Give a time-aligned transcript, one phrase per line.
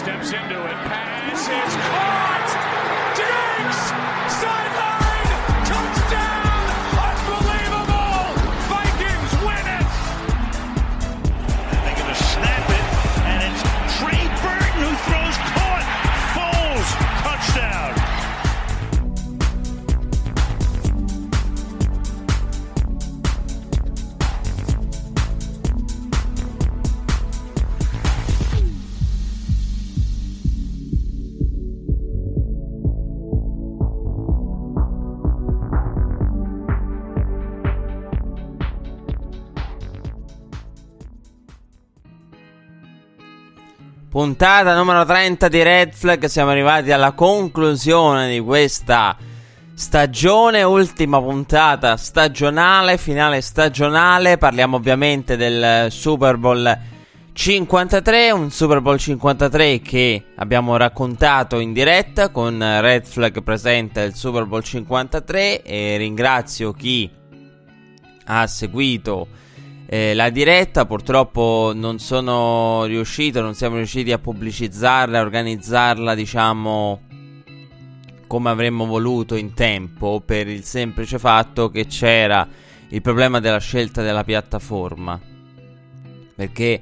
[0.00, 0.76] steps into it.
[0.88, 2.19] Pass is caught.
[44.20, 49.16] Puntata numero 30 di Red Flag, siamo arrivati alla conclusione di questa
[49.72, 56.78] stagione, ultima puntata stagionale, finale stagionale, parliamo ovviamente del Super Bowl
[57.32, 64.14] 53, un Super Bowl 53 che abbiamo raccontato in diretta con Red Flag presente il
[64.14, 67.10] Super Bowl 53 e ringrazio chi
[68.26, 69.28] ha seguito
[69.92, 77.00] eh, la diretta purtroppo non sono riuscito, non siamo riusciti a pubblicizzarla, a organizzarla, diciamo,
[78.28, 82.46] come avremmo voluto in tempo, per il semplice fatto che c'era
[82.90, 85.18] il problema della scelta della piattaforma.
[86.36, 86.80] Perché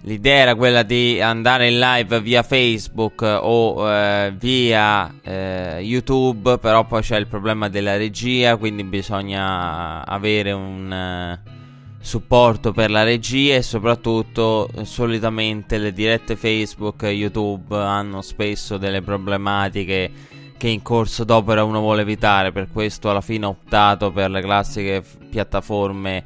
[0.00, 6.84] l'idea era quella di andare in live via Facebook o eh, via eh, YouTube, però
[6.86, 11.56] poi c'è il problema della regia, quindi bisogna avere un...
[12.00, 18.78] Supporto per la regia e soprattutto eh, solitamente le dirette Facebook e YouTube hanno spesso
[18.78, 20.10] delle problematiche
[20.56, 24.40] che in corso d'opera uno vuole evitare, per questo alla fine ho optato per le
[24.40, 26.24] classiche piattaforme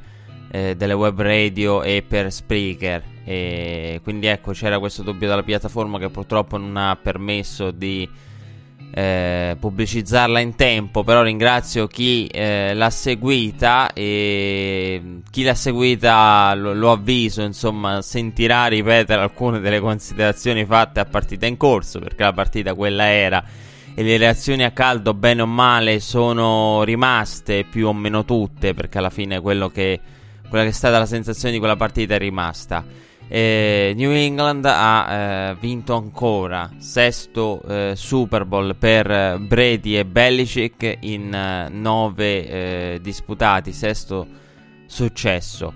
[0.51, 3.03] eh, delle web radio e per Spreaker.
[3.25, 8.07] E quindi ecco c'era questo dubbio dalla piattaforma che purtroppo non ha permesso di
[8.95, 16.73] eh, pubblicizzarla in tempo, però ringrazio chi eh, l'ha seguita e chi l'ha seguita lo,
[16.73, 22.33] lo, avviso, insomma, sentirà ripetere alcune delle considerazioni fatte a partita in corso, perché la
[22.33, 23.43] partita quella era
[23.95, 28.99] e le reazioni a caldo bene o male sono rimaste più o meno tutte, perché
[28.99, 29.99] alla fine quello che
[30.47, 32.85] quella che è stata la sensazione di quella partita è rimasta.
[33.35, 40.97] Eh, New England ha eh, vinto ancora sesto eh, Super Bowl per Brady e Belichick
[40.99, 44.27] in eh, nove eh, disputati, sesto
[44.85, 45.73] successo.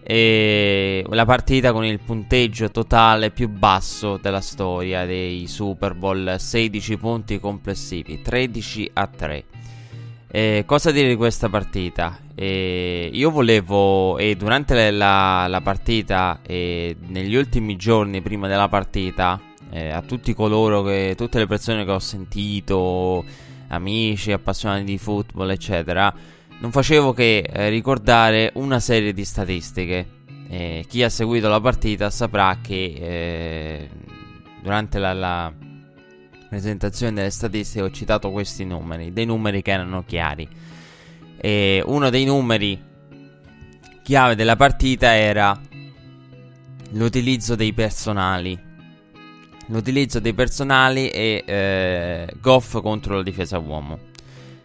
[0.00, 6.96] E la partita con il punteggio totale più basso della storia dei Super Bowl, 16
[6.98, 9.44] punti complessivi, 13 a 3.
[10.34, 12.18] Eh, cosa dire di questa partita?
[12.34, 19.38] Eh, io volevo, e durante la, la partita, e negli ultimi giorni prima della partita,
[19.68, 23.22] eh, a tutti coloro che, tutte le persone che ho sentito,
[23.68, 26.10] amici, appassionati di football, eccetera,
[26.60, 30.06] non facevo che eh, ricordare una serie di statistiche.
[30.48, 33.88] Eh, chi ha seguito la partita saprà che eh,
[34.62, 35.52] durante la, la
[36.52, 40.46] presentazione delle statistiche ho citato questi numeri, dei numeri che erano chiari.
[41.38, 42.78] E uno dei numeri
[44.02, 45.58] chiave della partita era
[46.90, 48.70] l'utilizzo dei personali.
[49.68, 53.98] L'utilizzo dei personali e eh, Goff contro la difesa uomo.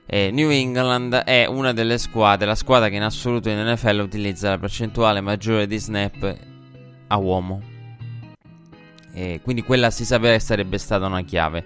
[0.06, 4.50] E New England è una delle squadre, la squadra che in assoluto in NFL utilizza
[4.50, 6.38] la percentuale maggiore di snap
[7.08, 7.66] a uomo
[9.17, 11.66] e quindi quella si sapeva sarebbe stata una chiave.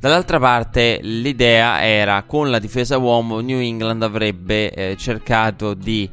[0.00, 6.08] Dall'altra parte l'idea era con la difesa uomo New England avrebbe eh, cercato di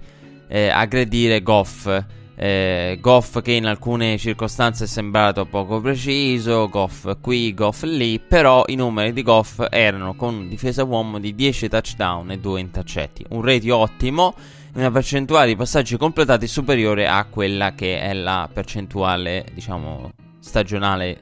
[0.47, 2.03] eh, aggredire Goff.
[2.39, 8.63] Eh, Goff che in alcune circostanze è sembrato poco preciso, Goff qui, Goff lì, però
[8.67, 13.41] i numeri di Goff erano con difesa uomo di 10 touchdown e 2 intercetti, un
[13.41, 14.35] ratio ottimo
[14.73, 20.11] una percentuale di passaggi completati superiore a quella che è la percentuale, diciamo,
[20.47, 21.21] stagionale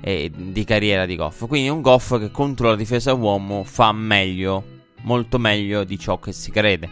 [0.00, 1.46] e di carriera di Goff.
[1.46, 4.62] Quindi un Goff che contro la difesa uomo fa meglio,
[5.02, 6.88] molto meglio di ciò che si crede.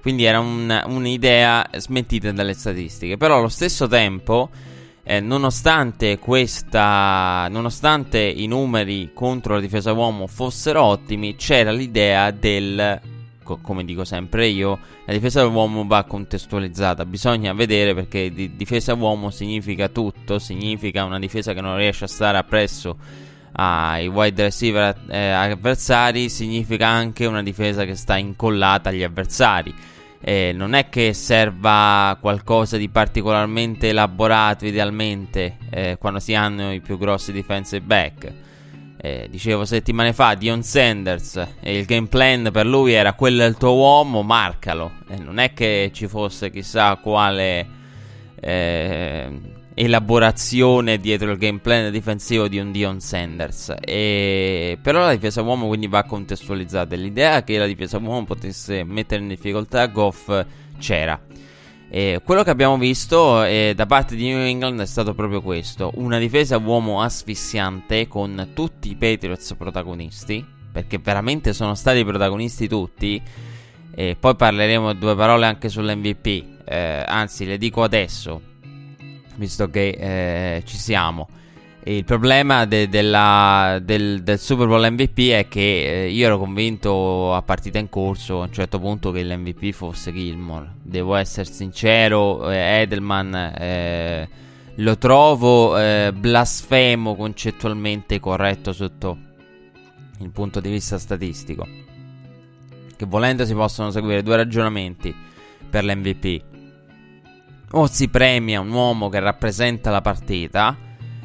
[0.00, 3.16] Quindi era un, un'idea smentita dalle statistiche.
[3.16, 4.50] Però allo stesso tempo,
[5.02, 13.16] eh, nonostante questa, nonostante i numeri contro la difesa uomo fossero ottimi, c'era l'idea del
[13.48, 17.06] co- come dico sempre io, la difesa dell'uomo va contestualizzata.
[17.06, 22.08] Bisogna vedere perché di- difesa uomo significa tutto, significa una difesa che non riesce a
[22.08, 22.96] stare appresso
[23.52, 29.74] ai wide receiver eh, avversari, significa anche una difesa che sta incollata agli avversari.
[30.20, 36.80] Eh, non è che serva qualcosa di particolarmente elaborato idealmente eh, quando si hanno i
[36.80, 38.32] più grossi defensive back.
[39.00, 43.56] Eh, dicevo settimane fa, Dion Sanders e il game plan per lui era quello del
[43.56, 44.90] tuo uomo, marcalo.
[45.22, 47.66] non è che ci fosse chissà quale
[48.40, 49.40] eh,
[49.74, 53.74] elaborazione dietro il game plan difensivo di un Dion Sanders.
[53.80, 54.78] E...
[54.82, 56.96] Però la difesa uomo quindi va contestualizzata.
[56.96, 60.44] L'idea che la difesa uomo potesse mettere in difficoltà Goff
[60.78, 61.20] c'era.
[61.90, 65.92] E quello che abbiamo visto eh, da parte di New England è stato proprio questo:
[65.94, 73.22] una difesa uomo asfissiante con tutti i Patriots protagonisti, perché veramente sono stati protagonisti tutti.
[73.94, 76.44] E poi parleremo due parole anche sull'MVP.
[76.64, 78.48] Eh, anzi, le dico adesso
[79.38, 81.28] visto che eh, ci siamo.
[81.88, 87.32] Il problema de- della, del, del, Super Bowl MVP è che eh, io ero convinto
[87.34, 90.74] a partita in corso a un certo punto che l'MVP fosse Gilmore.
[90.82, 94.28] Devo essere sincero, eh, Edelman eh,
[94.74, 99.16] lo trovo eh, blasfemo concettualmente corretto sotto
[100.18, 101.66] il punto di vista statistico.
[102.96, 105.14] Che volendo si possono seguire due ragionamenti
[105.70, 106.42] per l'MVP
[107.70, 110.76] o si premia un uomo che rappresenta la partita,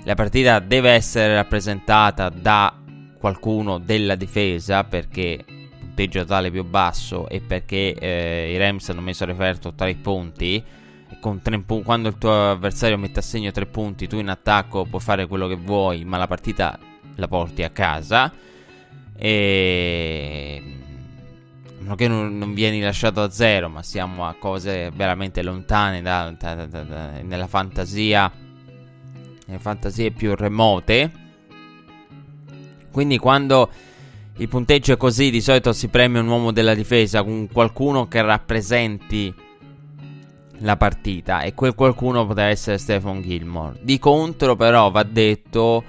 [0.04, 2.76] la partita deve essere rappresentata da
[3.18, 5.44] qualcuno della difesa perché
[5.94, 10.64] punteggio totale più basso e perché eh, i Rams hanno messo a referto 3 punti.
[11.20, 14.86] Con 3 pu- quando il tuo avversario mette a segno 3 punti tu in attacco
[14.86, 16.78] puoi fare quello che vuoi ma la partita
[17.16, 18.32] la porti a casa.
[19.16, 20.62] E
[21.84, 26.34] meno che non, non, vieni lasciato a zero, ma siamo a cose veramente lontane da,
[26.38, 28.32] da, da, nella fantasia,
[29.60, 31.12] fantasie più remote.
[32.92, 33.70] Quindi quando
[34.38, 38.22] il punteggio è così, di solito si premia un uomo della difesa con qualcuno che
[38.22, 39.34] rappresenti
[40.60, 43.80] la partita e quel qualcuno poteva essere Stephen Gilmore.
[43.82, 45.84] Di contro però va detto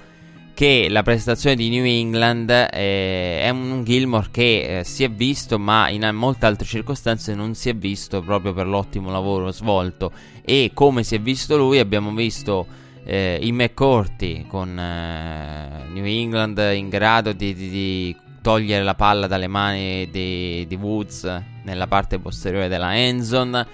[0.53, 5.59] che la prestazione di New England eh, è un Gilmore che eh, si è visto
[5.59, 10.13] ma in molte altre circostanze non si è visto proprio per l'ottimo lavoro svolto
[10.43, 12.65] e come si è visto lui abbiamo visto
[13.05, 19.25] eh, i McCourty con eh, New England in grado di, di, di, togliere la palla
[19.25, 23.65] dalle mani di, di Woods nella parte posteriore della endzone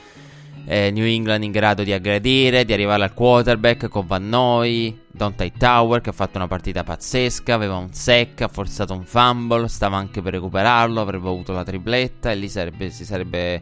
[0.66, 5.52] eh, New England in grado di aggredire, di arrivare al quarterback con Van Noy, Dante
[5.58, 9.98] Tower che ha fatto una partita pazzesca, aveva un sec, ha forzato un fumble, stava
[9.98, 13.62] anche per recuperarlo, avrebbe avuto la tripletta e lì sarebbe, si sarebbe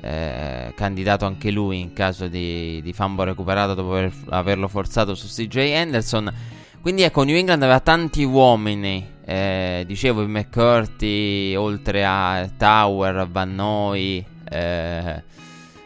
[0.00, 5.26] eh, candidato anche lui in caso di, di fumble recuperato dopo aver, averlo forzato su
[5.26, 6.32] CJ Anderson.
[6.80, 13.54] Quindi ecco, New England aveva tanti uomini, eh, dicevo i McCurty, oltre a Tower, Van
[13.54, 15.22] Noy, eh,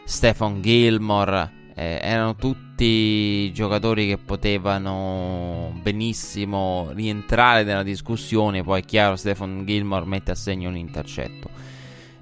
[0.05, 8.63] Stephen Gilmore, eh, erano tutti giocatori che potevano benissimo rientrare nella discussione.
[8.63, 11.49] Poi è chiaro, Stephen Gilmore mette a segno un intercetto.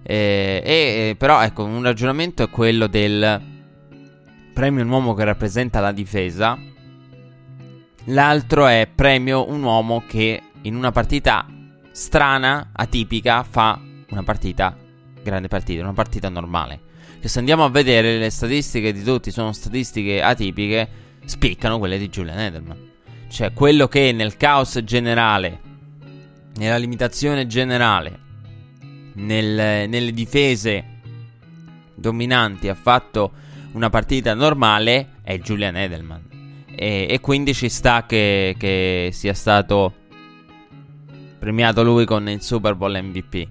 [0.04, 3.42] Eh, e, però ecco, un ragionamento è quello del
[4.54, 6.58] premio un uomo che rappresenta la difesa.
[8.06, 11.46] L'altro è premio un uomo che in una partita
[11.92, 14.76] strana, atipica, fa una partita,
[15.22, 16.90] grande partita, una partita normale
[17.22, 20.90] che se andiamo a vedere le statistiche di tutti sono statistiche atipiche,
[21.24, 22.90] spiccano quelle di Julian Edelman.
[23.30, 25.60] Cioè quello che nel caos generale,
[26.56, 28.20] nella limitazione generale,
[29.14, 31.00] nel, nelle difese
[31.96, 33.32] dominanti ha fatto
[33.74, 36.30] una partita normale è Julian Edelman.
[36.74, 39.94] E, e quindi ci sta che, che sia stato
[41.40, 43.48] premiato lui con il Super Bowl MVP.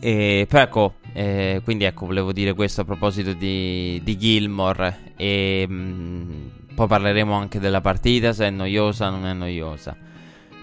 [0.00, 5.14] E, però ecco, eh, quindi ecco, volevo dire questo a proposito di, di Gilmore.
[5.16, 9.96] E mh, mm, poi parleremo anche della partita, se è noiosa o non è noiosa.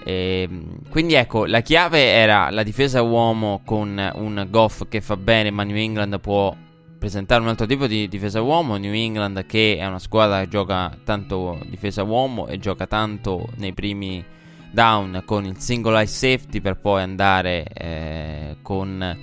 [0.04, 0.50] E,
[0.90, 5.64] quindi ecco, la chiave era la difesa uomo con un Goff che fa bene, ma
[5.64, 6.56] New England può
[6.98, 8.78] presentare un altro tipo di difesa uomo.
[8.78, 13.74] New England che è una squadra che gioca tanto difesa uomo e gioca tanto nei
[13.74, 14.24] primi
[14.72, 19.18] down con il single eye safety per poi andare eh, con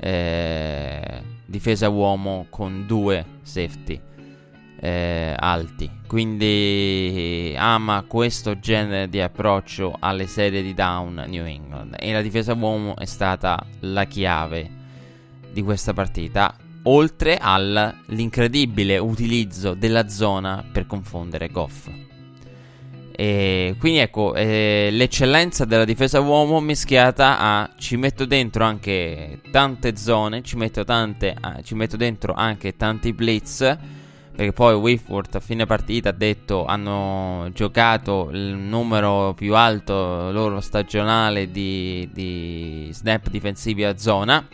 [0.00, 4.00] eh, difesa uomo con due safety
[4.80, 5.90] eh, alti.
[6.06, 11.96] Quindi ama questo genere di approccio alle serie di down New England.
[11.98, 14.70] E la difesa uomo è stata la chiave
[15.52, 16.54] di questa partita.
[16.84, 21.90] Oltre all'incredibile utilizzo della zona per confondere Goff.
[23.20, 29.96] E quindi ecco, eh, l'eccellenza della difesa uomo mischiata a ci metto dentro anche tante
[29.96, 33.76] zone, ci metto, tante, ah, ci metto dentro anche tanti blitz,
[34.38, 40.60] perché poi Whitworth a fine partita ha detto hanno giocato il numero più alto loro
[40.60, 44.46] stagionale di, di snap difensivi a zona.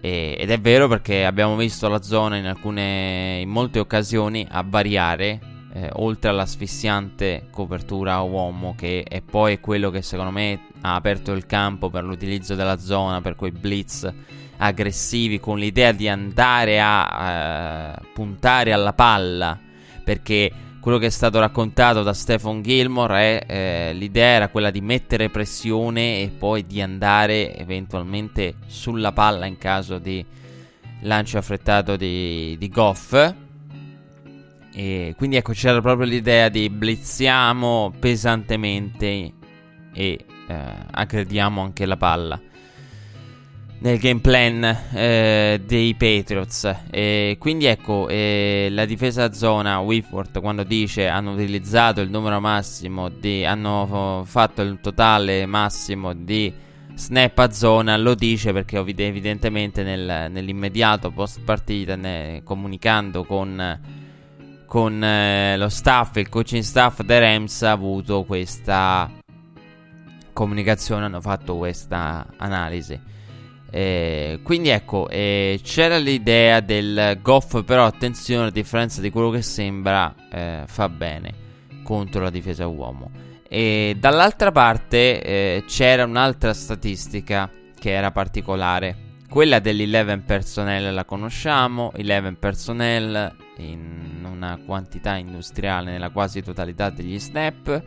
[0.00, 4.64] E, ed è vero perché abbiamo visto la zona in, alcune, in molte occasioni a
[4.66, 5.38] variare
[5.72, 11.30] eh, oltre all'asfissiante copertura a uomo, che è poi quello che secondo me ha aperto
[11.30, 14.12] il campo per l'utilizzo della zona, per quei blitz
[14.58, 19.58] aggressivi, con l'idea di andare a eh, puntare alla palla,
[20.04, 24.80] perché quello che è stato raccontato da Stephen Gilmore è eh, l'idea era quella di
[24.80, 30.24] mettere pressione e poi di andare eventualmente sulla palla in caso di
[31.00, 33.34] lancio affrettato di, di Goff.
[34.72, 39.32] E quindi ecco c'era proprio l'idea di blizziamo pesantemente
[39.92, 40.56] e eh,
[40.88, 42.40] aggrediamo anche la palla
[43.78, 46.74] nel game plan eh, dei Patriots.
[46.90, 53.08] E quindi ecco eh, la difesa zona Whitworth quando dice hanno utilizzato il numero massimo
[53.08, 56.52] di hanno fatto il totale massimo di
[56.94, 61.98] snap a zona lo dice perché evidentemente nel, nell'immediato post partita
[62.42, 63.78] comunicando con
[64.66, 69.10] con eh, lo staff, il coaching staff dei Rams ha avuto questa
[70.32, 73.00] comunicazione, hanno fatto questa analisi.
[73.76, 79.42] Eh, quindi ecco, eh, c'era l'idea del Goff, però attenzione, a differenza di quello che
[79.42, 81.34] sembra, eh, fa bene
[81.82, 83.10] contro la difesa uomo.
[83.46, 88.96] E dall'altra parte eh, c'era un'altra statistica che era particolare.
[89.28, 97.18] Quella dell'11 personnel la conosciamo, 11 personnel in una quantità industriale nella quasi totalità degli
[97.18, 97.82] snap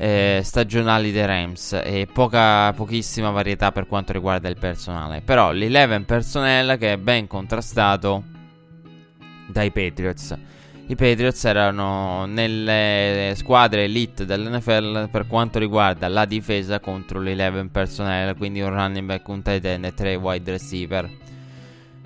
[0.00, 5.22] eh, stagionali dei Rams e poca, pochissima varietà per quanto riguarda il personale.
[5.22, 8.22] Però l'11 personnel che è ben contrastato
[9.48, 10.38] dai Patriots.
[10.86, 18.36] I Patriots erano nelle squadre elite dell'NFL per quanto riguarda la difesa contro l'11 personnel,
[18.36, 21.10] quindi un running back, un tight end e tre wide receiver.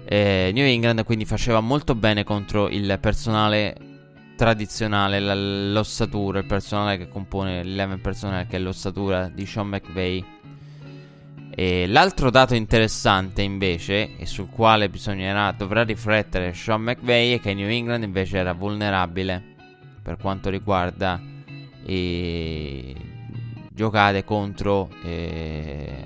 [0.04, 3.91] Eh, New England quindi faceva molto bene contro il personale
[4.36, 5.20] tradizionale,
[5.70, 10.24] l'ossatura, il personale che compone l'11 personale che è l'ossatura di Sean McVay.
[11.54, 17.52] E l'altro dato interessante invece, e sul quale bisognerà, dovrà riflettere Sean McVay, è che
[17.54, 19.42] New England invece era vulnerabile
[20.02, 21.20] per quanto riguarda
[21.84, 22.94] eh,
[23.70, 26.04] giocate contro eh,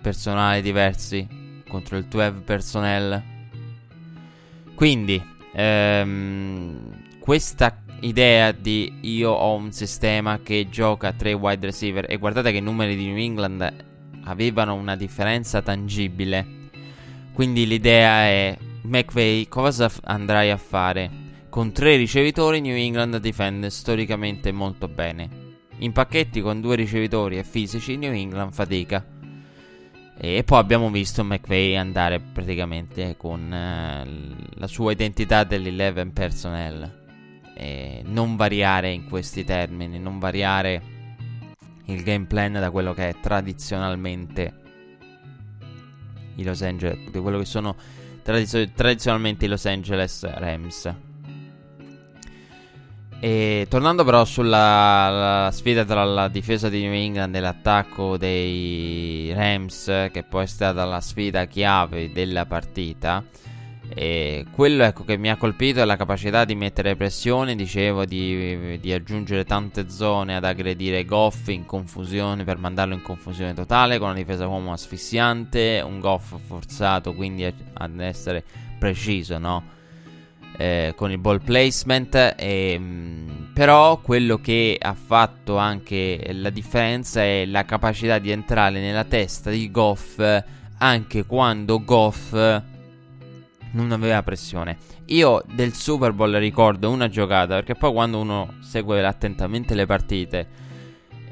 [0.00, 1.26] personali diversi
[1.74, 3.22] contro il 12 personnel.
[4.74, 12.18] Quindi, ehm, questa idea di io ho un sistema che gioca tre wide receiver e
[12.18, 13.84] guardate che i numeri di New England
[14.24, 16.62] avevano una differenza tangibile.
[17.32, 21.10] Quindi l'idea è McVay cosa f- andrai a fare?
[21.48, 25.42] Con tre ricevitori New England difende storicamente molto bene.
[25.78, 29.04] In pacchetti con due ricevitori e fisici New England fatica.
[30.16, 37.02] E poi abbiamo visto McVay andare praticamente con uh, la sua identità dell'11 personnel.
[37.56, 40.82] E non variare in questi termini, non variare
[41.86, 44.62] il game plan da quello che è tradizionalmente
[46.36, 47.76] i Los Angeles, di quello che sono
[48.22, 51.03] tradizio- tradizionalmente i Los Angeles Rams.
[53.24, 60.10] E tornando però sulla sfida tra la difesa di New England e l'attacco dei Rams,
[60.12, 63.24] che poi è stata la sfida chiave della partita,
[63.88, 68.78] e quello ecco, che mi ha colpito è la capacità di mettere pressione, dicevo, di,
[68.78, 74.10] di, aggiungere tante zone ad aggredire Goff in confusione per mandarlo in confusione totale, con
[74.10, 78.44] una difesa uomo asfissiante, un Goff forzato quindi ad essere
[78.78, 79.73] preciso, no?
[80.56, 82.34] Eh, con il ball placement.
[82.36, 88.80] E, mh, però quello che ha fatto anche la differenza è la capacità di entrare
[88.80, 90.20] nella testa di Goff
[90.78, 94.76] anche quando Goff non aveva pressione.
[95.06, 100.46] Io del Super Bowl ricordo una giocata perché poi quando uno segue attentamente le partite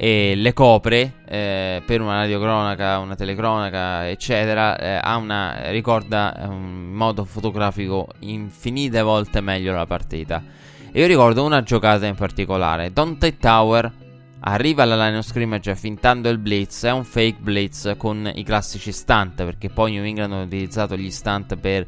[0.04, 6.50] e le copre eh, per una radiocronaca, una telecronaca, eccetera, eh, ha una, ricorda in
[6.50, 10.42] um, modo fotografico infinite volte meglio la partita.
[10.90, 13.92] E io ricordo una giocata in particolare, Dante Tower
[14.40, 18.90] arriva alla line of scrimmage fintando il blitz, è un fake blitz con i classici
[18.90, 21.86] stunt, perché poi New England hanno utilizzato gli stunt per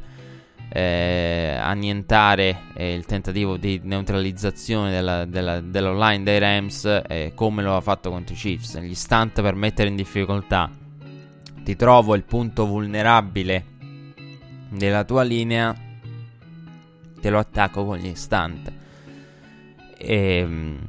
[0.69, 7.75] eh, annientare eh, il tentativo di neutralizzazione della, della, dell'online dei Rams eh, come lo
[7.75, 8.79] ha fatto contro i Chiefs.
[8.79, 10.69] Gli stunt per mettere in difficoltà.
[11.63, 13.65] Ti trovo il punto vulnerabile
[14.69, 15.73] della tua linea,
[17.19, 18.71] te lo attacco con gli stunt.
[19.97, 20.79] E, ehm,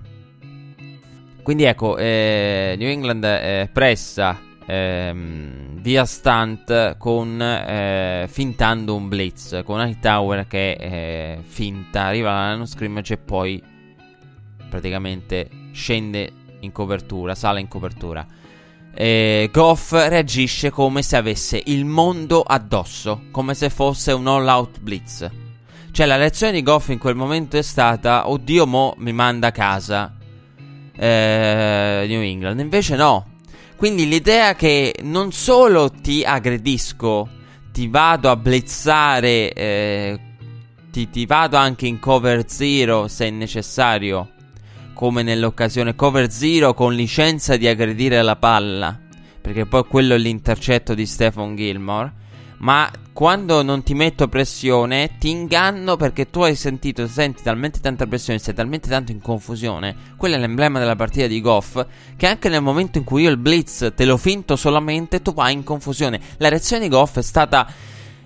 [1.42, 9.62] quindi ecco, eh, New England eh, pressa ehm, via stunt con eh, fintando un blitz
[9.64, 13.62] con Hightower che eh, finta, arriva alla scrimmage e poi
[14.68, 18.26] praticamente scende in copertura, sale in copertura.
[18.92, 24.80] E Goff reagisce come se avesse il mondo addosso, come se fosse un all out
[24.80, 25.30] blitz.
[25.92, 29.52] Cioè la reazione di Goff in quel momento è stata, oddio mo mi manda a
[29.52, 30.12] casa
[30.96, 32.58] eh, New England.
[32.58, 33.34] Invece no,
[33.76, 37.28] quindi l'idea che non solo ti aggredisco,
[37.73, 40.21] ti vado a blizzare, eh,
[40.90, 44.30] ti, ti vado anche in cover zero se necessario,
[44.95, 48.99] come nell'occasione cover zero con licenza di aggredire la palla,
[49.40, 52.12] perché poi quello è l'intercetto di Stephen Gilmore
[52.58, 58.06] ma quando non ti metto pressione ti inganno perché tu hai sentito, senti talmente tanta
[58.06, 59.94] pressione, sei talmente tanto in confusione.
[60.16, 61.84] Quello è l'emblema della partita di Goff.
[62.14, 65.54] Che anche nel momento in cui io il blitz te lo finto solamente, tu vai
[65.54, 66.20] in confusione.
[66.36, 67.66] La reazione di Goff è stata.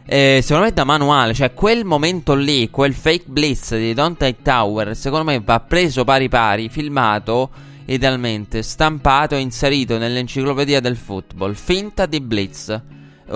[0.04, 4.96] Eh, secondo me da manuale, cioè quel momento lì, quel fake blitz di Dante Tower,
[4.96, 7.50] secondo me va preso pari pari, filmato,
[7.84, 12.82] idealmente, stampato e inserito nell'enciclopedia del football, finta di blitz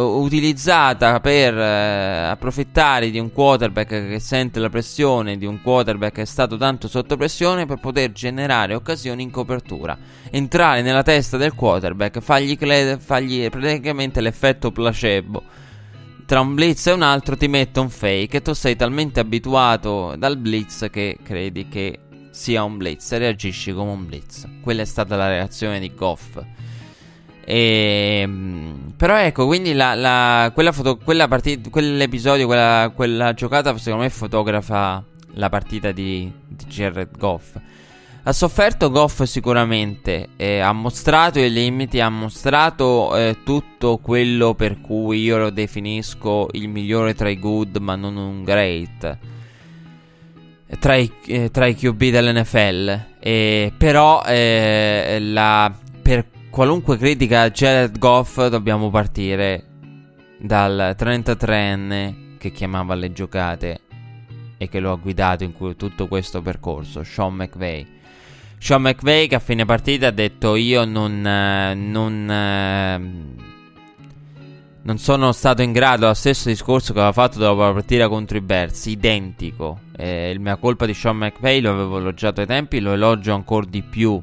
[0.01, 6.23] utilizzata per eh, approfittare di un quarterback che sente la pressione, di un quarterback che
[6.23, 9.97] è stato tanto sotto pressione per poter generare occasioni in copertura,
[10.31, 15.43] entrare nella testa del quarterback, fargli, cle- fargli praticamente l'effetto placebo.
[16.27, 20.15] Tra un blitz e un altro ti mette un fake e tu sei talmente abituato
[20.17, 21.99] dal blitz che credi che
[22.31, 24.49] sia un blitz e reagisci come un blitz.
[24.63, 26.43] Quella è stata la reazione di Goff.
[27.45, 33.77] E, ehm, però ecco, quindi la, la, quella, foto, quella partita, quell'episodio, quella, quella, giocata
[33.77, 37.57] secondo me fotografa la partita di, di Jared Goff.
[38.27, 44.81] Ha sofferto Goff sicuramente, eh, ha mostrato i limiti, ha mostrato eh, tutto quello per
[44.81, 49.19] cui io lo definisco il migliore tra i good ma non un great.
[50.79, 53.01] Tra i, eh, tra i QB dell'NFL,
[53.77, 59.65] però eh, la, per qualunque critica a Jared Goff dobbiamo partire
[60.39, 63.81] dal 33enne che chiamava le giocate
[64.57, 67.85] e che lo ha guidato in tutto questo percorso, Sean McVay.
[68.59, 72.25] Sean McVay che a fine partita ha detto io non, non,
[74.81, 78.37] non sono stato in grado, lo stesso discorso che aveva fatto dopo la partita contro
[78.37, 79.81] i Bears, identico.
[79.97, 83.67] Eh, il mia colpa di Sean McVay lo avevo elogiato ai tempi, lo elogio ancora
[83.69, 84.23] di più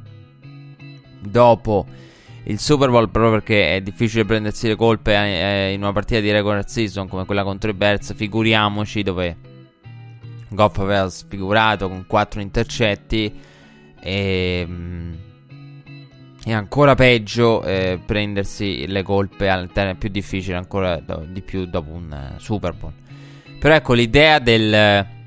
[1.20, 1.86] dopo
[2.46, 6.20] il Super Bowl proprio perché è difficile prendersi le colpe eh, eh, in una partita
[6.20, 9.38] di regular season come quella contro i Bears, figuriamoci dove
[10.50, 13.34] Goff aveva sfigurato con 4 intercetti
[14.02, 15.14] e, mm,
[16.44, 21.66] è ancora peggio eh, prendersi le colpe all'interno è più difficile ancora do, di più
[21.66, 22.94] dopo un uh, Super Bowl.
[23.60, 25.20] Però ecco l'idea del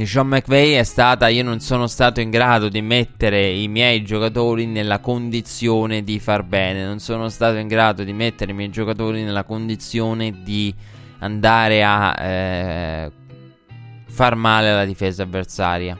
[0.00, 4.02] di Sean McVay è stata io non sono stato in grado di mettere i miei
[4.02, 8.70] giocatori nella condizione di far bene, non sono stato in grado di mettere i miei
[8.70, 10.74] giocatori nella condizione di
[11.18, 13.12] andare a eh,
[14.08, 15.98] far male alla difesa avversaria.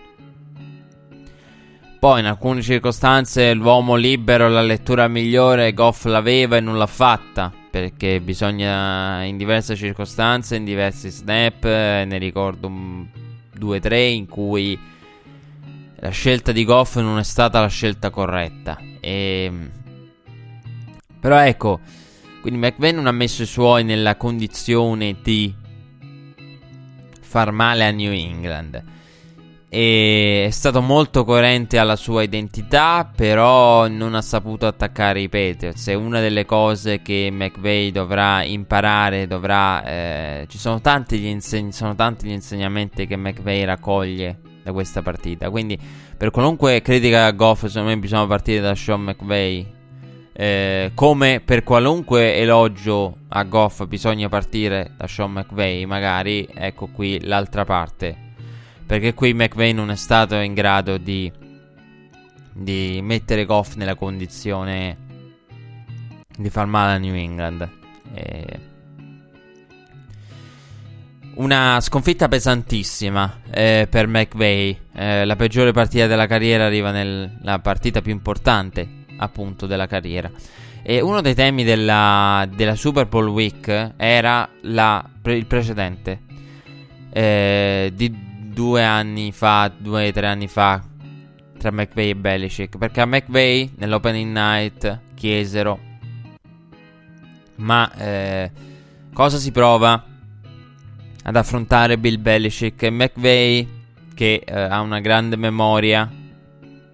[1.98, 7.52] Poi in alcune circostanze l'uomo libero, la lettura migliore, Goff l'aveva e non l'ha fatta.
[7.70, 13.06] Perché bisogna in diverse circostanze, in diversi snap, eh, ne ricordo un
[13.61, 14.79] 2-3 in cui
[15.96, 18.79] la scelta di Goff non è stata la scelta corretta.
[19.01, 19.44] E...
[19.44, 19.70] Ehm,
[21.20, 21.81] però ecco,
[22.40, 25.55] quindi McVeigh non ha messo i suoi nella condizione di
[27.20, 28.83] far male a New England.
[29.72, 35.87] E è stato molto coerente alla sua identità, però non ha saputo attaccare i Patriots.
[35.87, 39.28] È una delle cose che McVeigh dovrà imparare.
[39.28, 45.02] Dovrà, eh, ci sono tanti, inseg- sono tanti gli insegnamenti che McVeigh raccoglie da questa
[45.02, 45.50] partita.
[45.50, 45.78] Quindi,
[46.16, 49.66] per qualunque critica a Goff, secondo me bisogna partire da Sean McVeigh.
[50.33, 57.24] Eh, come per qualunque elogio a Goff bisogna partire da Sean McVeigh, magari ecco qui
[57.24, 58.30] l'altra parte
[58.90, 61.31] perché qui McVeigh non è stato in grado di,
[62.53, 64.96] di mettere Goff nella condizione
[66.37, 67.68] di far male a New England.
[68.12, 68.61] E...
[71.35, 74.76] una sconfitta pesantissima eh, per McVay.
[74.92, 80.29] Eh, la peggiore partita della carriera arriva nella partita più importante, appunto, della carriera.
[80.83, 86.22] E uno dei temi della, della Super Bowl Week era la, il precedente.
[87.12, 90.82] Eh, di due anni fa, due o tre anni fa,
[91.58, 92.78] tra McVay e Belichick.
[92.78, 95.78] Perché a McVay, nell'opening night, chiesero:
[97.56, 98.50] Ma eh,
[99.12, 100.04] cosa si prova
[101.22, 103.68] ad affrontare Bill Belichick e McVay,
[104.14, 106.10] che eh, ha una grande memoria?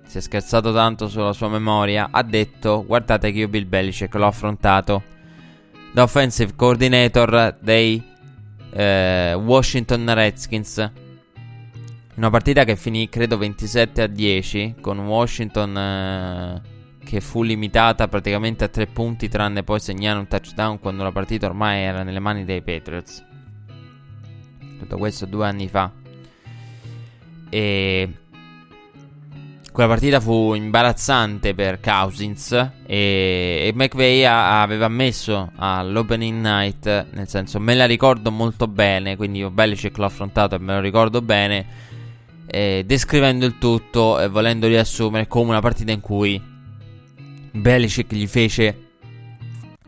[0.07, 2.09] Si è scherzato tanto sulla sua memoria.
[2.11, 5.03] Ha detto: Guardate che io Bill Belichick l'ho affrontato
[5.93, 8.03] da offensive coordinator dei
[8.71, 11.05] eh, Washington Redskins
[12.17, 16.63] una partita che finì credo 27 a 10 con Washington eh,
[17.05, 21.47] che fu limitata praticamente a 3 punti tranne poi segnare un touchdown quando la partita
[21.47, 23.23] ormai era nelle mani dei Patriots.
[24.79, 25.93] Tutto questo due anni fa.
[27.51, 28.09] E
[29.71, 32.51] quella partita fu imbarazzante per Cousins
[32.87, 39.45] e, e McVeigh aveva ammesso all'opening night, nel senso me la ricordo molto bene, quindi
[39.45, 41.87] Belichick l'ho affrontato e me lo ricordo bene
[42.47, 46.41] eh, descrivendo il tutto e volendo riassumere come una partita in cui
[47.53, 48.81] Belichick gli fece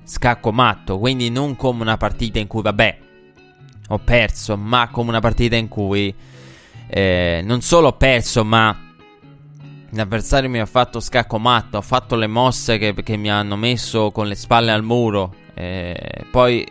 [0.04, 2.98] scacco matto, quindi non come una partita in cui vabbè
[3.88, 6.14] ho perso, ma come una partita in cui
[6.86, 8.76] eh, non solo ho perso, ma
[9.90, 14.10] l'avversario mi ha fatto scacco matto, ha fatto le mosse che, che mi hanno messo
[14.10, 15.34] con le spalle al muro.
[15.54, 16.66] Eh, poi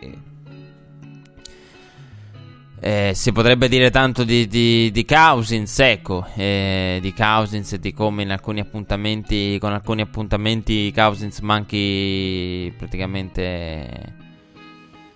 [2.80, 7.92] eh, si potrebbe dire tanto di, di, di Cousins, ecco, eh, di Cousins e di
[7.92, 14.14] come in alcuni appuntamenti, con alcuni appuntamenti Cousins manchi praticamente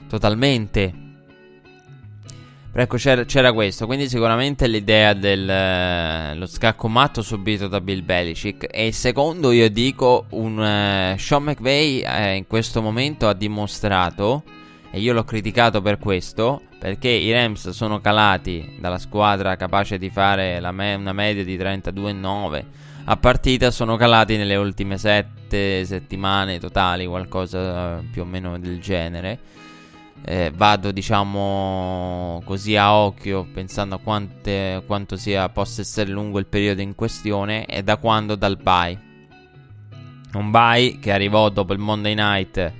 [0.08, 0.92] totalmente.
[2.72, 8.02] Però ecco, c'era, c'era, questo, quindi sicuramente l'idea dello eh, scacco matto subito da Bill
[8.02, 8.66] Belichick.
[8.70, 14.42] E secondo, io dico, un uh, Sean McVay eh, in questo momento ha dimostrato,
[14.92, 20.10] e io l'ho criticato per questo, perché i Rams sono calati dalla squadra capace di
[20.10, 22.64] fare me- una media di 32-9
[23.04, 29.40] a partita, sono calati nelle ultime 7 settimane totali, qualcosa più o meno del genere.
[30.24, 36.46] Eh, vado diciamo così a occhio pensando a quante, quanto sia, possa essere lungo il
[36.46, 38.96] periodo in questione e da quando dal bye
[40.34, 42.72] un bye che arrivò dopo il Monday Night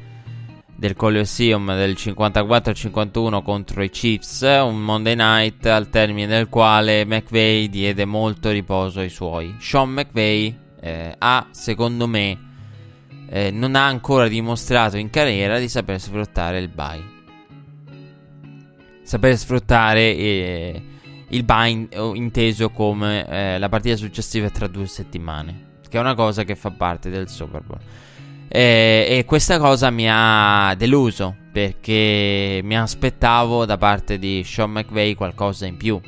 [0.82, 7.68] del Colosseum del 54-51 contro i Chiefs, un Monday Night al termine del quale McVay
[7.68, 9.54] diede molto riposo ai suoi.
[9.60, 12.36] Sean McVay eh, ha, secondo me,
[13.28, 17.04] eh, non ha ancora dimostrato in carriera di saper sfruttare il bye.
[19.04, 20.82] Saper sfruttare eh,
[21.28, 26.16] il bye in, inteso come eh, la partita successiva tra due settimane, che è una
[26.16, 27.78] cosa che fa parte del Super Bowl.
[28.54, 35.14] E, e questa cosa mi ha deluso perché mi aspettavo da parte di Sean McVay
[35.14, 35.98] qualcosa in più.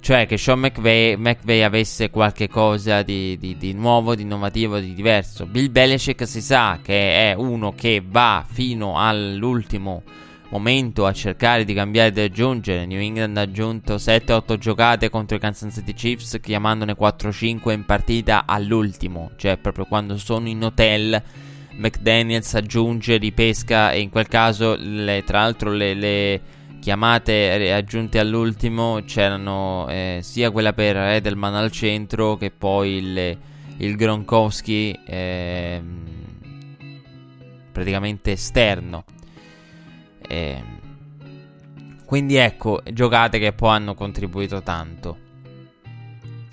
[0.00, 4.92] Cioè che Sean McVay, McVay avesse qualche cosa di, di, di, nuovo, di innovativo, di
[4.92, 5.46] diverso.
[5.46, 10.02] Bill Belichick si sa che è uno che va fino all'ultimo
[10.48, 12.86] momento a cercare di cambiare e di aggiungere.
[12.86, 18.46] New England ha aggiunto 7-8 giocate contro i Kansas City Chiefs, chiamandone 4-5 in partita
[18.46, 19.30] all'ultimo.
[19.36, 21.22] Cioè proprio quando sono in hotel
[21.76, 26.40] McDaniels aggiunge, ripesca e in quel caso le, tra l'altro le, le,
[26.80, 33.38] chiamate aggiunte all'ultimo c'erano eh, sia quella per Edelman al centro che poi il,
[33.78, 35.82] il Gronkowski eh,
[37.72, 39.04] praticamente esterno.
[40.28, 40.62] Eh,
[42.04, 45.30] quindi ecco, giocate che poi hanno contribuito tanto.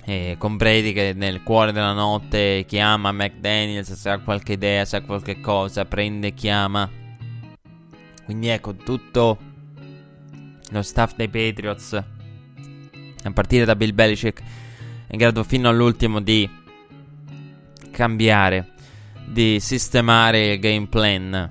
[0.10, 4.96] E con Brady che nel cuore della notte chiama McDaniels se ha qualche idea, se
[4.96, 6.90] ha qualche cosa, prende e chiama.
[8.26, 9.38] Quindi ecco, tutto
[10.72, 16.50] lo staff dei Patriots, a partire da Bill Belichick, è in grado fino all'ultimo di
[17.92, 18.70] cambiare,
[19.28, 21.50] di sistemare il game plan.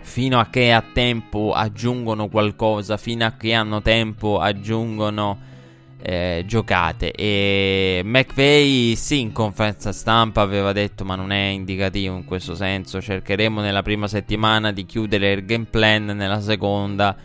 [0.00, 5.46] Fino a che a tempo aggiungono qualcosa, fino a che hanno tempo aggiungono
[6.00, 7.12] eh, giocate.
[7.12, 13.00] E McVeigh, sì, in conferenza stampa aveva detto, ma non è indicativo in questo senso.
[13.00, 17.16] Cercheremo nella prima settimana di chiudere il game plan, nella seconda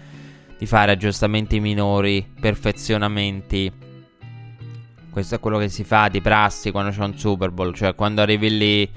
[0.57, 3.71] di fare aggiustamenti minori, perfezionamenti.
[5.09, 8.21] Questo è quello che si fa di prassi quando c'è un Super Bowl, cioè quando
[8.21, 8.89] arrivi lì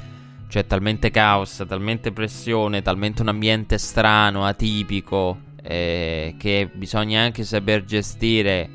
[0.49, 7.85] c'è talmente caos, talmente pressione, talmente un ambiente strano, atipico eh, che bisogna anche saper
[7.85, 8.71] gestire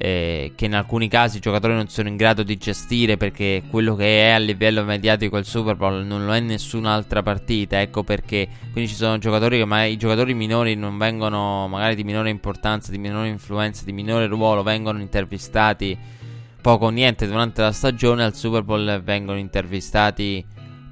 [0.00, 3.96] eh, che in alcuni casi i giocatori non sono in grado di gestire perché quello
[3.96, 7.80] che è a livello mediatico il Super Bowl non lo è nessun'altra partita.
[7.80, 12.04] Ecco perché quindi ci sono giocatori che magari i giocatori minori non vengono, magari di
[12.04, 15.98] minore importanza, di minore influenza, di minore ruolo, vengono intervistati
[16.60, 18.22] poco o niente durante la stagione.
[18.22, 20.44] Al Super Bowl vengono intervistati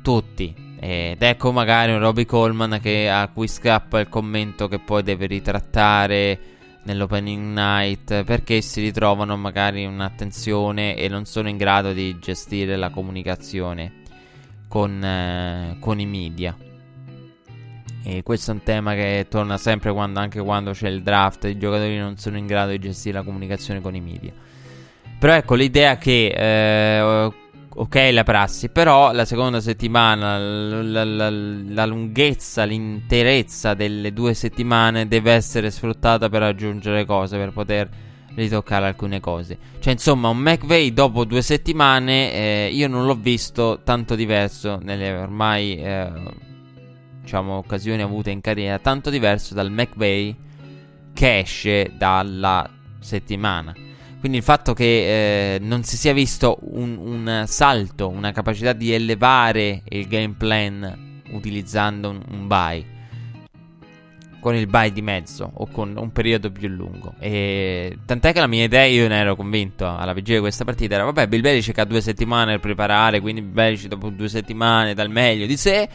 [0.03, 0.64] tutti.
[0.79, 5.27] Ed ecco magari un Robbie Coleman che, a cui scappa il commento che poi deve
[5.27, 6.55] ritrattare
[6.87, 12.77] nell'opening night perché si ritrovano magari in un'attenzione e non sono in grado di gestire
[12.77, 14.05] la comunicazione
[14.68, 16.57] con, eh, con i media.
[18.03, 21.59] E questo è un tema che torna sempre quando, anche quando c'è il draft, i
[21.59, 24.33] giocatori non sono in grado di gestire la comunicazione con i media.
[25.18, 27.33] Però ecco l'idea che eh,
[27.78, 35.06] ok la prassi, però la seconda settimana, la, la, la, lunghezza, l'interezza delle due settimane
[35.06, 37.88] deve essere sfruttata per aggiungere cose, per poter
[38.34, 39.58] ritoccare alcune cose.
[39.78, 45.12] Cioè, insomma, un McVeigh dopo due settimane eh, io non l'ho visto tanto diverso nelle
[45.12, 46.10] ormai, eh,
[47.20, 50.34] diciamo, occasioni avute in carriera, tanto diverso dal McVeigh
[51.12, 52.68] che esce dalla
[53.00, 53.74] settimana.
[54.26, 58.92] Quindi il fatto che eh, non si sia visto un, un, salto, una capacità di
[58.92, 62.84] elevare il game plan utilizzando un, un buy
[64.40, 67.14] con il buy di mezzo o con un periodo più lungo.
[67.20, 70.96] E tant'è che la mia idea, io ne ero convinto alla vigilia di questa partita,
[70.96, 74.92] era vabbè, Bill Belichick ha due settimane per preparare, quindi Bill Belichick dopo due settimane
[74.94, 75.88] dal meglio di sé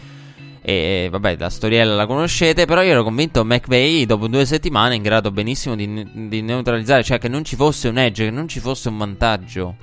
[0.62, 2.66] e vabbè, la storiella la conoscete.
[2.66, 7.18] Però io ero convinto McVeigh dopo due settimane in grado benissimo di, di, neutralizzare, cioè
[7.18, 9.76] che non ci fosse un edge, che non ci fosse un vantaggio.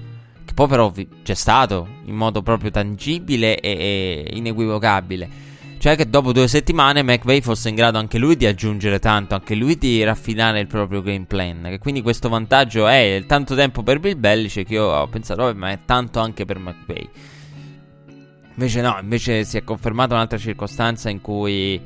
[0.44, 5.46] Che poi però c'è stato in modo proprio tangibile e, e inequivocabile.
[5.78, 9.54] Cioè che dopo due settimane McVeigh fosse in grado anche lui di aggiungere tanto, anche
[9.54, 11.62] lui di raffinare il proprio game plan.
[11.62, 15.56] Che quindi questo vantaggio è tanto tempo per Bill Belichick che io ho pensato, vabbè,
[15.56, 17.08] ma è tanto anche per McVeigh.
[18.58, 21.80] Invece no, invece si è confermata un'altra circostanza in cui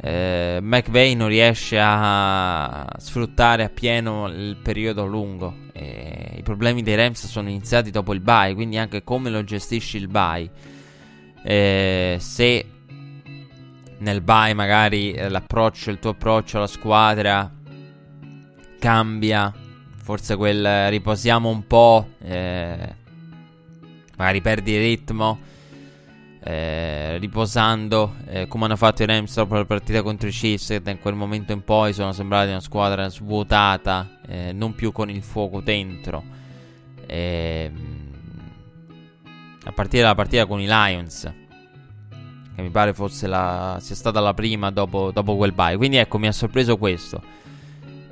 [0.00, 5.52] eh, McVeigh non riesce a sfruttare appieno il periodo lungo.
[5.72, 9.96] E I problemi dei Rams sono iniziati dopo il bye, quindi anche come lo gestisci
[9.96, 10.48] il bye.
[11.42, 12.66] Eh, se
[13.98, 17.52] nel bye magari eh, l'approccio, il tuo approccio alla squadra
[18.78, 19.52] cambia,
[19.96, 22.94] forse quel riposiamo un po', eh,
[24.16, 25.54] magari perdi ritmo
[26.48, 30.80] eh, riposando eh, come hanno fatto i Rams dopo la partita contro i Chiefs che
[30.80, 35.22] da quel momento in poi sono sembrati una squadra svuotata eh, non più con il
[35.22, 36.22] fuoco dentro.
[37.06, 37.74] Ehm,
[39.64, 41.32] a partire dalla partita con i Lions
[42.54, 45.76] che mi pare fosse la, sia stata la prima dopo, dopo quel bye.
[45.76, 47.20] Quindi ecco mi ha sorpreso questo.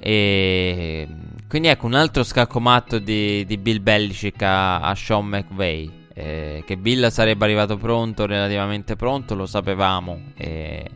[0.00, 1.08] E
[1.46, 6.62] quindi ecco un altro scacco matto di, di Bill Belichick a, a Sean McVay eh,
[6.64, 10.20] che Bill sarebbe arrivato pronto, relativamente pronto, lo sapevamo.
[10.36, 10.88] Eh,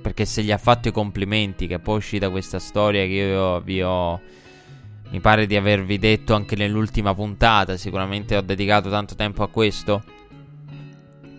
[0.00, 3.82] perché se gli ha fatto i complimenti, che poi uscita questa storia che io vi
[3.82, 4.20] ho.
[5.10, 7.76] Mi pare di avervi detto anche nell'ultima puntata.
[7.76, 10.02] Sicuramente ho dedicato tanto tempo a questo.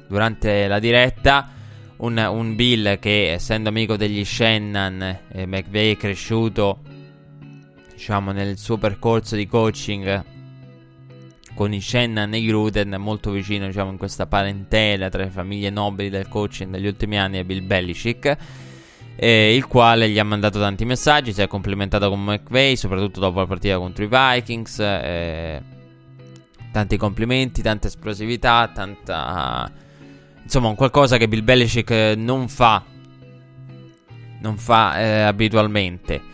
[0.08, 1.50] Durante la diretta.
[1.98, 6.82] Un, un Bill che, essendo amico degli Shannon, eh, McVeigh è cresciuto,
[7.94, 10.35] diciamo, nel suo percorso di coaching
[11.56, 16.10] con i Shannon e Gruden molto vicino diciamo in questa parentela tra le famiglie nobili
[16.10, 18.38] del coaching degli ultimi anni e Bill Belichick
[19.16, 23.40] eh, il quale gli ha mandato tanti messaggi si è complimentato con McVeigh soprattutto dopo
[23.40, 25.62] la partita contro i Vikings eh,
[26.72, 29.72] tanti complimenti tanta esplosività tanta
[30.44, 32.84] insomma qualcosa che Bill Belichick non fa
[34.42, 36.34] non fa eh, abitualmente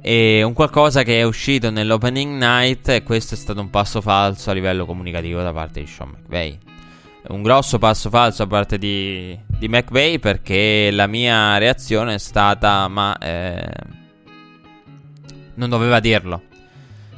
[0.00, 4.50] e un qualcosa che è uscito nell'opening night e questo è stato un passo falso
[4.50, 6.58] a livello comunicativo da parte di Sean McVay.
[7.28, 12.86] Un grosso passo falso da parte di, di McVay perché la mia reazione è stata
[12.88, 13.70] ma eh,
[15.54, 16.42] non doveva dirlo.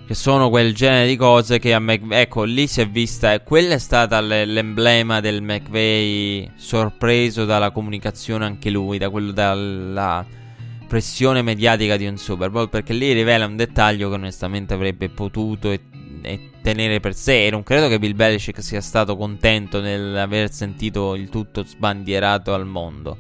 [0.07, 2.23] Che sono quel genere di cose che a McVay...
[2.23, 3.33] Ecco, lì si è vista...
[3.33, 10.27] E quella è stata l'emblema del McVay sorpreso dalla comunicazione anche lui, da quello dalla
[10.91, 15.71] pressione mediatica di un Super Bowl perché lì rivela un dettaglio che onestamente avrebbe potuto
[15.71, 15.83] e,
[16.21, 21.15] e tenere per sé e non credo che Bill Belichick sia stato contento nell'aver sentito
[21.15, 23.17] il tutto sbandierato al mondo.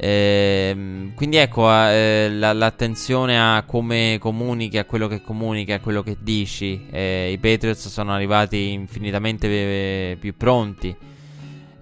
[0.00, 6.02] Eh, quindi ecco eh, la, l'attenzione a come comunichi, a quello che comunichi, a quello
[6.02, 6.86] che dici.
[6.90, 10.96] Eh, I Patriots sono arrivati infinitamente più pronti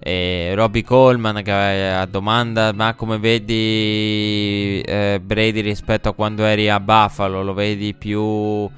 [0.07, 6.69] E Robbie Coleman che a domanda ma come vedi eh, Brady rispetto a quando eri
[6.69, 7.43] a Buffalo?
[7.43, 8.69] Lo vedi più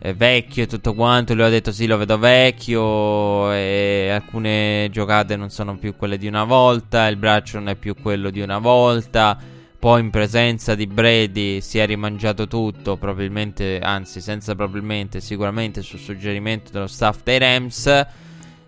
[0.00, 1.34] eh, vecchio e tutto quanto?
[1.34, 6.26] Lui ha detto sì lo vedo vecchio e alcune giocate non sono più quelle di
[6.26, 9.38] una volta, il braccio non è più quello di una volta.
[9.78, 16.00] Poi in presenza di Brady si è rimangiato tutto, probabilmente, anzi senza probabilmente, sicuramente sul
[16.00, 18.06] suggerimento dello staff dei Rams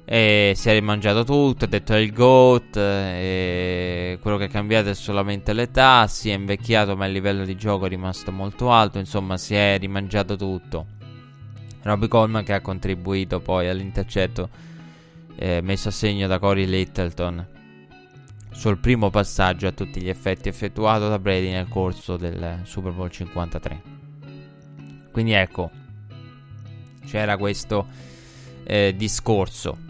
[0.05, 4.89] e si è rimangiato tutto, ha detto è il GOAT, e quello che è cambiato
[4.89, 8.99] è solamente l'età, si è invecchiato ma il livello di gioco è rimasto molto alto,
[8.99, 10.87] insomma si è rimangiato tutto.
[11.83, 14.49] Robbie Coleman che ha contribuito poi all'intercetto
[15.37, 17.47] eh, messo a segno da Corey Littleton
[18.51, 23.11] sul primo passaggio a tutti gli effetti effettuato da Brady nel corso del Super Bowl
[23.11, 23.83] 53.
[25.11, 25.71] Quindi ecco,
[27.07, 27.87] c'era questo
[28.65, 29.89] eh, discorso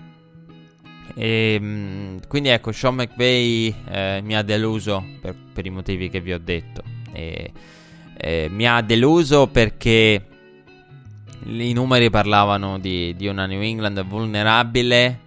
[1.14, 6.20] e, ehm, quindi ecco, Sean McVay eh, mi ha deluso per, per, i motivi che
[6.20, 6.82] vi ho detto.
[7.12, 7.52] E,
[8.16, 10.24] eh, mi ha deluso perché
[11.44, 15.20] i numeri parlavano di, di, una New England vulnerabile,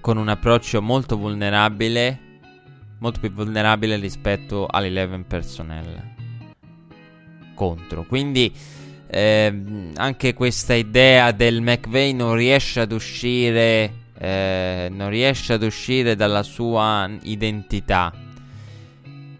[0.00, 2.20] con un approccio molto vulnerabile,
[2.98, 6.14] molto più vulnerabile rispetto all'11 personnel
[7.54, 8.04] contro.
[8.04, 8.52] Quindi
[9.08, 16.16] eh, anche questa idea del McVay non riesce ad uscire eh, non riesce ad uscire
[16.16, 18.12] dalla sua identità.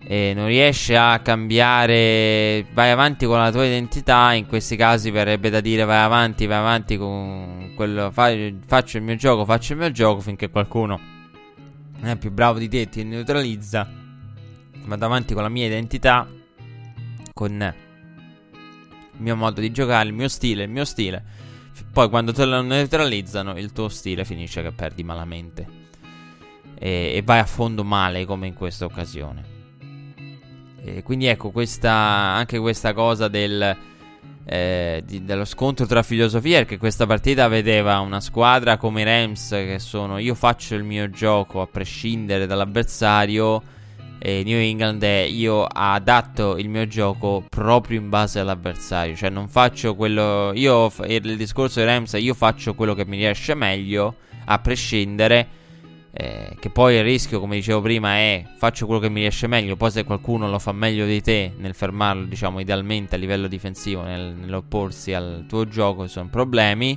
[0.09, 5.51] E non riesce a cambiare vai avanti con la tua identità in questi casi verrebbe
[5.51, 8.31] da dire vai avanti vai avanti con quello fa,
[8.67, 11.01] faccio il mio gioco faccio il mio gioco finché qualcuno
[11.99, 13.91] non è più bravo di te ti neutralizza.
[14.85, 16.29] Vado avanti con la mia identità
[17.33, 21.25] con il mio modo di giocare il mio stile il mio stile
[21.93, 25.85] poi quando te lo neutralizzano, il tuo stile finisce che perdi malamente.
[26.79, 29.55] E, e vai a fondo male come in questa occasione.
[30.83, 33.77] E quindi ecco, questa, anche questa cosa del,
[34.45, 39.49] eh, di, dello scontro tra filosofie, perché questa partita vedeva una squadra come i Rams
[39.49, 43.75] che sono io faccio il mio gioco a prescindere dall'avversario
[44.27, 49.47] e New England è io adatto il mio gioco proprio in base all'avversario, cioè non
[49.47, 54.59] faccio quello io il discorso di Rams io faccio quello che mi riesce meglio a
[54.59, 55.47] prescindere
[56.11, 59.77] eh, che poi il rischio, come dicevo prima, è faccio quello che mi riesce meglio.
[59.77, 64.01] Poi, se qualcuno lo fa meglio di te nel fermarlo, diciamo idealmente a livello difensivo,
[64.01, 66.97] nel, nell'opporsi al tuo gioco, sono problemi.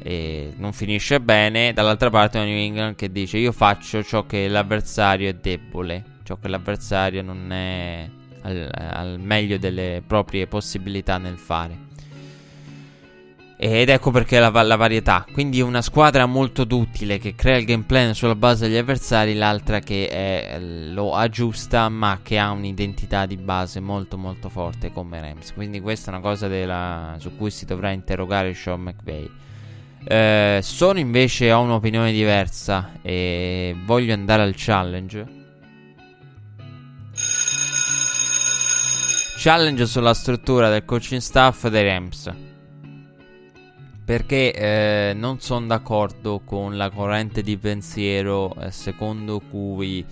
[0.00, 1.72] E non finisce bene.
[1.72, 6.48] Dall'altra parte, New England che dice: Io faccio ciò che l'avversario è debole ciò che
[6.48, 8.10] l'avversario non è
[8.42, 11.84] al, al meglio delle proprie possibilità nel fare.
[13.58, 15.24] Ed ecco perché la, la, varietà.
[15.32, 19.78] Quindi una squadra molto duttile che crea il game plan sulla base degli avversari, l'altra
[19.78, 25.54] che è, lo aggiusta ma che ha un'identità di base molto molto forte come Rams.
[25.54, 29.30] Quindi questa è una cosa della, su cui si dovrà interrogare Sean McVay.
[30.08, 35.35] Eh, sono invece ho un'opinione diversa e voglio andare al challenge.
[39.36, 42.32] Challenge sulla struttura del coaching staff dei Rams.
[44.04, 50.04] Perché eh, non sono d'accordo con la corrente di pensiero eh, secondo cui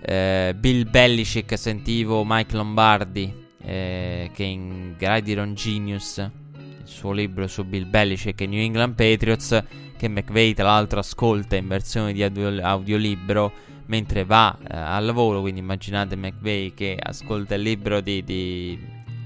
[0.00, 6.30] eh, Bill Belichick sentivo Mike Lombardi eh, che in Gridiron Genius, il
[6.84, 9.62] suo libro su Bill Belichick e New England Patriots,
[9.98, 13.52] che McVeigh tra l'altro ascolta in versione di audio- audiolibro
[13.86, 15.40] mentre va eh, al lavoro.
[15.40, 18.78] Quindi immaginate McVeigh che ascolta il libro di, di,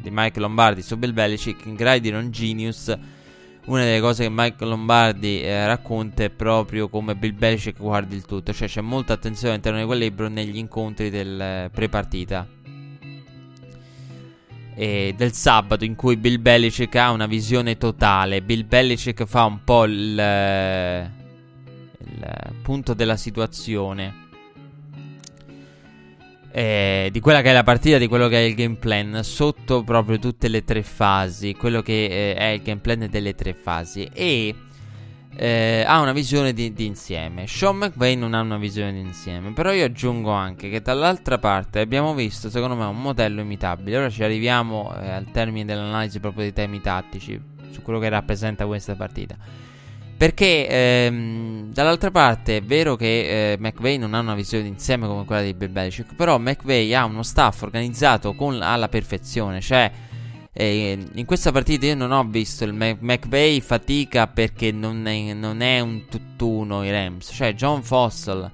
[0.03, 2.96] di Mike Lombardi su Bill Belichick in Grinding Genius.
[3.66, 8.25] Una delle cose che Mike Lombardi eh, racconta è proprio come Bill Belichick guardi il
[8.25, 12.46] tutto, cioè c'è molta attenzione all'interno di quel libro negli incontri del eh, pre-partita
[14.75, 18.40] e del sabato in cui Bill Belichick ha una visione totale.
[18.40, 21.11] Bill Belichick fa un po' il, eh,
[21.99, 24.29] il punto della situazione
[26.53, 29.83] eh, di quella che è la partita, di quello che è il game plan, sotto
[29.85, 34.09] proprio tutte le tre fasi, quello che eh, è il game plan delle tre fasi
[34.13, 34.55] e
[35.37, 37.47] eh, ha una visione di, di, insieme.
[37.47, 41.81] Sean McVay non ha una visione di insieme, però io aggiungo anche che dall'altra parte
[41.81, 43.96] abbiamo visto, secondo me, un modello imitabile.
[43.96, 47.40] Ora ci arriviamo eh, al termine dell'analisi proprio dei temi tattici,
[47.71, 49.37] su quello che rappresenta questa partita.
[50.21, 55.25] Perché ehm, dall'altra parte è vero che eh, McVeigh non ha una visione d'insieme come
[55.25, 59.90] quella di Bill Belichick, però McVeigh ha uno staff organizzato con, alla perfezione, cioè
[60.52, 65.33] eh, in questa partita io non ho visto il Mac- McVeigh fatica perché non è,
[65.33, 68.50] non è, un tutt'uno i Rams, cioè John Fossil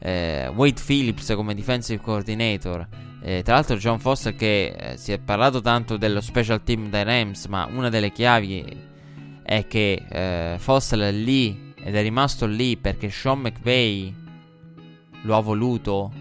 [0.00, 2.84] eh, Wade Phillips come defensive coordinator.
[3.22, 7.04] Eh, tra l'altro John Foster che eh, si è parlato tanto dello special team dei
[7.04, 8.85] Rams, ma una delle chiavi
[9.46, 14.12] è che eh, Foster è lì ed è rimasto lì perché Sean McVay
[15.22, 16.12] lo ha voluto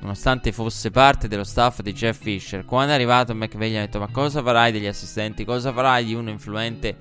[0.00, 2.64] nonostante fosse parte dello staff di Jeff Fisher.
[2.64, 6.14] Quando è arrivato McVay gli ha detto ma cosa farai degli assistenti, cosa farai di
[6.14, 6.96] uno influente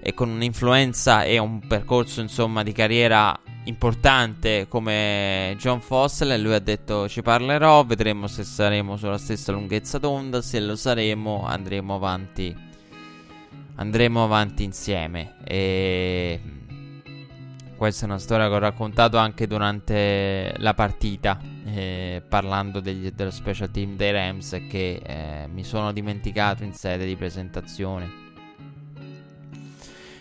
[0.00, 6.54] e con un'influenza e un percorso insomma di carriera importante come John Fossel e lui
[6.54, 11.94] ha detto ci parlerò, vedremo se saremo sulla stessa lunghezza d'onda, se lo saremo andremo
[11.94, 12.66] avanti
[13.78, 16.40] andremo avanti insieme e
[17.76, 23.30] questa è una storia che ho raccontato anche durante la partita eh, parlando degli, dello
[23.30, 28.26] special team dei Rams che eh, mi sono dimenticato in sede di presentazione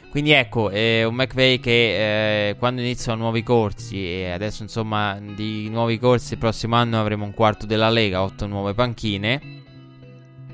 [0.09, 5.69] quindi ecco, è un McVay che eh, quando iniziano nuovi corsi, e adesso insomma di
[5.69, 9.63] nuovi corsi il prossimo anno avremo un quarto della Lega, otto nuove panchine.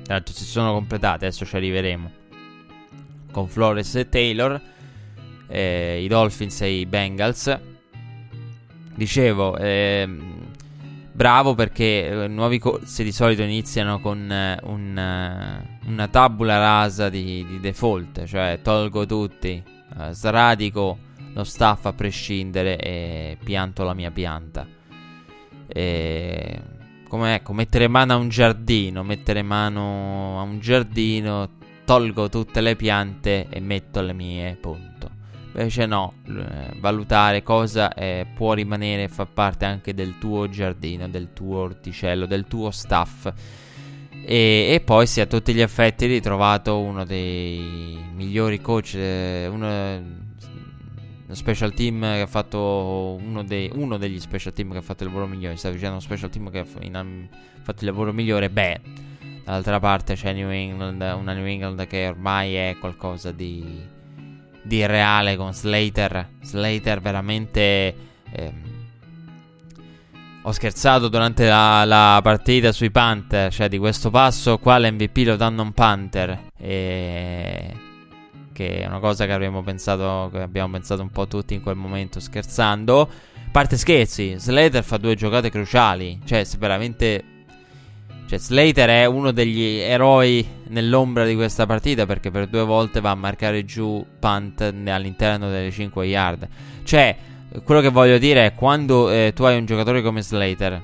[0.06, 2.23] L'altro si sono completate, adesso ci arriveremo.
[3.34, 4.60] Con Flores e Taylor,
[5.48, 7.58] eh, i Dolphins e i Bengals.
[8.94, 10.46] Dicevo, ehm,
[11.10, 17.08] bravo perché eh, nuovi corsi di solito iniziano con eh, un, uh, una tabula rasa
[17.08, 19.60] di, di, default, cioè tolgo tutti,
[20.10, 20.98] sradico
[21.32, 24.64] lo staff a prescindere e pianto la mia pianta.
[25.66, 26.62] E,
[27.08, 31.48] come ecco, mettere mano a un giardino, mettere mano a un giardino,
[31.84, 35.22] tolgo tutte le piante e metto le mie, punto.
[35.56, 41.08] Invece no, eh, valutare cosa eh, può rimanere e fa parte anche del tuo giardino,
[41.08, 43.32] del tuo orticello, del tuo staff.
[44.26, 50.22] E, e, poi si a tutti gli effetti ritrovato uno dei migliori coach, eh, uno,
[51.30, 55.10] special team che ha fatto uno, dei, uno, degli special team che ha fatto il
[55.10, 55.56] lavoro migliore.
[55.56, 58.50] Stavo dicendo uno special team che ha fatto il lavoro migliore.
[58.50, 58.80] Beh,
[59.44, 63.92] dall'altra parte c'è New England, una New England che ormai è qualcosa di
[64.64, 66.30] di reale con Slater.
[66.42, 67.94] Slater veramente...
[68.32, 68.72] Eh,
[70.46, 75.36] ho scherzato durante la, la, partita sui Panther, cioè di questo passo qua l'MVP lo
[75.36, 76.48] danno un Panther.
[76.58, 77.72] E...
[78.52, 81.76] Che è una cosa che avremmo pensato, che abbiamo pensato un po' tutti in quel
[81.76, 83.08] momento scherzando.
[83.50, 87.24] Parte scherzi, Slater fa due giocate cruciali, cioè se veramente
[88.26, 93.10] cioè, Slater è uno degli eroi nell'ombra di questa partita perché per due volte va
[93.10, 96.48] a marcare giù punt all'interno delle 5 yard.
[96.84, 97.16] Cioè,
[97.62, 100.82] quello che voglio dire è quando eh, tu hai un giocatore come Slater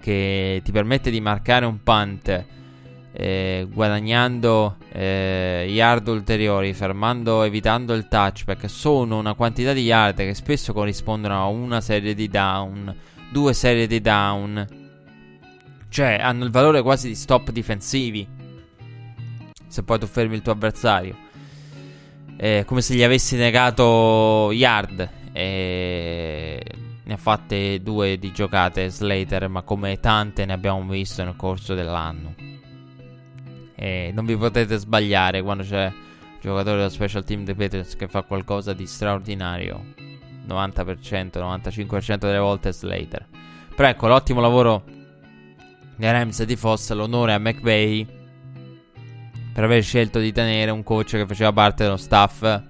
[0.00, 2.44] che ti permette di marcare un punt
[3.16, 10.34] eh, guadagnando eh, yard ulteriori, fermando, evitando il touchback, sono una quantità di yard che
[10.34, 12.94] spesso corrispondono a una serie di down,
[13.30, 14.82] due serie di down
[15.94, 18.26] cioè, hanno il valore quasi di stop difensivi.
[19.68, 21.16] Se poi tu fermi il tuo avversario.
[22.36, 25.08] È come se gli avessi negato yard.
[25.30, 26.60] E
[27.04, 31.74] ne ha fatte due di giocate Slater, ma come tante ne abbiamo visto nel corso
[31.74, 32.34] dell'anno.
[33.76, 38.08] E non vi potete sbagliare quando c'è un giocatore della special team dei Patriots che
[38.08, 39.92] fa qualcosa di straordinario.
[40.48, 43.24] 90%, 95% delle volte Slater.
[43.76, 44.93] Però ecco, l'ottimo lavoro
[45.96, 48.06] nei Rams di Foss l'onore a McVay
[49.52, 52.60] per aver scelto di tenere un coach che faceva parte dello staff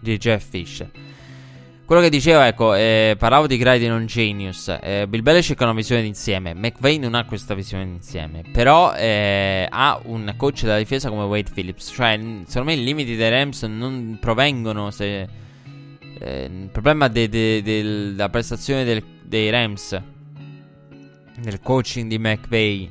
[0.00, 0.86] di Jeff Fish.
[1.84, 4.74] Quello che dicevo, ecco, eh, parlavo di gradi non genius.
[4.80, 6.54] Eh, Bill Belichick ha una visione d'insieme.
[6.54, 8.42] McVay non ha questa visione d'insieme.
[8.50, 11.92] Però eh, ha un coach della difesa come Wade Phillips.
[11.94, 14.90] Cioè, secondo me i limiti dei Rams non provengono.
[14.90, 15.28] Se,
[16.20, 20.00] eh, il problema de, de, de, della prestazione del, dei Rams
[21.44, 22.90] nel coaching di McVeigh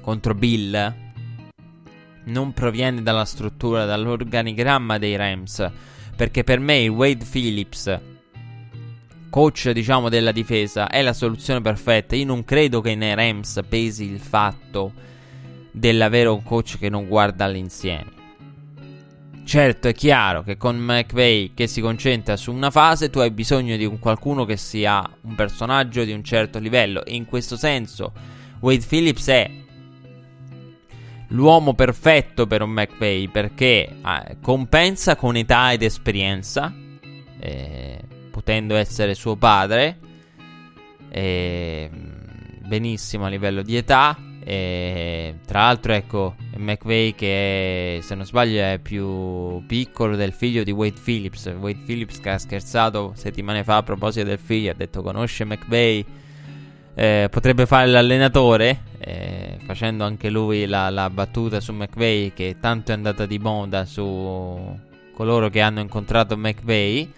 [0.00, 0.94] contro Bill
[2.24, 5.70] non proviene dalla struttura, dall'organigramma dei Rams.
[6.14, 8.00] Perché per me Wade Phillips,
[9.30, 12.14] coach diciamo della difesa, è la soluzione perfetta.
[12.14, 14.92] Io non credo che nei Rams pesi il fatto
[15.70, 18.21] dell'avere un coach che non guarda all'insieme.
[19.52, 23.76] Certo, è chiaro che con McVeigh che si concentra su una fase, tu hai bisogno
[23.76, 27.04] di un qualcuno che sia un personaggio di un certo livello.
[27.04, 28.14] E in questo senso,
[28.60, 29.50] Wade Phillips è
[31.28, 36.74] l'uomo perfetto per un McVeigh perché eh, compensa con età ed esperienza,
[37.38, 38.00] eh,
[38.30, 39.98] potendo essere suo padre,
[41.10, 41.90] eh,
[42.64, 48.78] benissimo a livello di età E, tra l'altro, ecco, McVeigh che se non sbaglio è
[48.82, 51.54] più piccolo del figlio di Wade Phillips.
[51.58, 56.04] Wade Phillips che ha scherzato settimane fa a proposito del figlio, ha detto conosce McVeigh,
[56.94, 62.90] eh, potrebbe fare l'allenatore, eh, facendo anche lui la, la battuta su McVeigh che tanto
[62.90, 64.78] è andata di moda su
[65.14, 67.08] coloro che hanno incontrato McVeigh.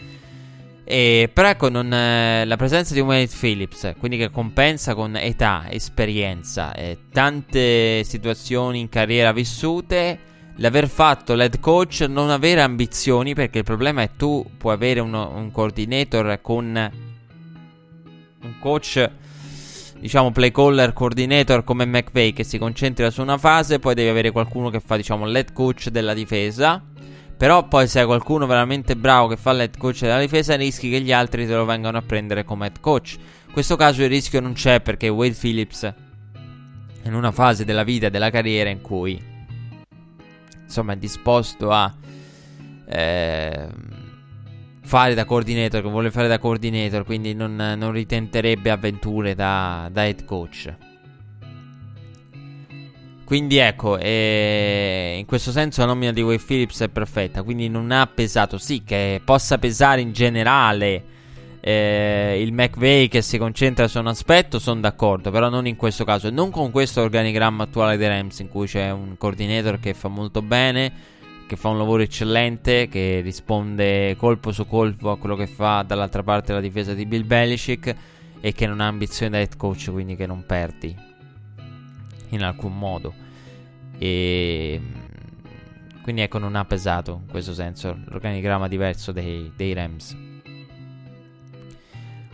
[0.87, 5.64] E, però ecco, non, eh, la presenza di Wade Phillips, quindi che compensa con età,
[5.70, 10.18] esperienza, e tante situazioni in carriera vissute,
[10.57, 15.32] l'aver fatto l'head coach, non avere ambizioni, perché il problema è tu puoi avere uno,
[15.35, 16.91] un coordinator con
[18.43, 19.11] un coach,
[19.99, 24.30] diciamo play caller coordinator come McVeigh che si concentra su una fase, poi devi avere
[24.30, 26.82] qualcuno che fa diciamo l'head coach della difesa
[27.45, 31.03] però poi se hai qualcuno veramente bravo che fa l'head coach della difesa rischi che
[31.03, 33.19] gli altri te lo vengano a prendere come head coach.
[33.49, 35.95] In questo caso il rischio non c'è perché Wade Phillips è
[37.03, 39.23] in una fase della vita e della carriera in cui
[40.63, 41.95] insomma è disposto a
[42.89, 43.69] eh,
[44.81, 50.07] fare da coordinator, che vuole fare da coordinator, quindi non, non ritenterebbe avventure da, da
[50.07, 50.75] head coach.
[53.25, 57.43] Quindi ecco, eh, in questo senso la nomina di Wade Phillips è perfetta.
[57.43, 58.59] Quindi non ha pesato.
[58.59, 61.05] Sì, che possa pesare in generale
[61.61, 65.31] eh, il McVeigh che si concentra su un aspetto, sono d'accordo.
[65.31, 66.29] Però non in questo caso.
[66.29, 70.43] Non con questo organigramma attuale dei Rams, in cui c'è un coordinator che fa molto
[70.43, 70.93] bene,
[71.47, 76.22] che fa un lavoro eccellente, che risponde colpo su colpo a quello che fa dall'altra
[76.22, 77.95] parte la difesa di Bill Belichick.
[78.41, 81.12] E che non ha ambizione da head coach, quindi che non perdi
[82.35, 83.14] in alcun modo.
[83.99, 84.80] E
[86.03, 90.16] quindi ecco, non ha pesato in questo senso l'organigramma diverso dei, dei Rams.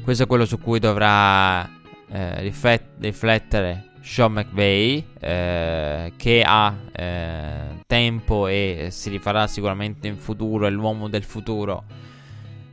[0.03, 1.68] Questo è quello su cui dovrà
[2.09, 10.16] eh, riflet- riflettere Sean McVay, eh, che ha eh, tempo e si rifarà sicuramente in
[10.16, 11.84] futuro, è l'uomo del futuro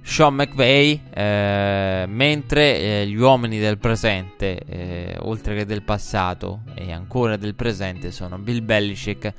[0.08, 6.94] Sean McVay, eh, mentre eh, gli uomini del presente, eh, oltre che del passato e
[6.94, 9.34] ancora del presente, sono Bill Belichick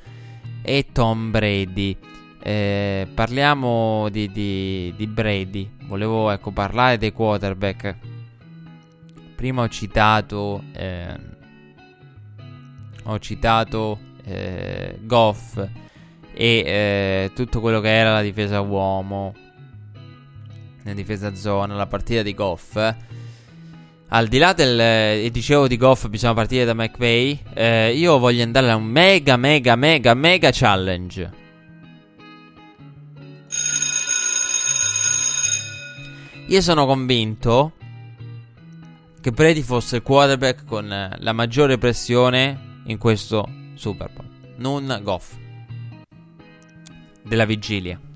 [0.61, 1.97] e Tom Brady.
[2.41, 5.69] Eh, parliamo di, di, di, Brady.
[5.85, 7.97] Volevo ecco, parlare dei quarterback.
[9.35, 11.35] Prima ho citato, ehm,
[13.05, 15.57] ho citato eh, Goff
[16.31, 19.33] e eh, tutto quello che era la difesa uomo
[20.89, 22.95] in difesa zona, la partita di Goff.
[24.11, 27.43] Al di là del, eh, dicevo di Goff, bisogna partire da McVay.
[27.53, 31.31] Eh, io voglio andare a un mega, mega, mega, mega challenge.
[36.47, 37.73] Io sono convinto
[39.21, 44.99] che Brady fosse il quarterback con eh, la maggiore pressione in questo Super Bowl, non
[45.03, 45.35] Goff.
[47.21, 48.08] Della vigilia.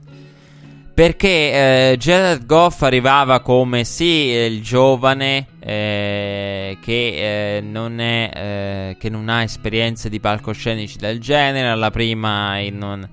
[0.94, 8.98] Perché eh, Jared Goff arrivava come sì, il giovane eh, che, eh, non è, eh,
[9.00, 13.10] che non ha esperienze di palcoscenici del genere, alla prima in un,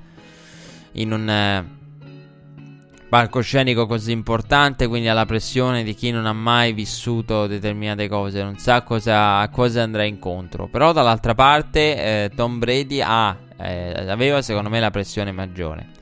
[0.93, 1.65] in un eh,
[3.09, 8.59] palcoscenico così importante, quindi alla pressione di chi non ha mai vissuto determinate cose, non
[8.59, 10.67] sa cosa, a cosa andrà incontro.
[10.67, 15.99] Però dall'altra parte eh, Tom Brady ha, aveva secondo me la pressione maggiore.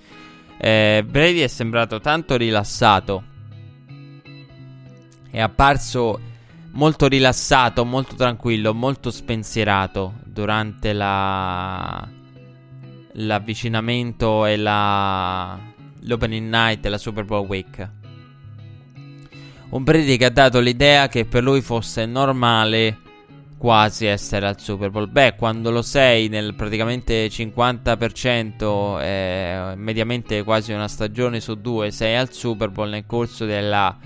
[0.60, 3.22] Eh, Brady è sembrato tanto rilassato.
[5.30, 6.20] È apparso
[6.72, 12.06] molto rilassato, molto tranquillo, molto spensierato durante la...
[13.12, 15.58] l'avvicinamento e la...
[16.00, 17.88] l'opening night e la Super Bowl week.
[19.70, 22.98] Un Brady che ha dato l'idea che per lui fosse normale
[23.58, 25.10] quasi essere al Super Bowl.
[25.10, 32.16] Beh, quando lo sei nel praticamente 50%, eh, mediamente quasi una stagione su due, sei
[32.16, 33.98] al Super Bowl nel corso della,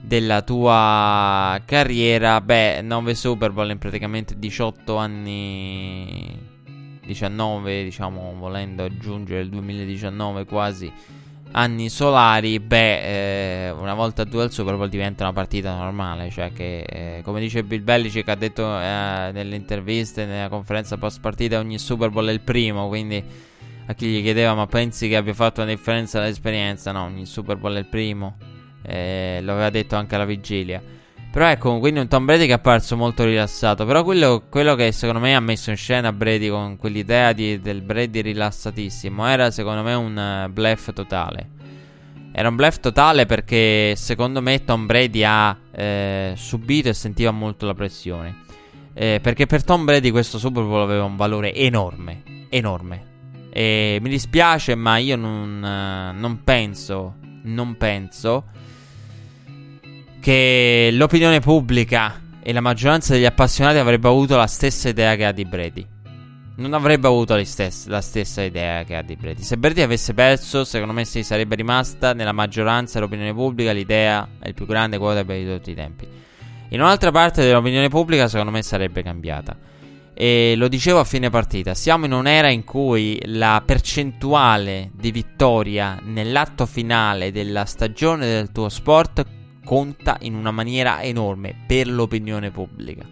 [0.00, 2.40] della tua carriera.
[2.40, 6.50] Beh, 9 Super Bowl in praticamente 18 anni.
[7.04, 10.90] 19, diciamo, volendo aggiungere il 2019 quasi
[11.52, 16.30] anni solari, beh, eh, una volta due al Super Bowl diventa una partita normale.
[16.30, 21.20] Cioè, che eh, come dice Bill Belichick, ha detto eh, nelle interviste, nella conferenza post
[21.20, 22.88] partita, ogni Super Bowl è il primo.
[22.88, 23.22] Quindi
[23.86, 26.92] a chi gli chiedeva, ma pensi che abbia fatto una differenza l'esperienza?
[26.92, 28.36] No, ogni Super Bowl è il primo.
[28.82, 30.82] Eh, lo aveva detto anche alla vigilia.
[31.32, 33.86] Però ecco, quindi un Tom Brady che è apparso molto rilassato.
[33.86, 37.80] Però quello, quello, che secondo me ha messo in scena Brady con quell'idea di, del
[37.80, 41.48] Brady rilassatissimo era secondo me un uh, bluff totale.
[42.32, 47.64] Era un bluff totale perché secondo me Tom Brady ha eh, subito e sentiva molto
[47.64, 48.40] la pressione.
[48.92, 53.06] Eh, perché per Tom Brady questo Super Bowl aveva un valore enorme, enorme.
[53.50, 57.14] E mi dispiace, ma io non, eh, non penso,
[57.44, 58.44] non penso
[60.22, 65.32] che l'opinione pubblica e la maggioranza degli appassionati avrebbe avuto la stessa idea che ha
[65.32, 65.84] di Brady.
[66.58, 69.42] Non avrebbe avuto stesse, la stessa idea che ha di Brady.
[69.42, 74.46] Se Brady avesse perso, secondo me si sarebbe rimasta nella maggioranza dell'opinione pubblica l'idea è
[74.46, 76.06] il più grande quarterback di tutti i tempi.
[76.68, 79.56] In un'altra parte dell'opinione pubblica, secondo me, sarebbe cambiata.
[80.14, 85.98] E lo dicevo a fine partita, siamo in un'era in cui la percentuale di vittoria
[86.00, 89.40] nell'atto finale della stagione del tuo sport
[89.72, 93.06] conta in una maniera enorme per l'opinione pubblica.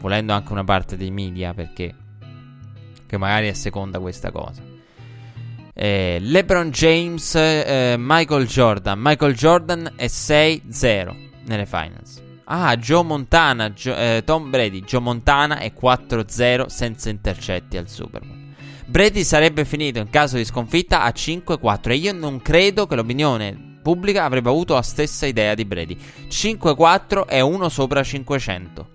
[0.00, 1.94] Volendo anche una parte dei media, perché
[3.06, 4.60] che magari è seconda questa cosa.
[5.72, 8.98] Eh, LeBron James, eh, Michael Jordan.
[9.00, 11.16] Michael Jordan è 6-0
[11.46, 12.22] nelle finals.
[12.44, 18.20] Ah, Joe Montana, Gio, eh, Tom Brady, Joe Montana è 4-0 senza intercetti al Super
[18.20, 18.40] Bowl.
[18.84, 23.70] Brady sarebbe finito in caso di sconfitta a 5-4 e io non credo che l'opinione
[23.82, 25.96] pubblica avrebbe avuto la stessa idea di Brady.
[26.28, 28.88] 5-4 è uno sopra 500.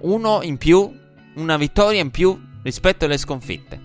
[0.00, 0.90] Uno in più,
[1.34, 3.80] una vittoria in più rispetto alle sconfitte.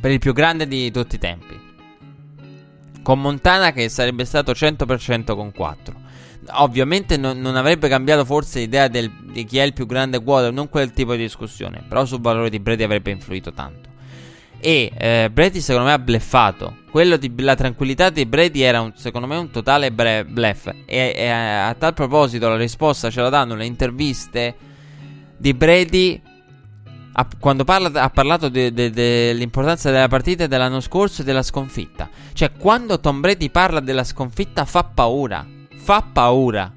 [0.00, 1.60] Per il più grande di tutti i tempi.
[3.02, 6.02] Con Montana che sarebbe stato 100% con 4
[6.56, 10.52] ovviamente non, non, avrebbe cambiato forse l'idea del, di chi è il più grande quarter,
[10.52, 13.93] non quel tipo di discussione, però sul valore di Brady avrebbe influito tanto.
[14.64, 16.78] E eh, Brady secondo me ha bleffato.
[16.90, 20.68] Quello di la tranquillità di Brady era un, secondo me un totale bre- bluff.
[20.86, 24.54] E, e a, tal proposito la risposta ce la danno le interviste
[25.36, 26.18] di Brady
[27.12, 32.08] ha, quando parla, ha parlato de, de, dell'importanza della partita dell'anno scorso e della sconfitta.
[32.32, 35.46] Cioè, quando Tom Brady parla della sconfitta fa paura
[35.84, 36.72] fa paura.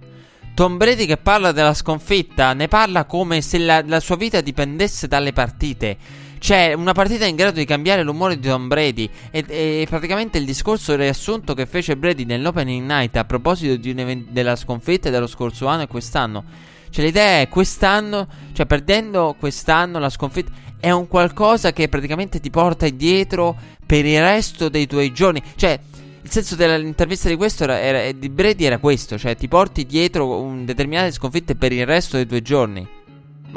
[0.53, 5.07] Tom Brady che parla della sconfitta ne parla come se la, la sua vita dipendesse
[5.07, 5.97] dalle partite.
[6.39, 9.09] Cioè, una partita in grado di cambiare l'umore di Tom Brady.
[9.31, 14.55] E, e praticamente il discorso riassunto che fece Brady nell'opening night a proposito event- della
[14.55, 16.43] sconfitta dello scorso anno e quest'anno.
[16.89, 22.49] Cioè, l'idea è quest'anno, cioè, perdendo quest'anno la sconfitta, è un qualcosa che praticamente ti
[22.49, 25.41] porta dietro per il resto dei tuoi giorni.
[25.55, 25.79] Cioè,
[26.21, 30.41] il senso dell'intervista di questo era, era, di Brady era questo, cioè ti porti dietro
[30.41, 32.96] un determinate sconfitte per il resto dei tuoi giorni.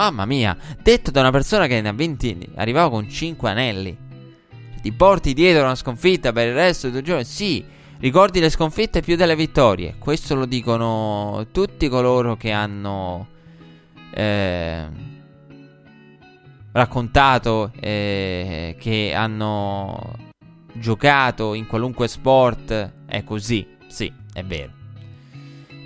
[0.01, 3.94] Mamma mia, detto da una persona che ne ha 20, arrivava con 5 anelli.
[4.80, 7.22] Ti porti dietro una sconfitta per il resto dei tuoi?
[7.22, 7.62] Sì,
[7.98, 9.96] ricordi le sconfitte più delle vittorie.
[9.98, 13.28] Questo lo dicono tutti coloro che hanno
[14.14, 14.86] eh,
[16.72, 20.16] raccontato, eh, che hanno
[20.72, 23.76] giocato in qualunque sport è così.
[23.86, 24.80] Sì, è vero.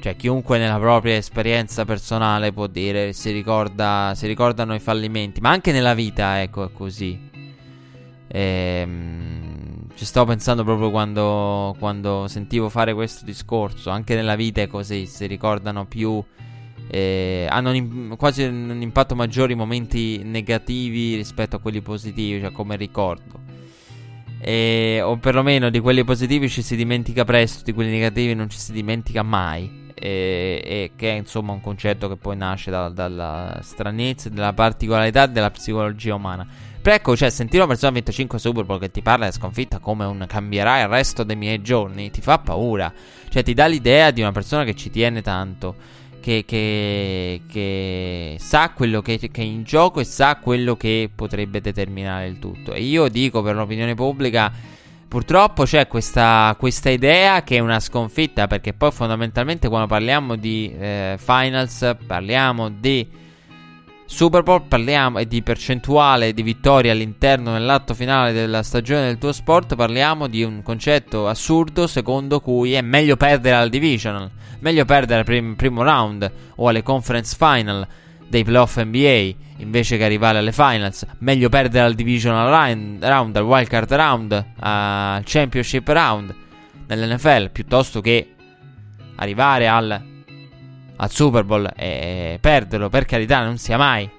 [0.04, 5.48] Cioè, chiunque nella propria esperienza personale può dire si, ricorda, si ricordano i fallimenti, ma
[5.48, 7.30] anche nella vita, ecco, è così.
[8.28, 13.88] Ehm, ci stavo pensando proprio quando, quando sentivo fare questo discorso.
[13.88, 16.22] Anche nella vita è così, si ricordano più.
[16.86, 22.52] Eh, hanno un, quasi un impatto maggiore i momenti negativi rispetto a quelli positivi, cioè
[22.52, 23.40] come ricordo.
[24.38, 28.58] E, o perlomeno di quelli positivi ci si dimentica presto, di quelli negativi non ci
[28.58, 29.83] si dimentica mai.
[30.04, 35.24] E, e che è insomma un concetto che poi nasce da, dalla stranezza, dalla particolarità
[35.24, 36.46] della psicologia umana.
[36.82, 40.04] Però ecco, cioè, sentire una persona 25 Super Bowl che ti parla di sconfitta come
[40.04, 42.92] un cambierà il resto dei miei giorni, ti fa paura.
[43.30, 45.74] Cioè, ti dà l'idea di una persona che ci tiene tanto
[46.20, 51.62] che, che, che sa quello che, che, è in gioco e sa quello che potrebbe
[51.62, 52.74] determinare il tutto.
[52.74, 54.52] E io dico per l'opinione pubblica,
[55.06, 60.74] purtroppo c'è questa, questa idea che è una sconfitta, perché poi fondamentalmente quando parliamo di
[60.78, 63.22] eh, finals parliamo di
[64.06, 69.74] Super Bowl, parliamo di percentuale di vittorie all'interno dell'atto finale della stagione del tuo sport,
[69.76, 74.30] parliamo di un concetto assurdo secondo cui è meglio perdere al divisional
[74.64, 77.86] Meglio perdere al prim- primo round o alle conference final
[78.28, 81.06] dei playoff NBA invece che arrivare alle finals.
[81.18, 86.34] Meglio perdere al divisional round, al wildcard round, al championship round
[86.86, 88.34] nell'NFL piuttosto che
[89.16, 90.02] arrivare al,
[90.96, 92.88] al Super Bowl e perderlo.
[92.88, 94.10] Per carità, non sia mai.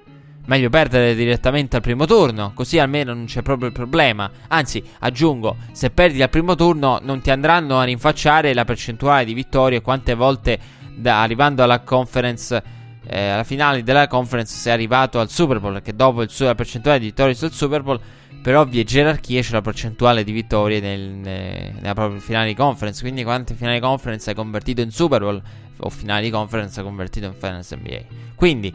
[0.46, 4.30] Meglio perdere direttamente al primo turno, così almeno non c'è proprio il problema.
[4.46, 9.34] Anzi, aggiungo, se perdi al primo turno non ti andranno a rinfacciare la percentuale di
[9.34, 10.56] vittorie quante volte
[10.94, 12.62] da, arrivando alla conference
[13.08, 16.98] eh, alla finale della conference sei arrivato al Super Bowl, perché dopo il, la percentuale
[16.98, 18.00] di vittorie sul Super Bowl
[18.42, 23.00] per ovvie gerarchie c'è la percentuale di vittorie nel, nella propria finale di conference.
[23.00, 25.42] Quindi, quante finali di conference hai convertito in Super Bowl
[25.78, 28.00] o finali di conference hai convertito in Finals NBA.
[28.34, 28.72] Quindi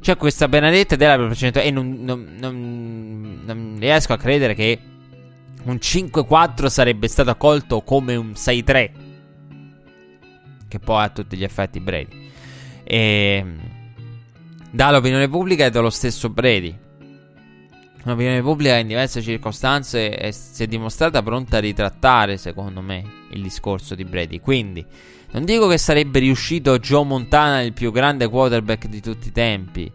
[0.00, 1.66] c'è questa benedetta della percentuale.
[1.66, 4.78] E non, non, non, non riesco a credere che
[5.62, 8.90] un 5-4 sarebbe stato accolto come un 6-3.
[10.68, 12.30] Che poi ha tutti gli effetti Brady.
[12.84, 13.44] E
[14.74, 16.76] dall'opinione pubblica è dello stesso Brady.
[18.02, 23.40] L'opinione pubblica in diverse circostanze è, si è dimostrata pronta a ritrattare, secondo me, il
[23.40, 24.40] discorso di Brady.
[24.40, 24.84] Quindi,
[25.30, 29.90] non dico che sarebbe riuscito Joe Montana, il più grande quarterback di tutti i tempi.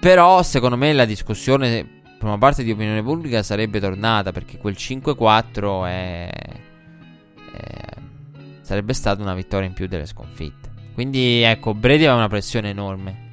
[0.00, 1.86] Però, secondo me, la discussione,
[2.18, 6.30] per una parte di opinione pubblica, sarebbe tornata perché quel 5-4 è,
[7.52, 7.84] è,
[8.62, 10.70] sarebbe stata una vittoria in più delle sconfitte.
[10.94, 13.28] Quindi, ecco, Brady aveva una pressione enorme.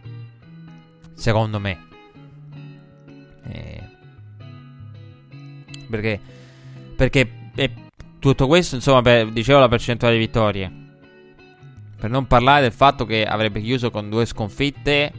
[1.17, 1.85] Secondo me.
[3.49, 3.83] Eh,
[5.89, 6.19] perché,
[6.95, 7.29] perché
[8.19, 10.71] tutto questo, insomma, per, dicevo la percentuale di vittorie.
[11.99, 15.11] Per non parlare del fatto che avrebbe chiuso con due sconfitte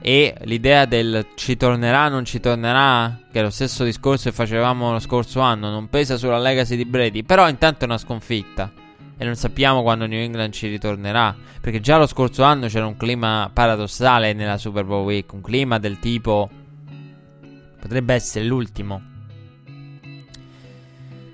[0.00, 4.92] e l'idea del ci tornerà, non ci tornerà, che è lo stesso discorso che facevamo
[4.92, 8.72] lo scorso anno, non pesa sulla legacy di Brady, però intanto è una sconfitta
[9.18, 12.96] e non sappiamo quando New England ci ritornerà, perché già lo scorso anno c'era un
[12.96, 16.50] clima paradossale nella Super Bowl Week, un clima del tipo
[17.80, 19.14] potrebbe essere l'ultimo.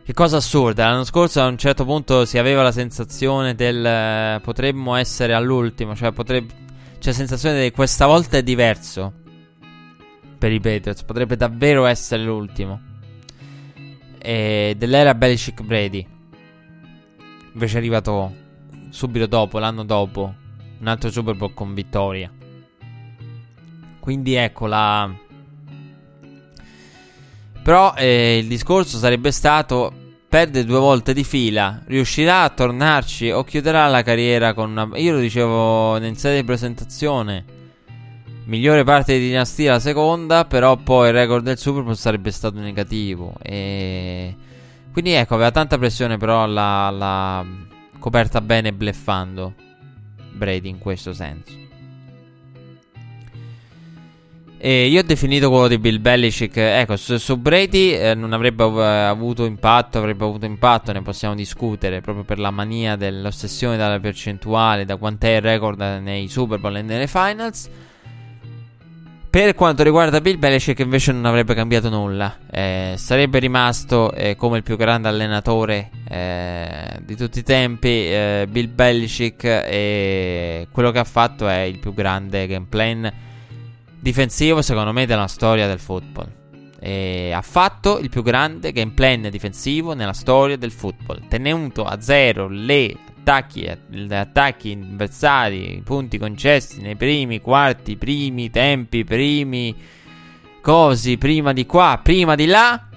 [0.05, 4.41] Che cosa assurda, l'anno scorso a un certo punto si aveva la sensazione del eh,
[4.43, 6.61] potremmo essere all'ultimo, cioè potrebbe
[7.03, 9.13] c'è la sensazione che questa volta è diverso
[10.39, 12.81] per i Patriots, potrebbe davvero essere l'ultimo.
[14.19, 16.12] E dell'era Belichick Brady.
[17.53, 18.35] Invece è arrivato
[18.91, 20.35] subito dopo, l'anno dopo,
[20.79, 22.31] un altro Super Bowl con vittoria.
[24.01, 25.11] Quindi ecco la
[27.63, 29.93] però eh, il discorso sarebbe stato
[30.29, 34.89] perde due volte di fila, riuscirà a tornarci o chiuderà la carriera con una...
[34.95, 37.45] Io lo dicevo in sede di presentazione,
[38.47, 42.59] migliore parte di dinastia la seconda, però poi il record del Super Bowl sarebbe stato
[42.59, 43.35] negativo.
[43.43, 44.35] E...
[44.93, 47.45] Quindi ecco, aveva tanta pressione, però l'ha
[47.99, 49.55] coperta bene bleffando
[50.33, 51.61] Brady in questo senso.
[54.65, 56.57] E io ho definito quello di Bill Belichick.
[56.57, 61.35] Ecco, su, su Brady eh, non avrebbe av- avuto impatto, avrebbe avuto impatto, ne possiamo
[61.35, 66.77] discutere proprio per la mania dell'ossessione dalla percentuale, da quant'è il record nei Super Bowl
[66.77, 67.69] e nelle finals.
[69.33, 72.37] Per quanto riguarda Bill Belichick, invece, non avrebbe cambiato nulla.
[72.51, 77.89] Eh, sarebbe rimasto eh, come il più grande allenatore eh, di tutti i tempi.
[77.89, 83.11] Eh, Bill Belichick, e quello che ha fatto è il più grande game plan
[83.99, 86.42] difensivo, secondo me, della storia del football.
[86.85, 92.01] E ha fatto il più grande game plan difensivo nella storia del football, tenuto a
[92.01, 93.69] zero le attacchi,
[94.11, 99.77] attacchi avversari, i punti concessi nei primi quarti, primi tempi, primi
[100.61, 102.89] cosi, prima di qua, prima di là,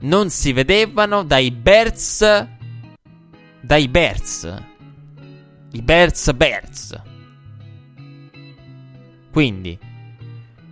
[0.00, 2.46] non si vedevano dai Bears,
[3.60, 4.62] dai Bears,
[5.72, 7.02] i Bears Bears.
[9.30, 9.78] Quindi,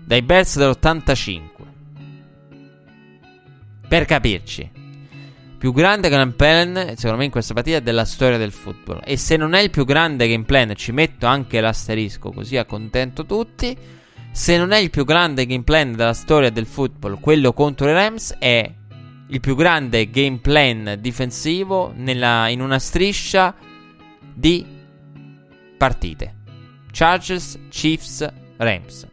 [0.03, 1.54] dai Bears dell'85.
[3.95, 4.69] Per capirci,
[5.57, 9.01] più grande game plan, secondo me in questa partita, della storia del football.
[9.05, 13.25] E se non è il più grande game plan, ci metto anche l'asterisco così accontento
[13.25, 13.79] tutti.
[14.33, 17.93] Se non è il più grande game plan della storia del football, quello contro i
[17.93, 18.69] Rams, è
[19.29, 23.55] il più grande game plan difensivo nella, in una striscia
[24.35, 24.67] di
[25.79, 26.35] partite.
[26.91, 29.13] Chargers, Chiefs, Rams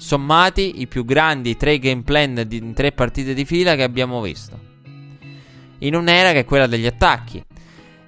[0.00, 4.58] sommati i più grandi tre game plan di tre partite di fila che abbiamo visto.
[5.80, 7.44] In un'era che è quella degli attacchi.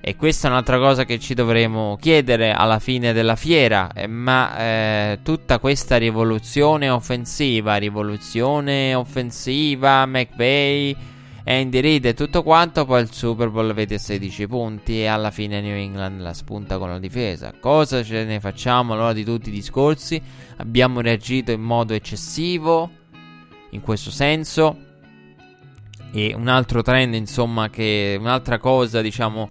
[0.05, 3.93] E questa è un'altra cosa che ci dovremo chiedere alla fine della fiera.
[3.95, 10.97] Eh, ma eh, tutta questa rivoluzione offensiva, rivoluzione offensiva, McVay
[11.45, 15.61] Andy Reid e tutto quanto, poi il Super Bowl vede 16 punti e alla fine
[15.61, 17.53] New England la spunta con la difesa.
[17.59, 20.22] Cosa ce ne facciamo allora di tutti i discorsi?
[20.59, 22.90] Abbiamo reagito in modo eccessivo
[23.70, 24.90] in questo senso.
[26.14, 29.51] E un altro trend, insomma, che un'altra cosa, diciamo,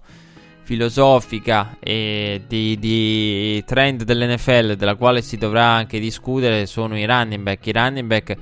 [0.62, 7.42] filosofica e di, di trend dell'NFL, della quale si dovrà anche discutere, sono i running
[7.42, 7.66] back.
[7.66, 8.36] I running back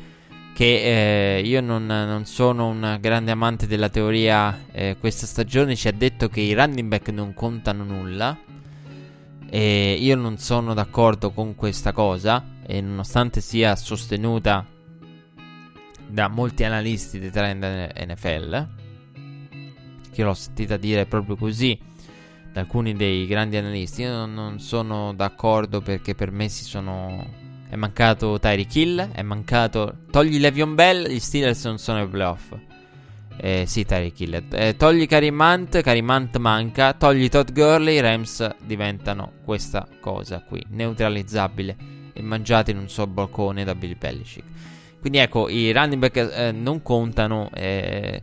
[0.53, 4.66] che eh, io non, non, sono un grande amante della teoria.
[4.72, 8.38] Eh, questa stagione ci ha detto che i running back non contano nulla.
[9.48, 12.44] E io non sono d'accordo con questa cosa.
[12.66, 14.66] E nonostante sia sostenuta
[16.07, 18.68] da molti analisti dei trend NFL,
[20.12, 21.78] che l'ho sentita dire proprio così
[22.53, 24.03] da alcuni dei grandi analisti.
[24.03, 27.39] Io non sono d'accordo perché per me si sono.
[27.71, 29.99] È mancato Tyreek Hill, è mancato.
[30.11, 32.53] Togli Levion Bell, gli Steelers non sono ai playoff.
[33.37, 34.45] Eh, sì, Tyreek Hill.
[34.51, 36.95] Eh, togli Karimant, Karimant manca.
[36.95, 41.77] Togli Todd Gurley, i Rams diventano questa cosa qui, neutralizzabile
[42.12, 44.47] e mangiati in un sol balcone da Bill Belichick.
[44.99, 47.51] Quindi ecco, i running back eh, non contano.
[47.55, 48.21] Eh,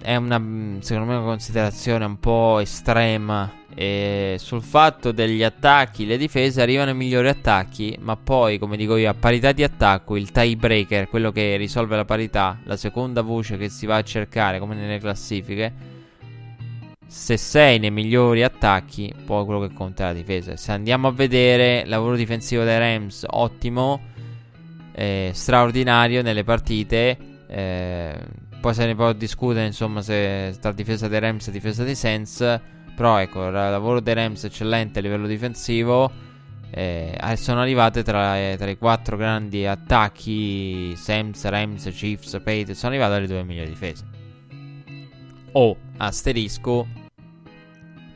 [0.00, 0.40] è una,
[0.80, 3.52] secondo me, una considerazione un po' estrema.
[3.74, 8.96] E sul fatto degli attacchi, le difese arrivano i migliori attacchi, ma poi, come dico
[8.96, 13.56] io, a parità di attacco, il tiebreaker, quello che risolve la parità, la seconda voce
[13.56, 15.72] che si va a cercare, come nelle classifiche,
[17.06, 20.56] se sei nei migliori attacchi, poi quello che conta è la difesa.
[20.56, 24.00] Se andiamo a vedere lavoro difensivo dei Rams, ottimo,
[24.92, 27.16] eh, straordinario nelle partite.
[27.46, 31.94] Eh, poi se ne può discutere, insomma, se tra difesa dei Rams e difesa dei
[31.94, 32.60] Saints.
[32.96, 36.10] Però ecco, il lavoro dei Rams eccellente a livello difensivo.
[36.70, 42.78] Eh, sono arrivate tra, tra, i quattro grandi attacchi Sams, Rams, Chiefs, Patriots.
[42.78, 44.04] Sono arrivate le due migliori difese.
[45.52, 46.86] O asterisco,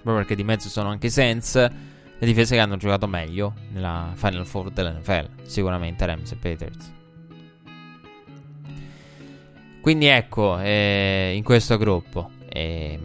[0.02, 1.54] proprio perché di mezzo sono anche i Saints.
[1.54, 5.28] Le difese che hanno giocato meglio nella Final Four dell'NFL.
[5.44, 7.01] Sicuramente Rams e Patriots.
[9.82, 12.30] Quindi ecco, eh, in questo gruppo.
[12.48, 12.96] Eh,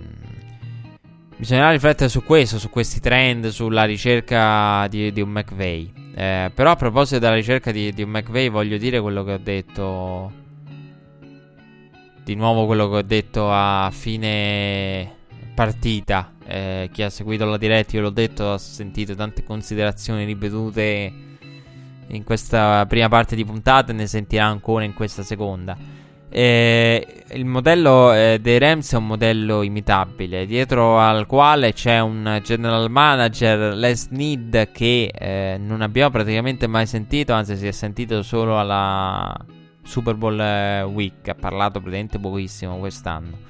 [1.35, 5.89] bisognerà riflettere su questo, su questi trend, sulla ricerca di, di un McVeigh.
[6.15, 9.39] Eh, però a proposito della ricerca di, di un McVeigh voglio dire quello che ho
[9.39, 10.31] detto.
[12.23, 15.15] Di nuovo quello che ho detto a fine
[15.55, 16.33] partita.
[16.45, 21.11] Eh, chi ha seguito la diretta, io l'ho detto, ha sentito tante considerazioni ripetute
[22.09, 25.96] in questa prima parte di puntata e ne sentirà ancora in questa seconda.
[26.29, 32.39] Eh, il modello eh, dei Rams è un modello imitabile, dietro al quale c'è un
[32.43, 38.21] general manager, Les Need, che eh, non abbiamo praticamente mai sentito, anzi si è sentito
[38.23, 39.33] solo alla
[39.83, 43.45] Super Bowl eh, Week, ha parlato praticamente pochissimo quest'anno.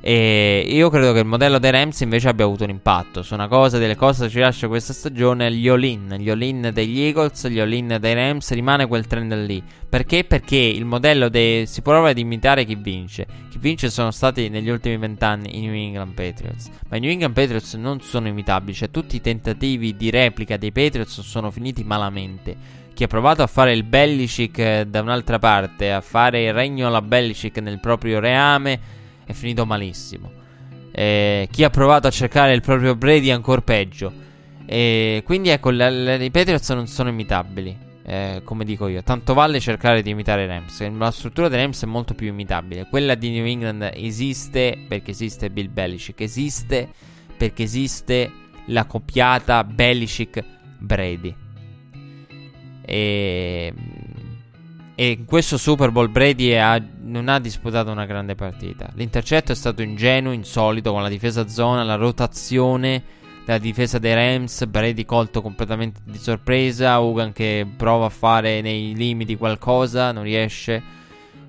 [0.00, 3.48] E io credo che il modello dei Rams invece abbia avuto un impatto su una
[3.48, 5.52] cosa delle cose che ci lascia questa stagione.
[5.52, 9.60] Gli all-in, gli all-in degli Eagles, gli all-in dei Rams, rimane quel trend lì.
[9.88, 10.22] Perché?
[10.22, 13.26] Perché il modello dei, si prova ad imitare chi vince.
[13.50, 16.70] Chi vince sono stati negli ultimi vent'anni i New England Patriots.
[16.88, 20.70] Ma i New England Patriots non sono imitabili, cioè tutti i tentativi di replica dei
[20.70, 22.76] Patriots sono finiti malamente.
[22.94, 26.86] Chi ha provato a fare il Belichick eh, da un'altra parte, a fare il regno
[26.86, 28.96] alla Belichick nel proprio reame
[29.28, 30.32] è finito malissimo.
[30.90, 34.10] Eh, chi ha provato a cercare il proprio Brady è ancora peggio.
[34.64, 37.86] E quindi ecco, le, le, i Patriots non sono imitabili.
[38.04, 40.80] Eh, come dico io, tanto vale cercare di imitare Rams.
[40.96, 42.86] La struttura dei Rams è molto più imitabile.
[42.88, 46.20] Quella di New England esiste perché esiste Bill Belichick.
[46.22, 46.88] Esiste
[47.36, 48.32] perché esiste
[48.68, 51.34] la coppiata Belichick-Brady.
[52.80, 53.74] E
[55.00, 58.90] e in questo Super Bowl Brady ha, non ha disputato una grande partita.
[58.94, 63.04] L'intercetto è stato ingenuo, insolito con la difesa zona, la rotazione
[63.44, 64.66] della difesa dei Rams.
[64.66, 67.00] Brady colto completamente di sorpresa.
[67.00, 70.82] Hogan che prova a fare nei limiti qualcosa, non riesce.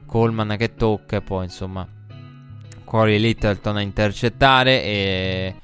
[0.06, 1.88] Coleman che tocca e poi insomma
[2.84, 5.56] Corey Littleton a intercettare e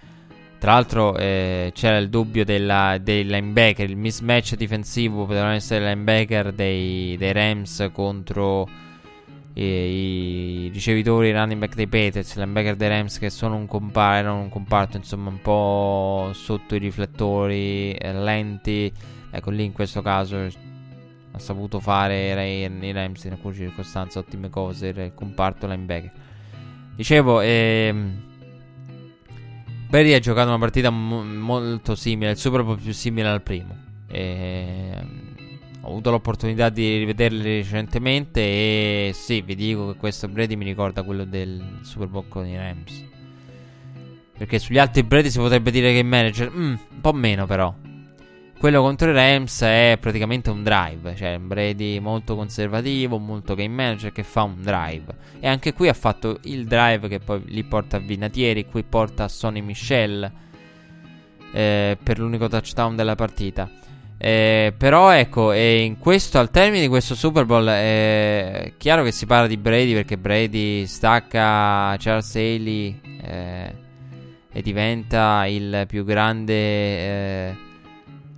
[0.66, 6.54] tra l'altro eh, c'era il dubbio della, dei linebacker, il mismatch difensivo potevano essere linebacker
[6.54, 8.68] dei, dei Rams contro
[9.54, 14.40] i, i ricevitori running back dei Patriots, linebacker dei Rams che sono un comparto, erano
[14.40, 18.92] un comparto insomma un po' sotto i riflettori, eh, lenti.
[19.30, 20.48] Ecco lì in questo caso
[21.32, 22.30] ha saputo fare
[22.82, 26.12] i Rams in alcune circostanze ottime cose, il comparto linebacker.
[26.96, 28.34] Dicevo, ehm
[29.88, 33.76] Brady ha giocato una partita mo- molto simile, il Super Bowl più simile al primo.
[34.08, 35.24] E...
[35.82, 41.04] Ho avuto l'opportunità di rivederli recentemente e sì, vi dico che questo Brady mi ricorda
[41.04, 43.06] quello del Super Bowl con i Rams.
[44.36, 47.74] Perché sugli altri Brady si potrebbe dire che il manager, mm, un po' meno però.
[48.58, 53.74] Quello contro i Rams è praticamente un drive, cioè un Brady molto conservativo, molto game
[53.74, 55.06] manager che fa un drive.
[55.40, 59.26] E anche qui ha fatto il drive che poi li porta a Vinatieri, qui porta
[59.26, 60.32] a Sonny Michel
[61.52, 63.70] eh, per l'unico touchdown della partita.
[64.18, 65.54] Eh, però ecco,
[66.00, 70.18] questo, al termine di questo Super Bowl è chiaro che si parla di Brady perché
[70.18, 73.76] Brady stacca Charles Haley eh,
[74.52, 77.56] e diventa il più grande eh,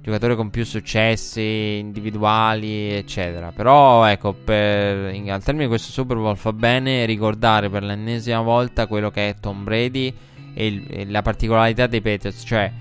[0.08, 3.51] giocatore con più successi individuali, eccetera.
[3.51, 8.39] Però, ecco, per, in, al termine di questo Super Bowl fa bene ricordare per l'ennesima
[8.39, 10.14] volta quello che è Tom Brady
[10.53, 12.41] e, il, e la particolarità dei Patriots.
[12.45, 12.72] Cioè,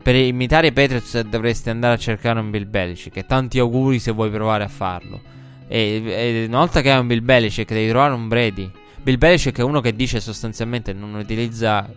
[0.00, 3.16] per imitare i Patriots dovresti andare a cercare un Bill Belichick.
[3.16, 5.20] E tanti auguri se vuoi provare a farlo.
[5.66, 8.70] E, e una volta che hai un Bill Belichick, devi trovare un Brady.
[9.02, 11.88] Bill Belichick è uno che dice sostanzialmente non utilizza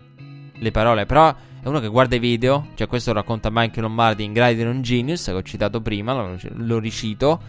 [0.54, 1.32] le parole, però
[1.62, 5.26] è uno che guarda i video, cioè questo racconta Mike Lombardi in Gradi Non Genius,
[5.26, 7.40] che ho citato prima, lo, lo ricito.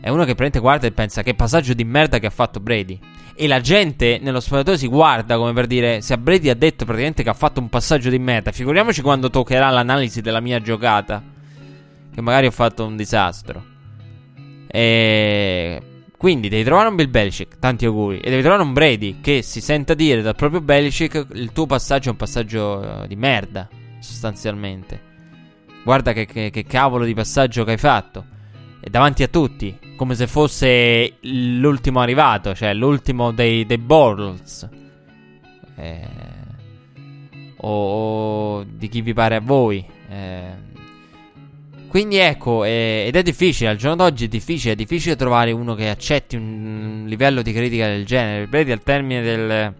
[0.00, 2.98] È uno che prende guarda e pensa che passaggio di merda che ha fatto Brady.
[3.36, 6.84] E la gente nello spogliatoio si guarda come per dire: Se a Brady ha detto
[6.84, 11.22] praticamente che ha fatto un passaggio di merda, figuriamoci quando toccherà l'analisi della mia giocata.
[12.12, 13.64] Che magari ho fatto un disastro.
[14.66, 15.80] E
[16.24, 19.60] quindi devi trovare un Bill Belichick, tanti auguri, e devi trovare un Brady che si
[19.60, 23.68] senta dire dal proprio Belichick il tuo passaggio è un passaggio uh, di merda,
[23.98, 24.98] sostanzialmente.
[25.84, 28.24] Guarda che, che, che, cavolo di passaggio che hai fatto.
[28.80, 34.66] E davanti a tutti, come se fosse l'ultimo arrivato, cioè l'ultimo dei, dei Bortles.
[35.76, 36.08] Eh,
[37.58, 39.84] o, o, di chi vi pare a voi.
[40.08, 40.63] Eh,
[41.94, 45.76] quindi ecco, eh, ed è difficile, al giorno d'oggi è difficile, è difficile trovare uno
[45.76, 48.48] che accetti un livello di critica del genere.
[48.48, 49.72] Vedi, al termine del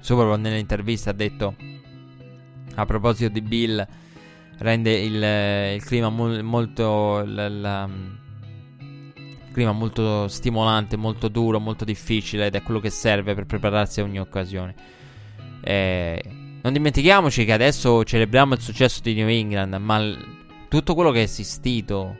[0.00, 1.54] Super Bowl nell'intervista ha detto,
[2.74, 3.86] a proposito di Bill,
[4.58, 7.22] rende il, il clima mo- molto...
[7.24, 7.88] La, la,
[8.80, 14.00] il clima molto stimolante, molto duro, molto difficile ed è quello che serve per prepararsi
[14.00, 14.74] a ogni occasione.
[15.62, 16.20] Eh,
[16.60, 20.42] non dimentichiamoci che adesso celebriamo il successo di New England, ma
[20.74, 22.16] tutto quello che è esistito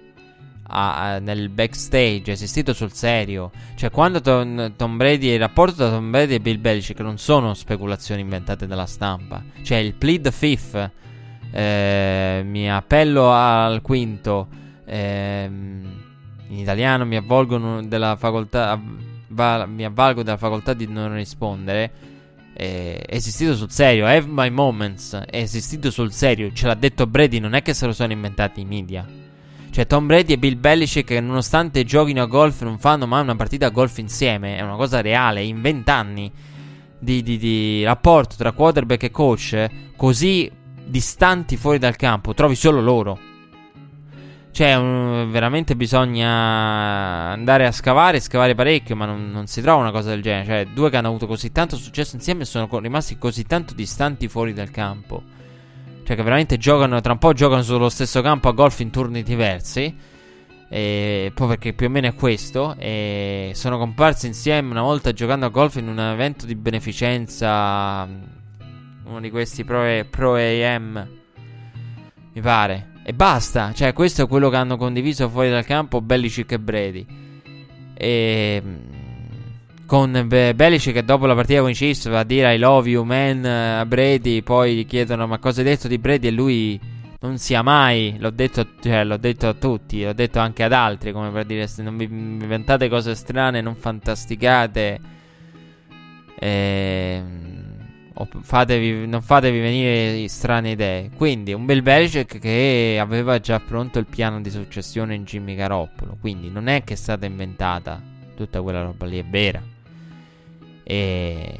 [0.68, 3.50] a, a, nel backstage, è esistito sul serio.
[3.74, 7.54] Cioè, quando Tom, Tom, Brady, il rapporto tra Tom Brady e Bill Belichick non sono
[7.54, 9.42] speculazioni inventate dalla stampa.
[9.60, 10.90] Cioè, il plead fifth,
[11.50, 14.46] eh, mi appello al quinto,
[14.84, 22.13] eh, in italiano mi avvolgono della facoltà, mi avvalgo della facoltà di non rispondere
[22.54, 24.06] è esistito sul serio.
[24.06, 26.52] Have My Moments è esistito sul serio.
[26.52, 29.06] Ce l'ha detto Brady, non è che se lo sono inventati i media.
[29.70, 33.66] Cioè, Tom Brady e Bill Belichick, nonostante giochino a golf, non fanno mai una partita
[33.66, 34.56] a golf insieme.
[34.56, 35.42] È una cosa reale.
[35.42, 36.30] In vent'anni
[36.96, 40.50] di, di, di rapporto tra quarterback e coach, così
[40.86, 43.32] distanti fuori dal campo, trovi solo loro.
[44.54, 46.30] Cioè, un, veramente bisogna
[47.32, 50.44] andare a scavare, scavare parecchio, ma non, non, si trova una cosa del genere.
[50.46, 54.28] Cioè, due che hanno avuto così tanto successo insieme e sono rimasti così tanto distanti
[54.28, 55.24] fuori dal campo.
[56.04, 59.24] Cioè, che veramente giocano, tra un po' giocano sullo stesso campo a golf in turni
[59.24, 59.92] diversi.
[60.68, 62.76] E poi perché più o meno è questo.
[62.78, 68.06] E sono comparsi insieme una volta giocando a golf in un evento di beneficenza.
[69.04, 71.08] Uno di questi pro, pro AM.
[72.34, 72.92] Mi pare.
[73.06, 77.06] E basta, cioè questo è quello che hanno condiviso fuori dal campo Belichick e Brady.
[77.92, 78.76] E mm,
[79.84, 83.04] con Belichick che dopo la partita con i Chiefs va a dire I love you
[83.04, 86.80] man a Brady, poi gli chiedono ma cosa hai detto di Brady e lui
[87.20, 91.12] non sia mai, l'ho detto, cioè, l'ho detto a tutti, l'ho detto anche ad altri,
[91.12, 95.00] come per dire non vi inventate cose strane, non fantasticate.
[96.38, 97.53] Ehm
[98.42, 101.10] Fatevi, non fatevi venire strane idee.
[101.16, 106.16] Quindi un bel Belichick che aveva già pronto il piano di successione in Jimmy Garoppolo.
[106.20, 108.00] Quindi non è che è stata inventata
[108.36, 109.60] tutta quella roba lì, è vera.
[110.84, 111.58] E,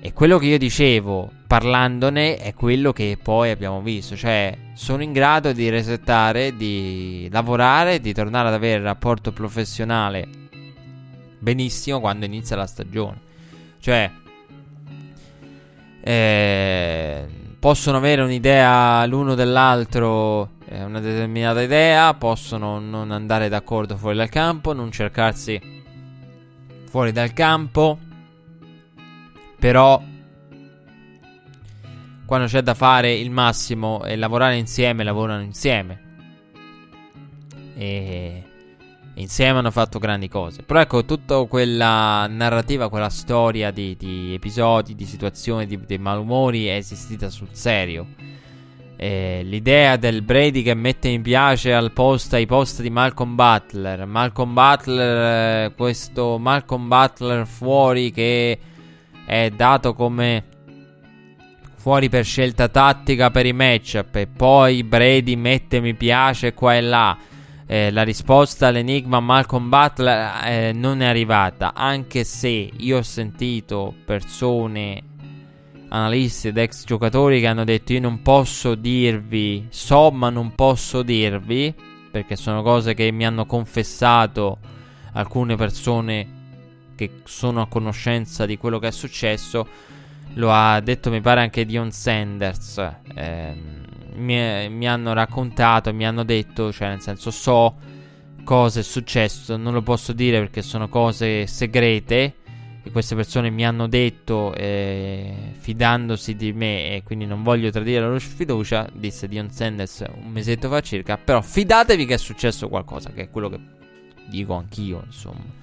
[0.00, 4.14] e quello che io dicevo parlandone è quello che poi abbiamo visto.
[4.14, 10.46] Cioè, sono in grado di resettare, di lavorare, di tornare ad avere il rapporto professionale
[11.38, 13.20] benissimo quando inizia la stagione.
[13.80, 14.10] Cioè,
[16.08, 17.28] eh,
[17.58, 24.30] possono avere un'idea l'uno dell'altro, eh, una determinata idea, possono non andare d'accordo fuori dal
[24.30, 25.60] campo, non cercarsi
[26.88, 27.98] fuori dal campo,
[29.58, 30.02] però
[32.24, 36.06] quando c'è da fare il massimo e lavorare insieme, lavorano insieme.
[37.76, 38.47] E
[39.18, 40.62] Insieme hanno fatto grandi cose.
[40.62, 46.66] Però ecco, tutta quella narrativa, quella storia di, di episodi, di situazioni, di, di, malumori
[46.66, 48.06] è esistita sul serio.
[48.96, 54.06] Eh, l'idea del Brady che mette mi piace al post, ai post di Malcolm Butler.
[54.06, 58.58] Malcolm Butler, eh, questo Malcolm Butler fuori che
[59.26, 60.44] è dato come
[61.74, 64.14] fuori per scelta tattica per i matchup.
[64.14, 67.18] E poi Brady mette mi piace qua e là
[67.70, 73.94] eh, la risposta all'enigma Malcolm Butler eh, non è arrivata, anche se io ho sentito
[74.06, 75.02] persone
[75.90, 81.02] analisti ed ex giocatori che hanno detto io non posso dirvi, so ma non posso
[81.02, 81.74] dirvi,
[82.10, 84.56] perché sono cose che mi hanno confessato
[85.12, 86.36] alcune persone
[86.96, 89.68] che sono a conoscenza di quello che è successo.
[90.34, 92.78] Lo ha detto mi pare anche Dion Sanders.
[93.14, 93.86] Eh,
[94.18, 97.76] mi, mi hanno raccontato, mi hanno detto, cioè nel senso so
[98.44, 102.34] cosa è successo, non lo posso dire perché sono cose segrete
[102.82, 108.00] che queste persone mi hanno detto eh, fidandosi di me e quindi non voglio tradire
[108.00, 112.68] la loro fiducia, disse Dion Sanders un mesetto fa circa, però fidatevi che è successo
[112.68, 113.60] qualcosa, che è quello che
[114.28, 115.56] dico anch'io, insomma.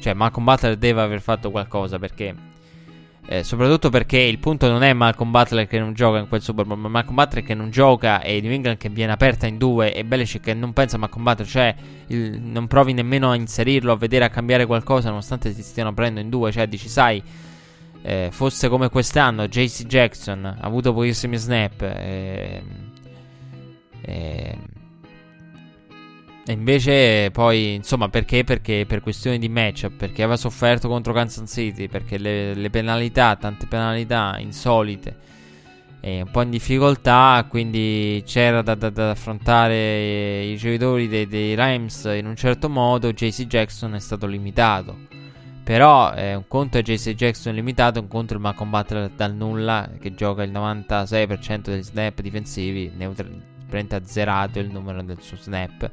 [0.00, 2.34] Cioè Malcolm Butler deve aver fatto qualcosa perché
[3.32, 6.64] eh, soprattutto perché il punto non è Malcolm Butler che non gioca in quel Super
[6.64, 9.94] Bowl, ma Malcolm Butler che non gioca e New England che viene aperta in due
[9.94, 11.72] e Belichick che non pensa a Malcolm Butler, cioè
[12.08, 16.22] il, non provi nemmeno a inserirlo, a vedere, a cambiare qualcosa nonostante si stiano prendendo
[16.22, 17.22] in due, cioè dici sai,
[18.02, 22.62] eh, fosse come quest'anno JC Jackson ha avuto pochissimi snap e,
[24.00, 24.58] e
[26.50, 28.42] e invece poi, insomma, perché?
[28.42, 33.36] Perché per questioni di matchup, perché aveva sofferto contro Kansas City, perché le, le penalità,
[33.36, 35.16] tante penalità insolite,
[36.00, 41.54] e un po' in difficoltà, quindi c'era da, da, da affrontare i giocatori dei, dei,
[41.54, 45.06] Rams in un certo modo, JC Jackson è stato limitato.
[45.62, 49.34] Però eh, un conto è JC Jackson limitato, un conto è il Malcolm Butler dal
[49.36, 53.40] nulla, che gioca il 96% degli snap difensivi, neutral,
[53.90, 55.88] azzerato il numero del suo snap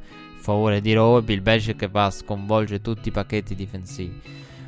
[0.47, 4.21] favore di Rowe, Bill Belichick va a sconvolgere tutti i pacchetti difensivi.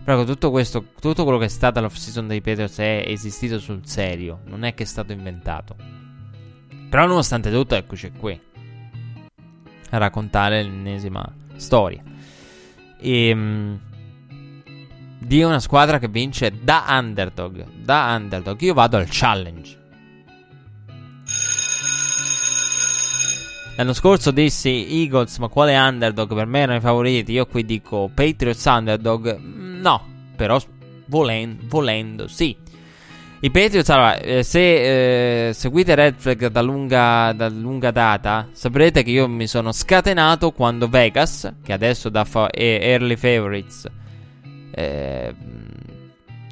[0.04, 3.86] Però tutto questo, tutto quello che è stata l'off season dei Patriots è esistito sul
[3.86, 5.76] serio, non è che è stato inventato.
[6.90, 8.38] Però nonostante tutto, eccoci qui
[9.92, 11.26] a raccontare l'ennesima
[11.56, 12.04] storia.
[13.00, 13.80] E, ehm,
[15.20, 17.66] di una squadra che vince da underdog.
[17.84, 18.60] Da underdog.
[18.62, 19.79] Io vado al challenge.
[23.80, 26.36] L'anno scorso dissi Eagles, ma quale underdog?
[26.36, 27.32] Per me erano i favoriti.
[27.32, 29.38] Io qui dico Patriots underdog.
[29.40, 30.06] No,
[30.36, 30.62] però
[31.06, 32.54] volendo, volendo sì.
[33.40, 39.02] I Patriots, allora, eh, se eh, seguite Red Flag da lunga, da lunga, data, saprete
[39.02, 43.86] che io mi sono scatenato quando Vegas, che adesso dà fa- early favorites,
[44.72, 45.34] eh,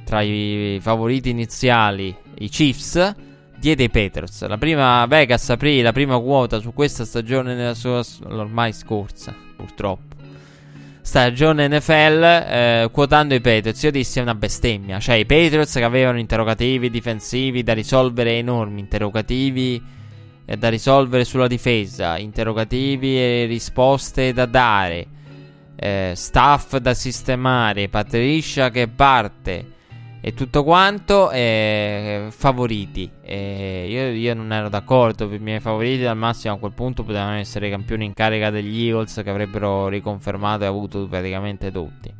[0.05, 3.15] tra i favoriti iniziali, i Chiefs,
[3.57, 4.45] diede i Patriots.
[4.47, 10.15] La prima Vegas aprì la prima quota su questa stagione nella sua ormai scorsa, purtroppo.
[11.01, 13.81] Stagione NFL eh, quotando i Patriots.
[13.83, 14.99] Io dissi è una bestemmia.
[14.99, 19.81] Cioè, i Patriots che avevano interrogativi difensivi da risolvere enormi, interrogativi
[20.45, 25.07] eh, da risolvere sulla difesa, interrogativi e risposte da dare,
[25.77, 29.75] eh, staff da sistemare, Patricia che parte
[30.19, 33.09] e tutto quanto eh, favoriti.
[33.21, 37.35] Eh, io, io, non ero d'accordo i miei favoriti al massimo a quel punto potevano
[37.35, 42.13] essere campioni in carica degli Eagles che avrebbero riconfermato e avuto praticamente tutti.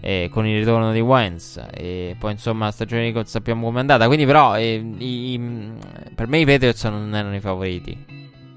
[0.00, 3.80] Eh, con il ritorno di Wentz e poi insomma la stagione di Eagles sappiamo com'è
[3.80, 4.06] andata.
[4.06, 5.72] Quindi però eh, i, i,
[6.14, 7.96] per me i Patriots non erano i favoriti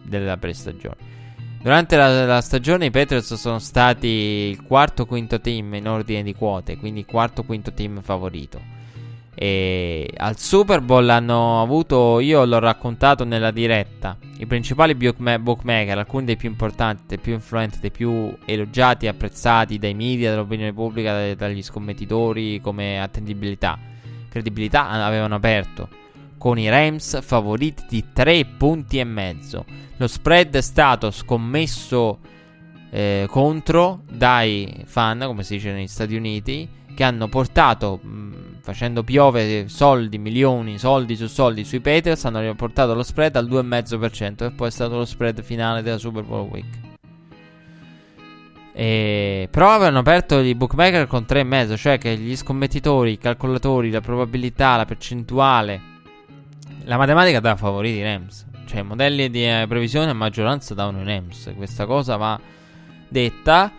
[0.03, 1.16] della prestagione
[1.61, 6.33] Durante la, la, stagione i Patriots sono stati il quarto quinto team in ordine di
[6.33, 8.75] quote, quindi quarto quinto team favorito.
[9.33, 16.25] E al Super Bowl hanno avuto, io l'ho raccontato nella diretta, i principali bookmaker, alcuni
[16.25, 21.35] dei più importanti, dei più influenti, dei più elogiati e apprezzati dai media, dall'opinione pubblica,
[21.35, 23.77] dagli scommettitori come attendibilità,
[24.29, 26.05] credibilità, avevano aperto
[26.47, 29.65] con i Rams favoriti di 3 punti e mezzo.
[29.97, 32.19] Lo spread è stato scommesso
[32.89, 39.03] eh, contro dai fan, come si dice negli Stati Uniti, che hanno portato, mh, facendo
[39.03, 44.51] piovere soldi, milioni, soldi su soldi sui Patriots, hanno portato lo spread al 2,5% e
[44.51, 46.77] poi è stato lo spread finale della Super Bowl Week.
[48.71, 49.49] E...
[49.51, 54.77] Però avevano aperto i bookmaker con 3,5, cioè che gli scommettitori, i calcolatori, la probabilità,
[54.77, 55.95] la percentuale
[56.87, 58.45] la matematica dà favoriti Rams.
[58.65, 61.51] Cioè, i modelli di eh, previsione a maggioranza davano i Rams.
[61.55, 62.39] Questa cosa va
[63.07, 63.71] detta.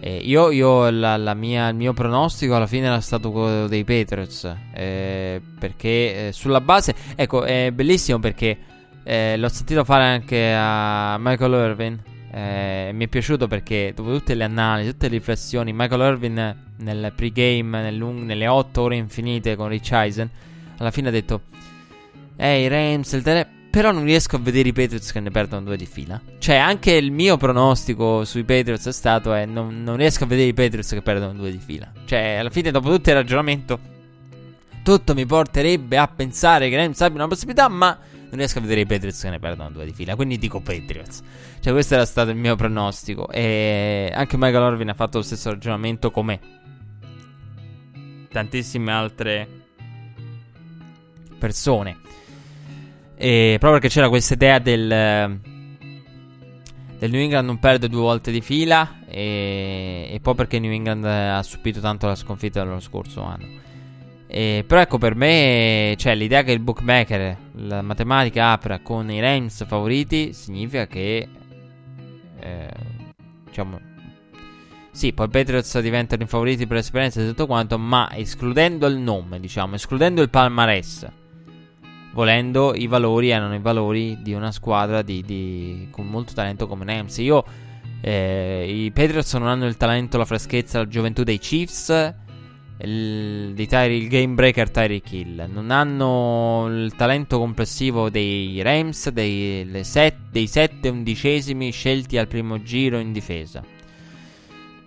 [0.00, 3.84] Eh, io, io la, la mia, il mio pronostico alla fine era stato quello dei
[3.84, 4.54] Patriots.
[4.72, 8.58] Eh, perché eh, sulla base, ecco, è bellissimo perché
[9.04, 12.02] eh, l'ho sentito fare anche a Michael Irvin.
[12.32, 17.12] Eh, mi è piaciuto perché dopo tutte le analisi, tutte le riflessioni, Michael Irvin nel
[17.14, 20.28] pregame, nel lung- nelle 8 ore infinite con Rich Eisen,
[20.78, 21.40] alla fine ha detto
[22.36, 23.48] eh, i Rams, il tele...
[23.68, 26.18] Però non riesco a vedere i Patriots che ne perdono due di fila.
[26.38, 30.48] Cioè, anche il mio pronostico sui Patriots è stato: eh, non, non riesco a vedere
[30.48, 31.92] i Patriots che perdono due di fila.
[32.06, 33.78] Cioè, alla fine, dopo tutto il ragionamento,
[34.82, 38.80] tutto mi porterebbe a pensare che Rams abbiano una possibilità, ma non riesco a vedere
[38.80, 40.16] i Patriots che ne perdono due di fila.
[40.16, 41.22] Quindi dico Patriots.
[41.60, 43.28] Cioè, questo era stato il mio pronostico.
[43.28, 46.40] E anche Michael Orvin ha fatto lo stesso ragionamento come
[48.30, 49.46] tantissime altre
[51.38, 52.04] persone.
[53.16, 55.40] E proprio perché c'era questa idea del,
[56.98, 59.00] del New England non perde due volte di fila.
[59.08, 63.64] E, e poi perché New England ha subito tanto la sconfitta dello scorso anno.
[64.28, 69.20] E, però ecco per me cioè, l'idea che il bookmaker, la matematica apra con i
[69.20, 71.28] Rams favoriti significa che
[72.40, 72.68] eh,
[73.44, 73.94] diciamo
[74.96, 78.96] sì, poi i Patriots diventano i favoriti per esperienza e tutto quanto, ma escludendo il
[78.96, 81.06] nome, diciamo, escludendo il palmarès,
[82.16, 86.86] volendo i valori erano i valori di una squadra di, di, con molto talento come
[86.86, 87.18] Rams.
[87.18, 87.44] Io
[88.00, 92.14] eh, i Patriots non hanno il talento, la freschezza, la gioventù dei Chiefs
[92.78, 95.46] il, di Tyre, il game breaker Tyreek Hill.
[95.52, 102.62] Non hanno il talento complessivo dei Rams, dei, set, dei 7 undicesimi scelti al primo
[102.62, 103.62] giro in difesa.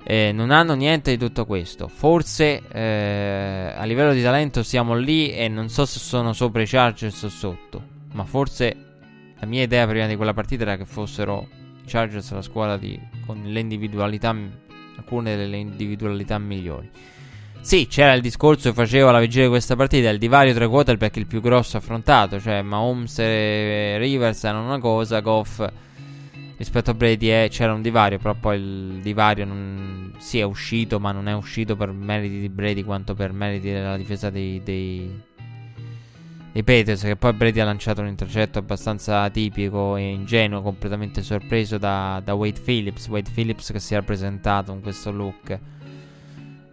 [0.09, 1.87] Eh, non hanno niente di tutto questo.
[1.87, 6.65] Forse eh, a livello di talento siamo lì e non so se sono sopra i
[6.65, 7.83] Chargers o sotto.
[8.13, 8.75] Ma forse
[9.39, 11.47] la mia idea prima di quella partita era che fossero
[11.83, 14.35] i Chargers la squadra di, con le individualità,
[14.97, 16.89] alcune delle individualità migliori.
[17.61, 21.17] Sì, c'era il discorso che facevo alla vigilia di questa partita, il divario tra quarterback
[21.17, 25.63] il più grosso affrontato, cioè Mahomes e Rivers erano una cosa, Goff
[26.59, 30.99] rispetto a Brady eh, c'era un divario, però poi il divario non sì, è uscito,
[30.99, 35.09] ma non è uscito per meriti di Brady quanto per meriti della difesa dei, dei,
[36.51, 41.79] dei Patriots, che poi Brady ha lanciato un intercetto abbastanza tipico e ingenuo, completamente sorpreso
[41.79, 45.59] da, da Wade Phillips, Wade Phillips che si è presentato con questo look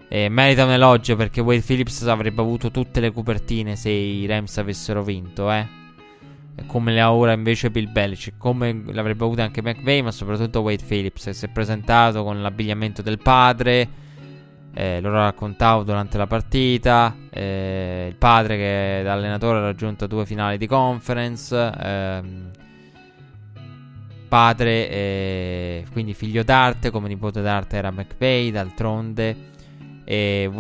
[0.09, 4.57] eh, merita un elogio perché Wade Phillips avrebbe avuto tutte le copertine se i Rams
[4.59, 5.76] avessero vinto, eh.
[6.67, 10.83] Come le ha ora invece Bill Belichick, come l'avrebbe avuto anche McVay, ma soprattutto Wade
[10.85, 14.05] Phillips, che si è presentato con l'abbigliamento del padre.
[14.73, 17.15] Eh, lo raccontavo durante la partita.
[17.31, 21.73] Eh, il padre, che da allenatore ha raggiunto due finali di conference.
[21.79, 22.51] Ehm,
[24.29, 29.37] padre, eh, quindi figlio d'arte, come nipote d'arte era McVay, d'altronde.
[30.05, 30.51] E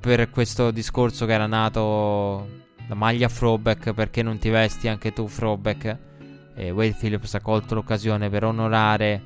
[0.00, 5.26] per questo discorso che era nato la maglia throwback, perché non ti vesti anche tu
[5.26, 5.98] throwback?
[6.54, 9.22] E Wade Phillips ha colto l'occasione per onorare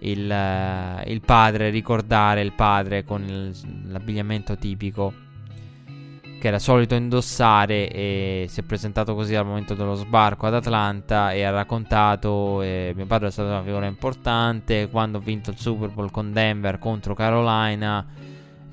[0.00, 3.54] il, uh, il padre, ricordare il padre con il,
[3.86, 5.12] l'abbigliamento tipico
[6.40, 11.30] che era solito indossare e si è presentato così al momento dello sbarco ad Atlanta
[11.30, 15.56] e ha raccontato eh, mio padre è stato una figura importante quando ho vinto il
[15.56, 18.04] Super Bowl con Denver contro Carolina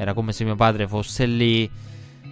[0.01, 1.69] era come se mio padre fosse lì.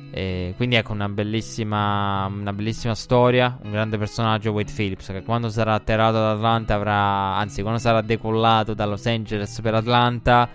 [0.10, 5.50] E quindi ecco una bellissima, una bellissima storia, un grande personaggio Wade Phillips che quando
[5.50, 10.50] sarà atterrato ad Atlanta avrà, anzi quando sarà decollato da Los Angeles per Atlanta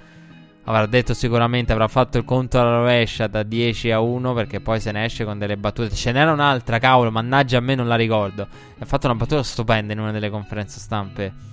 [0.64, 4.80] avrà detto sicuramente, avrà fatto il conto alla rovescia da 10 a 1 perché poi
[4.80, 5.94] se ne esce con delle battute.
[5.94, 8.46] Ce n'era un'altra, cavolo, mannaggia a me non la ricordo.
[8.78, 11.50] Ha fatto una battuta stupenda in una delle conferenze stampe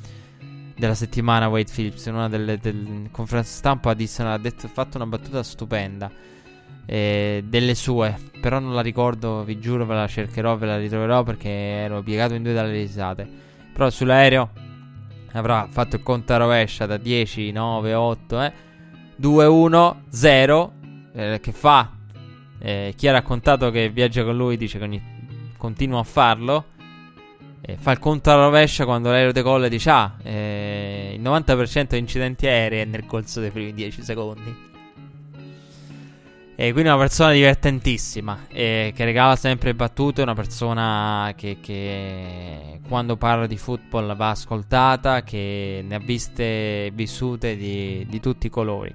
[0.75, 4.95] della settimana Wade Phillips in una delle, delle conferenze stampa disse, ha, detto, ha fatto
[4.95, 6.09] una battuta stupenda
[6.89, 8.17] eh, delle sue.
[8.41, 12.33] Però non la ricordo vi giuro ve la cercherò ve la ritroverò perché ero piegato
[12.33, 13.27] in due dalle risate.
[13.71, 14.49] Però sull'aereo
[15.33, 18.53] avrà fatto il conto a rovescia da 10 9 8 eh,
[19.15, 20.73] 2 1 0
[21.13, 21.91] eh, che fa?
[22.61, 25.01] Eh, chi ha raccontato che viaggia con lui dice che ogni,
[25.57, 26.65] continua a farlo.
[27.61, 31.89] Eh, fa il conto alla rovescia quando l'aereo decolla e dice ah, eh, il 90%
[31.89, 34.68] di incidenti aerei è nel corso dei primi 10 secondi.
[36.61, 43.15] E quindi una persona divertentissima, eh, che regala sempre battute, una persona che, che, quando
[43.15, 48.93] parla di football va ascoltata, che ne ha viste vissute di, di tutti i colori.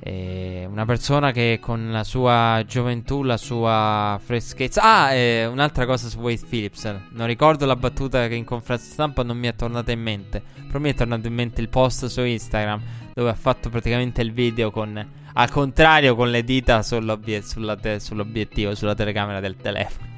[0.00, 4.82] Eh, una persona che con la sua gioventù, la sua freschezza.
[4.82, 6.94] Ah, eh, un'altra cosa su Wade Phillips.
[7.12, 10.42] Non ricordo la battuta che in conferenza stampa non mi è tornata in mente.
[10.66, 12.82] Però mi è tornato in mente il post su Instagram
[13.14, 15.22] dove ha fatto praticamente il video con.
[15.34, 20.12] Al contrario, con le dita te- sull'obiettivo, sulla telecamera del telefono.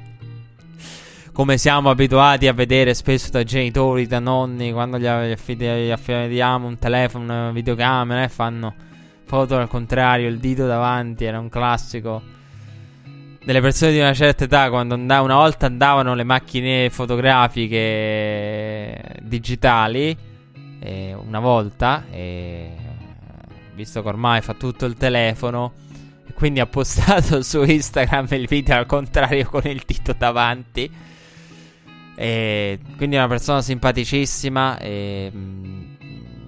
[1.31, 7.23] Come siamo abituati a vedere spesso da genitori, da nonni, quando gli, affidiamo un telefono,
[7.23, 8.73] una videocamera e fanno
[9.27, 12.21] Foto al contrario, il dito davanti era un classico.
[13.43, 20.15] Delle persone di una certa età, quando andava, una volta andavano le macchine fotografiche digitali,
[20.79, 22.71] eh, una volta, eh,
[23.77, 25.73] visto che ormai fa tutto il telefono,
[26.33, 30.91] quindi ha postato su Instagram il video al contrario con il dito davanti.
[32.15, 35.83] E quindi è una persona simpaticissima e mm,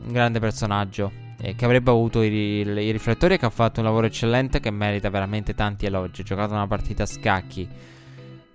[0.05, 3.85] un grande personaggio eh, che avrebbe avuto i, i, riflettori e che ha fatto un
[3.85, 6.21] lavoro eccellente che merita veramente tanti elogi.
[6.21, 7.69] Ha giocato una partita a scacchi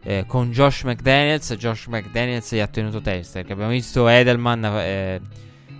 [0.03, 1.55] eh, con Josh McDaniels.
[1.55, 5.21] Josh McDaniels gli ha tenuto testa perché abbiamo visto Edelman eh,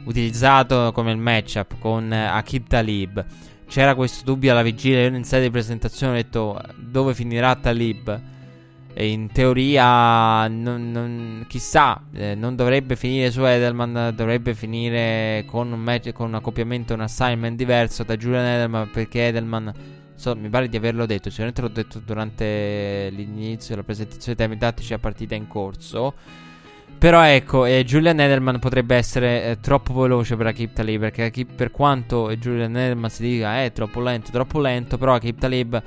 [0.05, 3.25] utilizzato come il matchup con eh, Akib Talib.
[3.67, 5.01] C'era questo dubbio alla vigilia.
[5.01, 8.33] Io in sede di presentazione ho detto dove finirà Talib.
[8.97, 14.13] E in teoria, non, non, chissà, eh, non dovrebbe finire su Edelman.
[14.15, 18.91] Dovrebbe finire con un, match, con un accoppiamento, un assignment diverso da Julian Edelman.
[18.93, 19.73] Perché Edelman,
[20.15, 21.31] so, mi pare di averlo detto.
[21.31, 26.15] Sicuramente l'ho detto durante l'inizio della presentazione dei temi tattici a partita in corso.
[27.05, 31.01] Però ecco, eh, Julian Edelman potrebbe essere eh, troppo veloce per Akib Talib.
[31.01, 35.13] Perché Akib, per quanto Julian Edelman si dica è eh, troppo lento, troppo lento, però
[35.13, 35.83] Akib Talib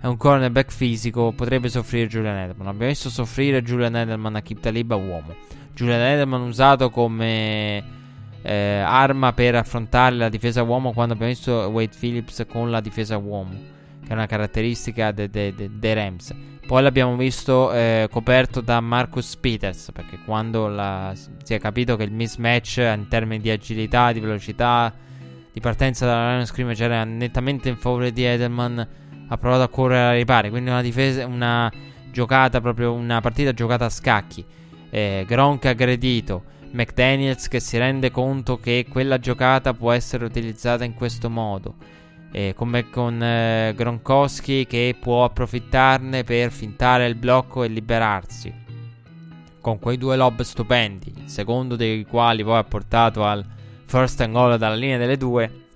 [0.00, 2.68] è un cornerback fisico, potrebbe soffrire Julian Edelman.
[2.68, 5.34] Abbiamo visto soffrire Julian Edelman a Akib Talib a uomo.
[5.74, 7.82] Julian Edelman usato come
[8.42, 13.16] eh, arma per affrontare la difesa uomo quando abbiamo visto Wade Phillips con la difesa
[13.16, 13.58] uomo,
[14.00, 16.32] che è una caratteristica dei de, de, de Rams.
[16.64, 22.04] Poi l'abbiamo visto eh, coperto da Marcus Peters, perché quando la, si è capito che
[22.04, 24.94] il mismatch in termini di agilità, di velocità,
[25.52, 28.88] di partenza dalla line scrimmage era nettamente in favore di Edelman,
[29.28, 30.50] ha provato a correre ai ripari.
[30.50, 31.70] Quindi una difesa, una
[32.10, 34.44] giocata proprio, una partita giocata a scacchi.
[34.88, 36.44] Eh, Gronk aggredito.
[36.70, 41.74] McDaniels che si rende conto che quella giocata può essere utilizzata in questo modo
[42.32, 48.60] eh, come con eh, Gronkowski che può approfittarne per fintare il blocco e liberarsi.
[49.60, 53.44] Con quei due lob stupendi, il secondo dei quali poi ha portato al
[53.84, 55.66] first and goal dalla linea delle due,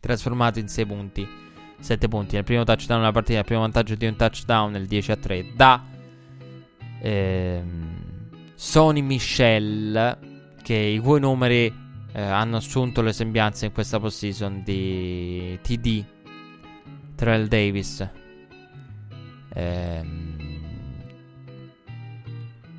[0.00, 1.28] trasformato in 6 punti.
[1.78, 5.12] 7 punti nel primo touchdown della partita, il primo vantaggio di un touchdown nel 10
[5.12, 5.84] a 3 da
[7.00, 10.18] ehm, Sony Michel
[10.62, 11.72] che i cui numeri
[12.16, 16.04] eh, hanno assunto le sembianze in questa postseason di TD
[17.14, 18.08] Trell Davis.
[19.52, 20.62] Ehm,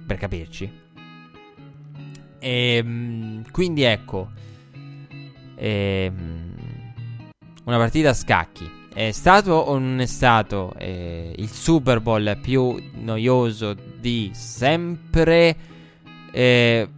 [0.08, 0.72] per capirci.
[2.40, 4.32] E, ehm, quindi ecco.
[5.54, 6.56] Ehm,
[7.66, 8.68] una partita a scacchi.
[8.92, 15.56] È stato o non è stato eh, il Super Bowl più noioso di sempre?
[16.32, 16.90] Eh,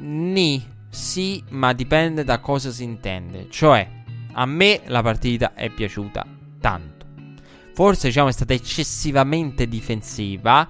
[0.00, 3.48] ni sì, ma dipende da cosa si intende.
[3.50, 3.88] Cioè,
[4.32, 6.24] a me la partita è piaciuta
[6.60, 7.06] tanto.
[7.74, 10.68] Forse, diciamo, è stata eccessivamente difensiva.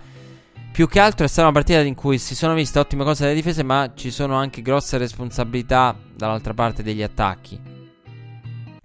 [0.71, 3.35] Più che altro è stata una partita in cui si sono viste ottime cose dalle
[3.35, 7.59] difese, ma ci sono anche grosse responsabilità dall'altra parte degli attacchi.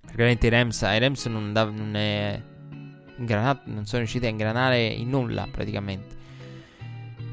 [0.01, 2.41] Praticamente i Rams, i Rams non, da, non, è
[3.17, 6.12] ingranato, non sono riusciti a ingranare in nulla praticamente.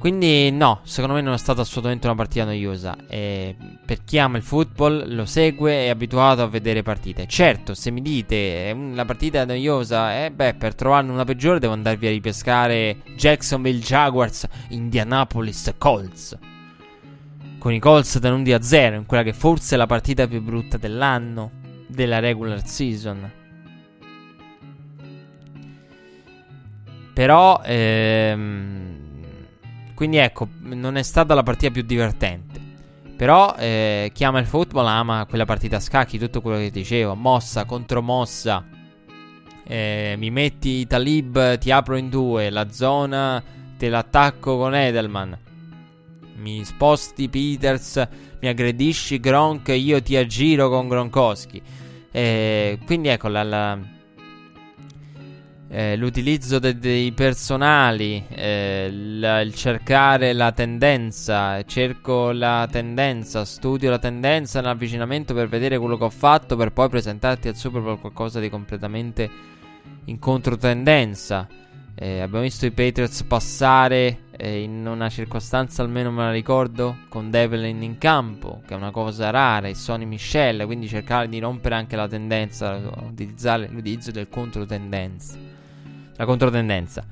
[0.00, 2.96] Quindi no, secondo me non è stata assolutamente una partita noiosa.
[3.06, 3.54] E
[3.84, 7.26] per chi ama il football, lo segue, è abituato a vedere partite.
[7.26, 11.74] Certo, se mi dite la partita è noiosa, eh beh, per trovarne una peggiore devo
[11.74, 16.38] andarvi a ripescare Jacksonville Jaguars, Indianapolis Colts.
[17.58, 20.40] Con i Colts da un a 0, in quella che forse è la partita più
[20.40, 21.50] brutta dell'anno,
[21.86, 23.30] della regular season.
[27.12, 28.99] Però, ehm
[30.00, 32.58] quindi ecco, non è stata la partita più divertente.
[33.18, 37.14] Però eh, chi ama il football ama quella partita a scacchi, tutto quello che dicevo.
[37.14, 38.64] Mossa contro mossa.
[39.62, 42.48] Eh, mi metti Talib, ti apro in due.
[42.48, 43.44] La zona
[43.76, 45.38] te l'attacco con Edelman.
[46.36, 48.08] Mi sposti Peters,
[48.40, 51.60] mi aggredisci Gronk, io ti aggiro con Gronkowski.
[52.10, 53.78] Eh, quindi ecco la, la
[55.72, 63.88] eh, l'utilizzo de- dei personali, eh, l- il cercare la tendenza, cerco la tendenza, studio
[63.88, 68.00] la tendenza nell'avvicinamento per vedere quello che ho fatto, per poi presentarti al Super Bowl
[68.00, 69.30] qualcosa di completamente
[70.06, 71.46] in controtendenza.
[71.94, 77.30] Eh, abbiamo visto i Patriots passare eh, in una circostanza, almeno me la ricordo, con
[77.30, 81.76] Devlin in campo, che è una cosa rara, e Sonny Michel, quindi cercare di rompere
[81.76, 85.58] anche la tendenza, utilizzare l'utilizzo del controtendenza
[86.20, 87.02] la controtendenza.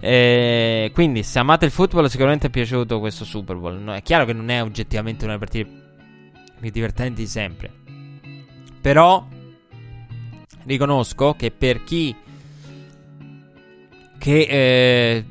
[0.00, 3.78] Eh, quindi, se amate il football, sicuramente è piaciuto questo Super Bowl.
[3.78, 5.86] No, è chiaro che non è oggettivamente una delle partite
[6.58, 7.70] più divertenti di sempre.
[8.80, 9.26] Però,
[10.64, 12.16] riconosco che per chi.
[14.18, 15.24] Che eh,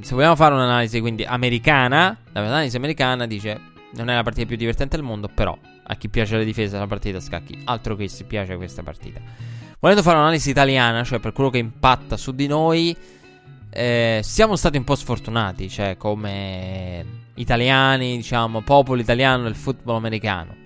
[0.00, 3.60] se vogliamo fare un'analisi quindi americana, l'analisi americana dice
[3.94, 6.86] non è la partita più divertente del mondo, però a chi piace la difesa la
[6.86, 9.20] partita scacchi, altro che si piace questa partita.
[9.80, 12.96] Volendo fare un'analisi italiana, cioè per quello che impatta su di noi,
[13.70, 17.04] eh, siamo stati un po' sfortunati, cioè come
[17.34, 20.56] italiani, diciamo, popolo italiano del football americano.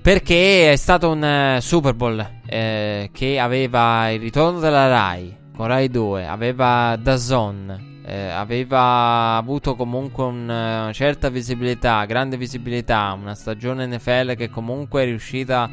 [0.00, 5.66] Perché è stato un uh, Super Bowl eh, che aveva il ritorno della Rai con
[5.66, 13.34] Rai 2, aveva Dazon, eh, aveva avuto comunque un, una certa visibilità, grande visibilità, una
[13.34, 15.70] stagione NFL che comunque è riuscita a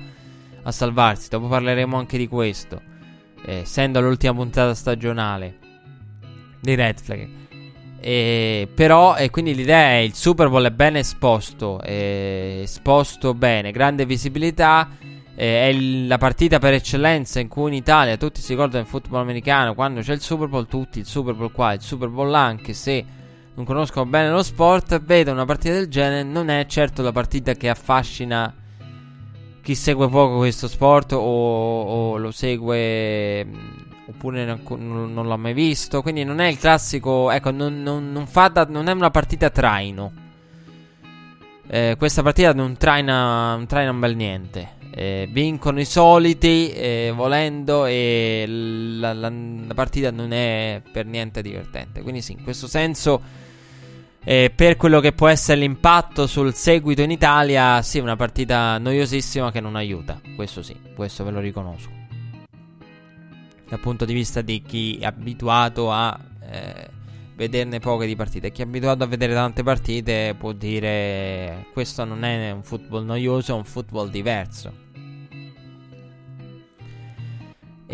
[0.72, 1.30] salvarsi.
[1.30, 2.82] Dopo parleremo anche di questo,
[3.46, 5.58] eh, essendo l'ultima puntata stagionale
[6.62, 7.30] di Red Flag.
[8.00, 14.06] E, però, e quindi l'idea è il Super Bowl è ben esposto, esposto bene, grande
[14.06, 14.90] visibilità.
[15.36, 19.74] è la partita per eccellenza in cui in Italia tutti si ricordano il football americano.
[19.74, 22.74] Quando c'è il Super Bowl, tutti il Super Bowl qua, il Super Bowl là, anche
[22.74, 23.06] se
[23.56, 26.24] non conoscono bene lo sport, vedono una partita del genere.
[26.24, 28.54] Non è certo la partita che affascina
[29.64, 33.48] chi segue poco questo sport o, o lo segue
[34.06, 36.02] oppure non, non, l'ha mai visto.
[36.02, 37.32] Quindi non è il classico.
[37.32, 40.12] Ecco, non, non, non, da, è una partita traino.
[41.66, 44.82] Eh, questa partita non traina, non traina un bel niente.
[44.96, 51.42] Eh, vincono i soliti, eh, volendo, e la, la, la, partita non è per niente
[51.42, 52.02] divertente.
[52.02, 53.43] Quindi, sì, in questo senso.
[54.26, 59.52] Eh, per quello che può essere l'impatto sul seguito in Italia, sì, una partita noiosissima
[59.52, 60.22] che non aiuta.
[60.36, 62.02] Questo sì, questo ve lo riconosco
[63.74, 66.16] dal punto di vista di chi è abituato a
[66.48, 66.90] eh,
[67.36, 68.52] vederne poche di partite.
[68.52, 73.54] Chi è abituato a vedere tante partite può dire questo non è un football noioso,
[73.54, 74.72] è un football diverso.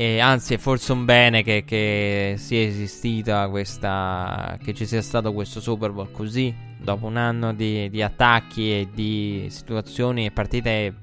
[0.01, 4.57] E anzi, è forse un bene che, che sia esistita questa.
[4.63, 6.55] che ci sia stato questo Super Bowl così.
[6.77, 10.93] Dopo un anno di, di attacchi e di situazioni e partite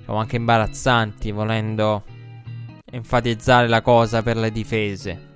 [0.00, 2.04] diciamo, anche imbarazzanti, volendo
[2.84, 5.30] enfatizzare la cosa per le difese.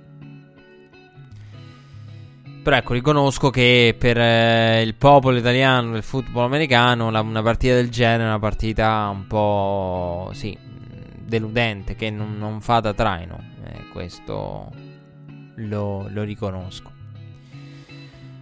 [2.61, 7.73] Però ecco, riconosco che per eh, il popolo italiano del football americano la, una partita
[7.73, 10.55] del genere è una partita un po' sì,
[11.27, 13.37] deludente, che non, non fa da traino.
[13.63, 14.71] Eh, questo
[15.55, 16.91] lo, lo riconosco.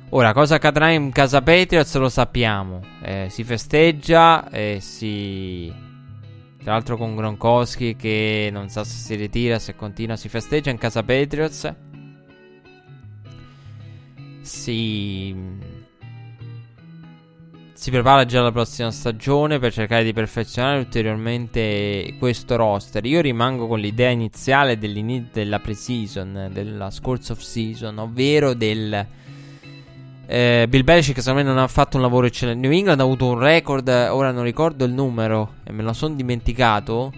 [0.10, 2.82] Ora, cosa accadrà in casa Patriots lo sappiamo.
[3.02, 5.74] Eh, si festeggia e si
[6.66, 10.80] tra l'altro con Gronkowski che non sa se si ritira, se continua, si festeggia in
[10.80, 11.72] casa Patriots.
[14.42, 15.36] Si...
[17.76, 23.04] Si prepara già la prossima stagione per cercare di perfezionare ulteriormente questo roster.
[23.06, 29.06] Io rimango con l'idea iniziale della pre-season, della scorsa off season, ovvero del
[30.26, 32.66] eh, Bill Belichick secondo me non ha fatto un lavoro eccellente.
[32.66, 36.16] New England ha avuto un record, ora non ricordo il numero e me lo sono
[36.16, 37.12] dimenticato.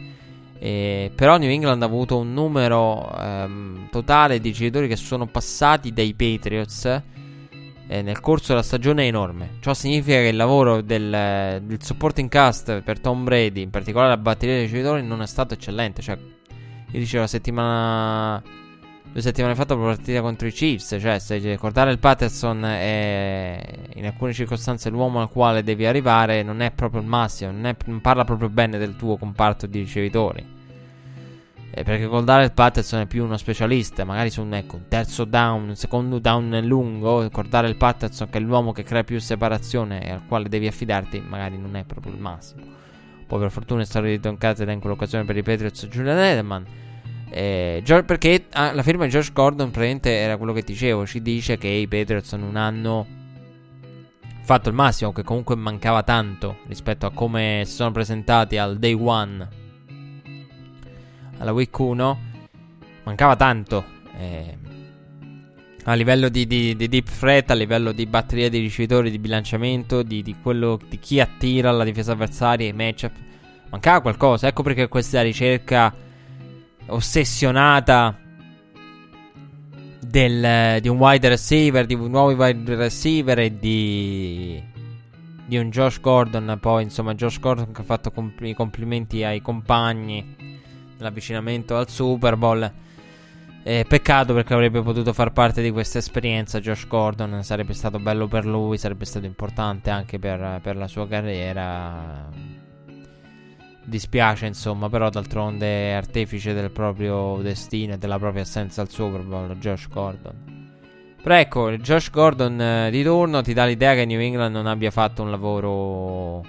[0.57, 5.93] Eh, però New England ha avuto un numero ehm, totale di giocatori che sono passati
[5.93, 7.03] dai Patriots
[7.87, 9.57] eh, nel corso della stagione enorme.
[9.59, 14.17] Ciò significa che il lavoro del, del supporting cast per Tom Brady, in particolare la
[14.17, 16.01] batteria dei giocatori, non è stato eccellente.
[16.01, 18.43] Cioè, io dicevo la settimana
[19.09, 20.97] due settimane fa dopo la partita contro i Chiefs.
[20.99, 23.61] Cioè, se ricordare il Patterson è
[23.95, 27.51] in alcune circostanze l'uomo al quale devi arrivare, non è proprio il massimo.
[27.51, 30.56] Non, è, non parla proprio bene del tuo comparto di ricevitori.
[31.77, 34.03] Eh, perché dare il Patterson è più uno specialista.
[34.03, 37.21] Magari su un, ecco, un terzo down, un secondo down lungo.
[37.21, 41.19] Ricordare il Patterson che è l'uomo che crea più separazione e al quale devi affidarti,
[41.19, 42.63] magari non è proprio il massimo.
[43.27, 46.65] Poi per fortuna è stato ridoncato in quell'occasione per i Patriots Julian Edelman.
[47.29, 51.05] Eh, perché ah, la firma di George Gordon praticamente era quello che dicevo.
[51.05, 53.05] Ci dice che i Patriots non hanno
[54.41, 58.93] fatto il massimo, che comunque mancava tanto rispetto a come si sono presentati al day
[58.93, 59.66] one,
[61.37, 62.19] alla week 1.
[63.03, 63.85] Mancava tanto
[64.17, 64.57] eh,
[65.83, 70.03] a livello di, di, di, deep threat, a livello di batteria di ricevitori, di bilanciamento,
[70.03, 73.13] di, di, quello, di chi attira la difesa avversaria, i matchup.
[73.69, 74.47] Mancava qualcosa.
[74.47, 75.93] Ecco perché questa ricerca
[76.87, 78.17] ossessionata
[79.99, 84.61] del, di un wide receiver, di nuovi wide receiver e di,
[85.45, 86.57] di un Josh Gordon.
[86.59, 90.56] Poi, insomma, Josh Gordon che ha fatto compl- i complimenti ai compagni
[90.97, 92.71] nell'avvicinamento al Super Bowl.
[93.63, 96.59] Eh, peccato perché avrebbe potuto far parte di questa esperienza.
[96.59, 101.07] Josh Gordon sarebbe stato bello per lui, sarebbe stato importante anche per, per la sua
[101.07, 102.29] carriera
[103.87, 109.21] dispiace insomma, però d'altronde è artefice del proprio destino e della propria assenza al Super
[109.21, 110.65] Bowl, Josh Gordon.
[111.23, 114.91] Però ecco, Josh Gordon eh, di turno ti dà l'idea che New England non abbia
[114.91, 116.43] fatto un lavoro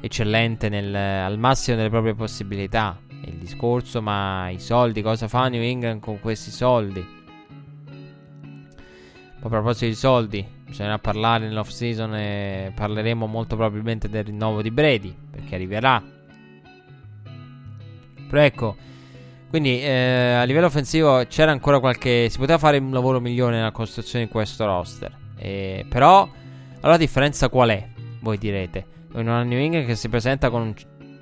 [0.00, 2.98] eccellente nel, al massimo delle proprie possibilità.
[3.26, 7.14] Il discorso, ma i soldi, cosa fa New England con questi soldi?
[9.40, 14.70] A proposito di soldi, bisognerà parlare nell'off season e parleremo molto probabilmente del rinnovo di
[14.70, 16.02] Brady, perché arriverà.
[18.28, 18.76] Però ecco,
[19.48, 22.28] quindi eh, a livello offensivo c'era ancora qualche...
[22.28, 25.16] si poteva fare un lavoro migliore nella costruzione di questo roster.
[25.36, 27.88] Eh, però, allora la differenza qual è?
[28.20, 28.94] Voi direte.
[29.14, 30.74] Una New England che si presenta con un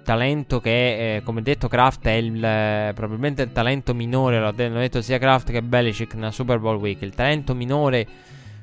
[0.04, 4.38] talento che, eh, come detto, Kraft è il, eh, probabilmente il talento minore.
[4.38, 7.02] L'ho, de- l'ho, detto sia Kraft che Belichick nella Super Bowl Week.
[7.02, 8.06] Il talento minore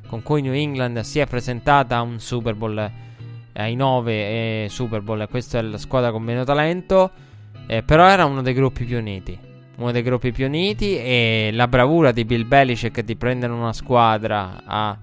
[0.07, 2.91] con cui New England si è presentata a un Super Bowl eh,
[3.61, 5.27] ai 9 Super Bowl.
[5.29, 7.11] Questa è la squadra con meno talento.
[7.67, 9.37] Eh, però era uno dei gruppi più uniti.
[9.75, 10.95] Uno dei gruppi più uniti.
[10.97, 14.97] E la bravura di Bill Belichick di prendere una squadra a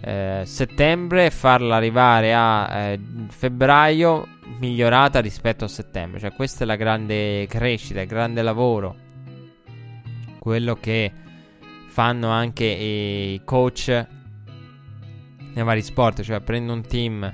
[0.00, 6.18] eh, settembre e farla arrivare a eh, febbraio migliorata rispetto a settembre.
[6.20, 8.96] Cioè, questa è la grande crescita, il grande lavoro.
[10.38, 11.12] Quello che
[11.86, 14.06] fanno anche i coach
[15.54, 16.22] nei vari sport.
[16.22, 17.32] Cioè, prendo un team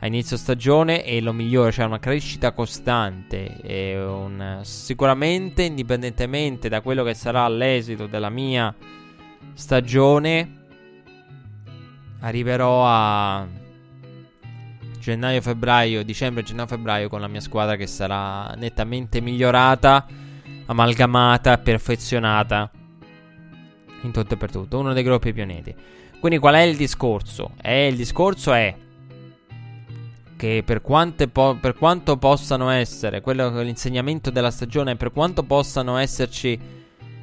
[0.00, 1.70] a inizio stagione e lo migliora.
[1.70, 3.60] Cioè, una crescita costante.
[3.96, 8.74] Un, sicuramente, indipendentemente da quello che sarà l'esito della mia
[9.54, 10.56] stagione,
[12.20, 13.46] arriverò a
[15.08, 20.06] gennaio, febbraio, dicembre, gennaio, febbraio con la mia squadra che sarà nettamente migliorata,
[20.66, 22.70] amalgamata, perfezionata
[24.02, 24.78] in tutto e per tutto.
[24.78, 25.74] Uno dei gruppi pianeti.
[26.20, 27.52] Quindi qual è il discorso?
[27.62, 28.74] Eh, il discorso è
[30.36, 30.82] che per,
[31.32, 36.58] po- per quanto possano essere, quello che l'insegnamento della stagione, per quanto possano esserci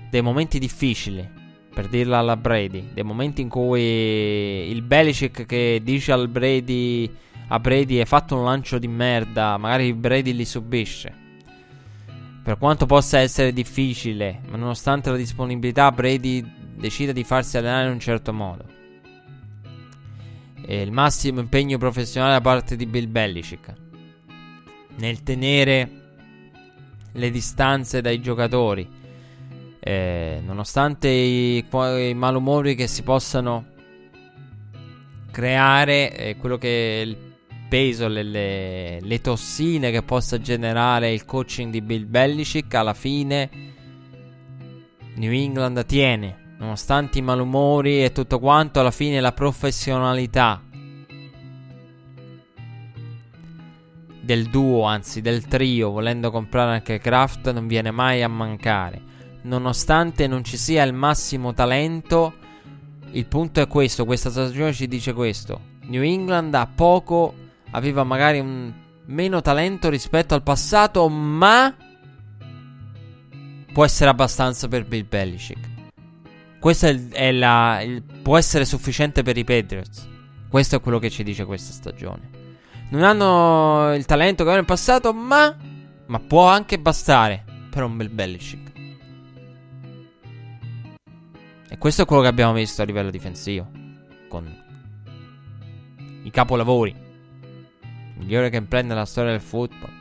[0.10, 1.28] dei momenti difficili,
[1.72, 7.60] per dirla alla Brady, dei momenti in cui il Belichick che dice al Brady a
[7.60, 11.24] Brady hai fatto un lancio di merda, magari Brady li subisce.
[12.44, 16.44] Per quanto possa essere difficile, ma nonostante la disponibilità, Brady
[16.76, 18.66] decide di farsi allenare in un certo modo.
[20.68, 23.84] E il massimo impegno professionale da parte di Bill Belichick
[24.98, 25.90] nel tenere
[27.12, 28.88] le distanze dai giocatori,
[29.80, 33.74] eh, nonostante i, i malumori che si possano
[35.32, 37.25] creare, eh, quello che il
[37.68, 43.50] peso, le, le, le, tossine che possa generare il coaching di Bill Belichick, alla fine
[45.16, 50.62] New England tiene, nonostante i malumori e tutto quanto, alla fine la professionalità
[54.26, 59.14] del duo, anzi del trio, volendo comprare anche Kraft, non viene mai a mancare.
[59.44, 62.34] Nonostante non ci sia il massimo talento,
[63.12, 65.74] il punto è questo, questa stagione ci dice questo.
[65.84, 67.34] New England ha poco
[67.72, 68.72] aveva magari un
[69.06, 71.76] meno talento rispetto al passato, ma
[73.72, 75.74] può essere abbastanza per Bill Belichick.
[76.60, 80.08] Questo è, è la, il, può essere sufficiente per i Patriots.
[80.50, 82.30] Questo è quello che ci dice questa stagione.
[82.90, 85.56] Non hanno il talento che avevano in passato, ma,
[86.06, 88.72] ma può anche bastare per un Bill Belichick.
[91.68, 93.70] E questo è quello che abbiamo visto a livello difensivo.
[94.30, 94.64] Con
[96.24, 97.05] i capolavori
[98.18, 99.92] migliore gameplay nella storia del football.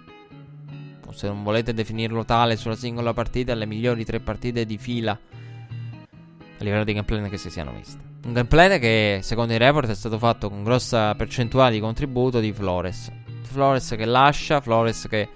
[1.07, 5.13] O se non volete definirlo tale sulla singola partita, le migliori tre partite di fila
[5.13, 7.99] a livello di gameplay che si siano viste.
[8.25, 12.53] Un gameplay che, secondo i report, è stato fatto con grossa percentuale di contributo di
[12.53, 13.11] Flores.
[13.43, 15.29] Flores che lascia, Flores che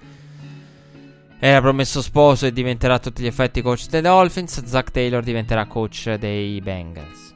[1.40, 4.64] era promesso sposo e diventerà a tutti gli effetti coach dei Dolphins.
[4.64, 7.27] Zach Taylor diventerà coach dei Bengals.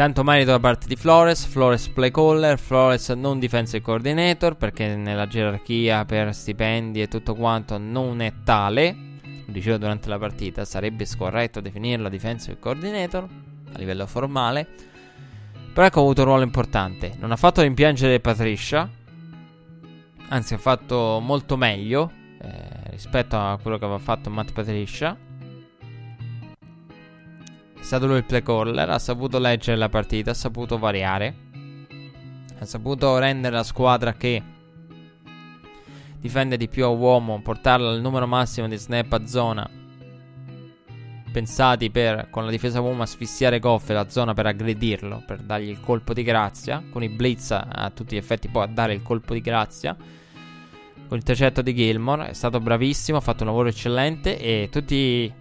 [0.00, 5.26] Tanto merito da parte di Flores, Flores play caller, Flores non defensive coordinator perché nella
[5.26, 8.96] gerarchia per stipendi e tutto quanto non è tale.
[9.44, 13.24] Lo dicevo durante la partita, sarebbe scorretto definirlo defensive coordinator
[13.74, 14.66] a livello formale.
[15.70, 17.14] Però ecco ha avuto un ruolo importante.
[17.18, 18.88] Non ha fatto rimpiangere Patricia,
[20.28, 22.10] anzi ha fatto molto meglio
[22.40, 25.28] eh, rispetto a quello che aveva fatto Matt Patricia.
[27.90, 31.34] Stato lui il play caller, ha saputo leggere la partita, ha saputo variare,
[32.60, 34.40] ha saputo rendere la squadra che
[36.20, 39.68] difende di più a uomo, portarla al numero massimo di snap a zona
[41.32, 45.70] pensati per con la difesa uomo asfissiare Goff e la zona per aggredirlo, per dargli
[45.70, 49.34] il colpo di grazia, con i blitz a tutti gli effetti può dare il colpo
[49.34, 49.96] di grazia.
[49.96, 55.39] Con il intercetto di Gilmore è stato bravissimo, ha fatto un lavoro eccellente e tutti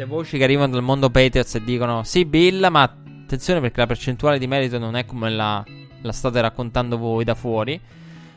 [0.00, 3.86] le voci che arrivano dal mondo Patriots e dicono sì Bill, ma attenzione perché la
[3.86, 5.62] percentuale di merito non è come la,
[6.00, 7.78] la state raccontando voi da fuori.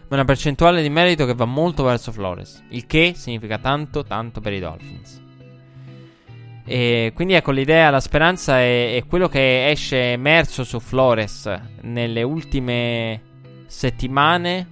[0.10, 4.42] Ma una percentuale di merito che va molto verso Flores, il che significa tanto, tanto
[4.42, 5.22] per i Dolphins.
[6.66, 11.50] E quindi ecco l'idea, la speranza è, è quello che esce emerso su Flores
[11.84, 13.22] nelle ultime
[13.68, 14.68] settimane.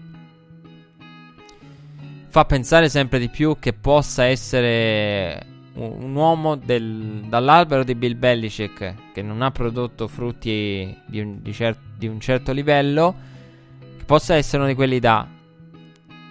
[2.28, 5.51] Fa pensare sempre di più che possa essere
[5.86, 11.54] un, uomo del, dall'albero di Bill Belichick che non ha prodotto frutti di un, di
[11.54, 13.30] cer- di un certo livello
[14.12, 15.26] possa essere uno di quelli da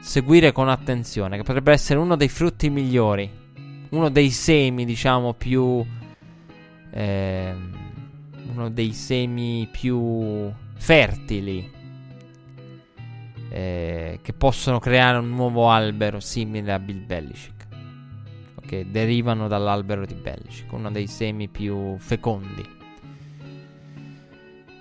[0.00, 3.30] seguire con attenzione, che potrebbe essere uno dei frutti migliori,
[3.90, 5.82] uno dei semi, diciamo, più...
[6.92, 7.54] Eh,
[8.52, 11.70] uno dei semi più fertili
[13.48, 17.59] eh, che possono creare un nuovo albero simile a Bill Belichick
[18.70, 22.64] che derivano dall'albero di Belichick uno dei semi più fecondi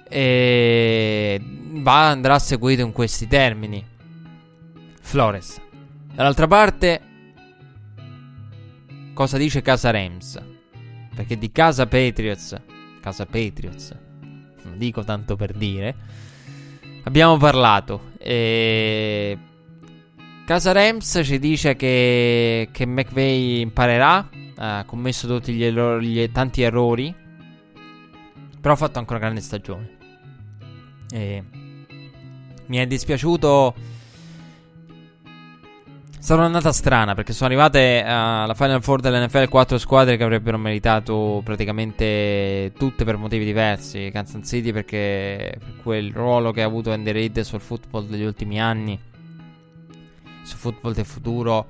[0.07, 3.83] e va, andrà seguito in questi termini.
[5.01, 5.59] Flores.
[6.13, 7.01] Dall'altra parte,
[9.15, 10.39] cosa dice Casa Rams?
[11.15, 12.61] Perché di Casa Patriots,
[13.01, 13.95] Casa Patriots,
[14.65, 15.95] non dico tanto per dire,
[17.05, 18.11] abbiamo parlato.
[18.19, 19.35] E
[20.49, 26.63] Casa Rams ci dice che, che McVeigh imparerà, ha commesso tutti gli errori, gli, tanti
[26.63, 27.13] errori,
[28.59, 29.97] però ha fatto ancora una grande stagione.
[31.11, 31.43] E
[32.65, 33.75] mi è dispiaciuto.
[36.17, 40.57] È stata un'annata strana perché sono arrivate alla Final Four dell'NFL quattro squadre che avrebbero
[40.57, 44.09] meritato praticamente tutte per motivi diversi.
[44.11, 48.59] Kansas City perché per quel ruolo che ha avuto Andy Reid sul football degli ultimi
[48.59, 48.99] anni,
[50.49, 51.67] sul football del futuro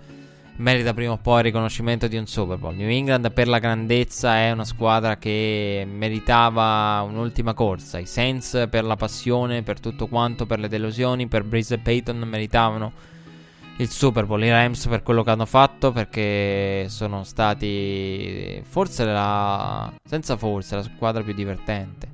[0.59, 2.75] merita prima o poi il riconoscimento di un Super Bowl.
[2.75, 7.99] New England per la grandezza è una squadra che meritava un'ultima corsa.
[7.99, 12.17] I Saints per la passione, per tutto quanto, per le delusioni, per Breeze e Payton
[12.19, 12.91] meritavano
[13.77, 14.43] il Super Bowl.
[14.43, 20.83] I Rams per quello che hanno fatto perché sono stati forse la senza forse la
[20.83, 22.07] squadra più divertente.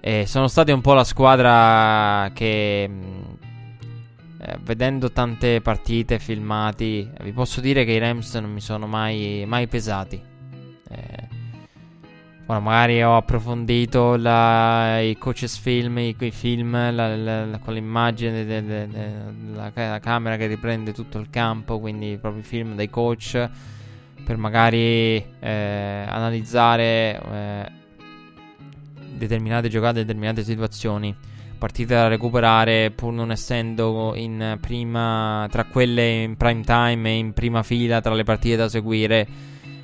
[0.00, 2.88] E sono stati un po' la squadra che
[4.42, 9.44] eh, vedendo tante partite, filmati, vi posso dire che i Rams non mi sono mai,
[9.46, 10.18] mai pesati.
[10.88, 11.28] Eh,
[12.46, 18.46] bueno, magari ho approfondito la, i coaches film, i, i film la, la, con l'immagine
[18.46, 23.48] della camera che riprende tutto il campo, quindi proprio i film dei coach
[24.24, 27.72] per magari eh, analizzare eh,
[29.16, 31.14] determinate giocate, determinate situazioni
[31.60, 37.34] partite da recuperare pur non essendo in prima tra quelle in prime time e in
[37.34, 39.26] prima fila tra le partite da seguire.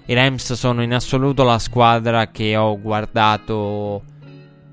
[0.07, 4.03] I Rams sono in assoluto la squadra che ho guardato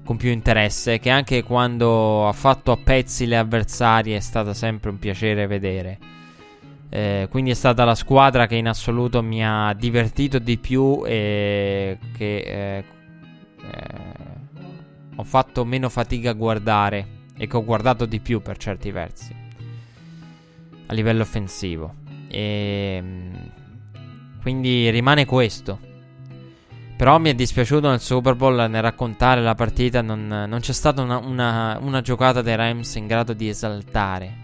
[0.05, 4.89] con più interesse, che anche quando ha fatto a pezzi le avversarie è stata sempre
[4.89, 5.97] un piacere vedere.
[6.89, 11.97] Eh, quindi è stata la squadra che in assoluto mi ha divertito di più e
[12.15, 12.83] che eh,
[13.71, 14.32] eh,
[15.15, 17.07] ho fatto meno fatica a guardare
[17.37, 19.41] e che ho guardato di più per certi versi
[20.87, 21.95] a livello offensivo.
[22.27, 23.51] E ehm,
[24.41, 25.91] quindi rimane questo.
[26.95, 30.01] Però mi è dispiaciuto nel Super Bowl nel raccontare la partita.
[30.01, 34.41] Non, non c'è stata una, una, una, giocata dei Rams in grado di esaltare.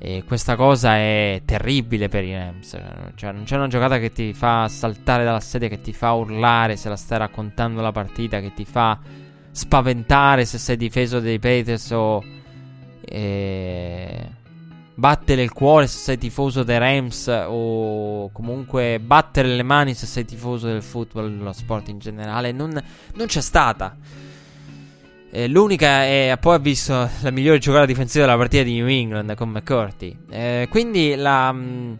[0.00, 2.76] E questa cosa è terribile per i Rams.
[3.14, 6.76] Cioè, non c'è una giocata che ti fa saltare dalla sedia, che ti fa urlare
[6.76, 8.98] se la stai raccontando la partita, che ti fa
[9.50, 12.22] spaventare se sei difeso dei Patriots o
[13.00, 14.28] eh,
[14.94, 20.24] battere il cuore se sei tifoso dei Rams o comunque battere le mani se sei
[20.24, 22.80] tifoso del football, dello sport in generale, non,
[23.14, 23.96] non c'è stata.
[25.30, 29.34] Eh, l'unica è poi ha visto la migliore giocata difensiva della partita di New England
[29.34, 30.16] con McCurdy.
[30.30, 31.52] Eh, quindi la...
[31.52, 31.98] Mh,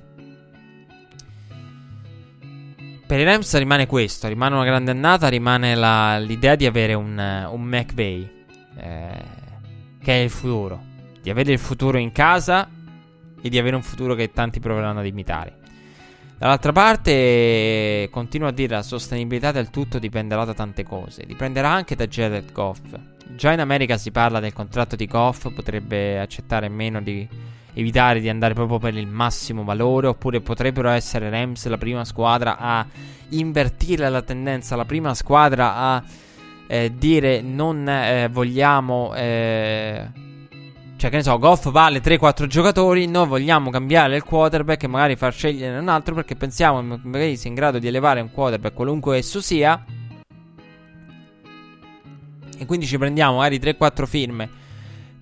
[3.08, 7.16] Per i Rams rimane questo, rimane una grande annata, rimane la, l'idea di avere un,
[7.50, 8.30] un McVay,
[8.76, 9.22] eh,
[9.98, 10.78] che è il futuro,
[11.22, 12.68] di avere il futuro in casa
[13.40, 15.56] e di avere un futuro che tanti proveranno ad imitare.
[16.36, 21.24] Dall'altra parte, continuo a dire, la sostenibilità del tutto dipenderà da tante cose.
[21.24, 22.94] Dipenderà anche da Jared Goff.
[23.34, 27.26] Già in America si parla del contratto di Goff, potrebbe accettare meno di
[27.78, 32.58] evitare di andare proprio per il massimo valore, oppure potrebbero essere Rams la prima squadra
[32.58, 32.84] a
[33.30, 36.02] invertire la tendenza, la prima squadra a
[36.66, 39.14] eh, dire non eh, vogliamo...
[39.14, 40.26] Eh,
[40.96, 43.06] cioè, che ne so, Goff vale 3-4 giocatori.
[43.06, 47.36] Noi vogliamo cambiare il quarterback e magari far scegliere un altro perché pensiamo che magari
[47.36, 49.84] sia in grado di elevare un quarterback qualunque esso sia.
[52.58, 54.50] E quindi ci prendiamo magari 3-4 firme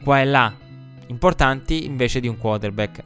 [0.02, 0.64] qua e là
[1.06, 3.02] importanti invece di un quarterback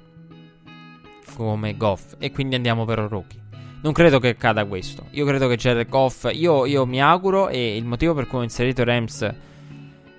[1.35, 2.15] come Goff.
[2.19, 3.39] E quindi andiamo per un rookie.
[3.83, 5.07] Non credo che accada questo.
[5.11, 6.29] Io credo che Jared Goff.
[6.33, 9.35] Io, io mi auguro, e il motivo per cui ho inserito Rams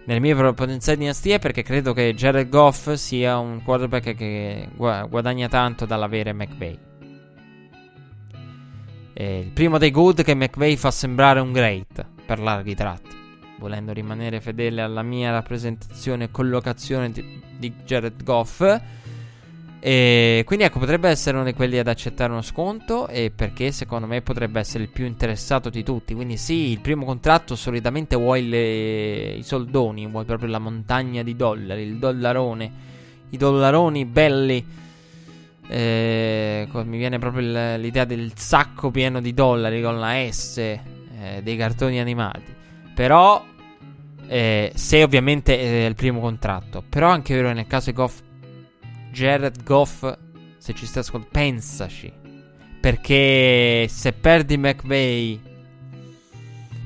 [0.03, 5.47] nelle mie potenziali dinastie è perché credo che Jared Goff sia un quarterback che guadagna
[5.47, 6.77] tanto dall'avere McVay.
[9.13, 13.20] È il primo dei good che McVay fa sembrare un great per larghi tratti.
[13.61, 18.63] Volendo rimanere fedele alla mia rappresentazione e collocazione di, di Jared Goff
[19.83, 24.05] e quindi ecco, potrebbe essere uno di quelli ad accettare uno sconto e perché secondo
[24.05, 26.13] me potrebbe essere il più interessato di tutti.
[26.13, 31.35] Quindi sì, il primo contratto solitamente vuoi le, i soldoni, vuoi proprio la montagna di
[31.35, 32.71] dollari, il dollarone,
[33.31, 34.63] i dollaroni belli.
[35.67, 40.79] Eh, mi viene proprio l'idea del sacco pieno di dollari con la S eh,
[41.41, 42.53] dei cartoni animati.
[42.93, 43.43] Però,
[44.31, 48.21] eh, se ovviamente è il primo contratto, però anche vero nel caso di Goff
[49.11, 50.09] Jared Goff,
[50.57, 52.11] se ci stai ascoltando, pensaci.
[52.79, 55.39] Perché se perdi McVay,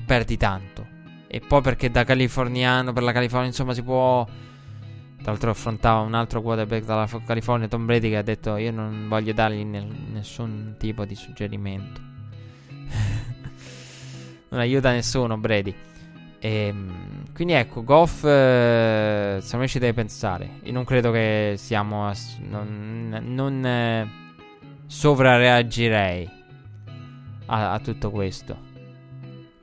[0.08, 0.88] perdi tanto.
[1.28, 4.26] E poi perché da californiano, per la California, insomma, si può...
[4.26, 9.06] Tra l'altro affrontava un altro quarterback dalla California, Tom Brady, che ha detto io non
[9.08, 12.02] voglio dargli ne- nessun tipo di suggerimento.
[14.50, 15.74] non aiuta nessuno, Brady.
[16.40, 20.60] Ehm, quindi ecco, Goff, eh, secondo me ci deve pensare.
[20.64, 22.08] Io non credo che siamo.
[22.08, 24.10] Ass- non, non eh,
[24.88, 26.30] sovrareagirei
[27.48, 28.58] a, a, tutto questo.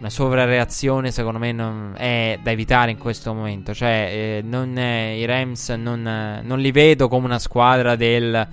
[0.01, 3.73] Una sovrareazione, secondo me, non, è da evitare in questo momento.
[3.73, 8.49] Cioè, eh, non, eh, i Rams non, non li vedo come una squadra del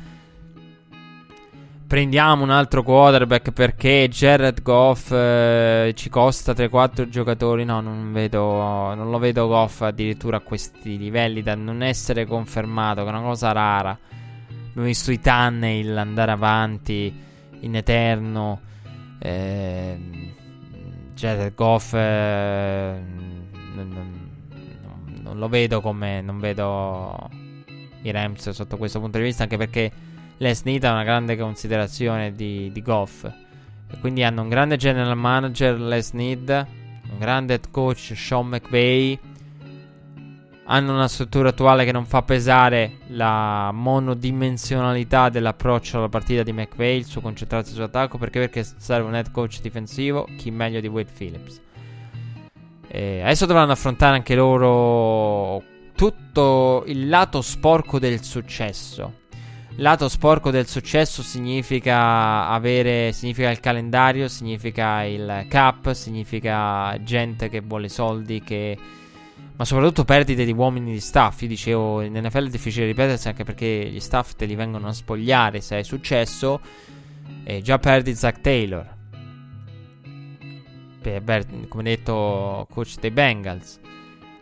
[1.89, 7.65] prendiamo un altro quarterback perché Jared Goff eh, ci costa 3-4 giocatori.
[7.65, 8.93] No, non vedo.
[8.93, 13.23] Non lo vedo Goff addirittura a questi livelli da non essere confermato, che è una
[13.23, 13.97] cosa rara.
[14.69, 17.11] Abbiamo visto i Tunnel andare avanti
[17.61, 18.61] in eterno.
[19.17, 19.97] Eh,
[21.15, 23.01] Jared Goff eh,
[23.73, 26.21] non, non, non, lo vedo come.
[26.21, 27.31] Non vedo
[28.03, 29.91] i Rams sotto questo punto di vista, anche perché
[30.41, 33.25] Les Snead ha una grande considerazione di, di Goff.
[33.25, 36.67] E quindi hanno un grande general manager, Les Snead,
[37.11, 39.19] un grande head coach, Sean McVay.
[40.63, 46.97] Hanno una struttura attuale che non fa pesare la monodimensionalità dell'approccio alla partita di McVay,
[46.97, 48.39] il suo concentrarsi sull'attacco, perché?
[48.39, 51.61] Perché serve un head coach difensivo, chi meglio di Wade Phillips.
[52.87, 55.61] E adesso dovranno affrontare anche loro
[55.95, 59.27] tutto il lato sporco del successo
[59.81, 67.61] lato sporco del successo significa avere significa il calendario, significa il cap, significa gente che
[67.61, 68.77] vuole soldi che
[69.59, 71.41] ma soprattutto perdite di uomini di staff.
[71.41, 74.93] Io dicevo, in NFL è difficile ripetersi anche perché gli staff te li vengono a
[74.93, 76.61] spogliare se è successo.
[77.43, 78.95] E già perdi Zach Taylor.
[81.01, 83.81] Per, come detto, coach dei Bengals.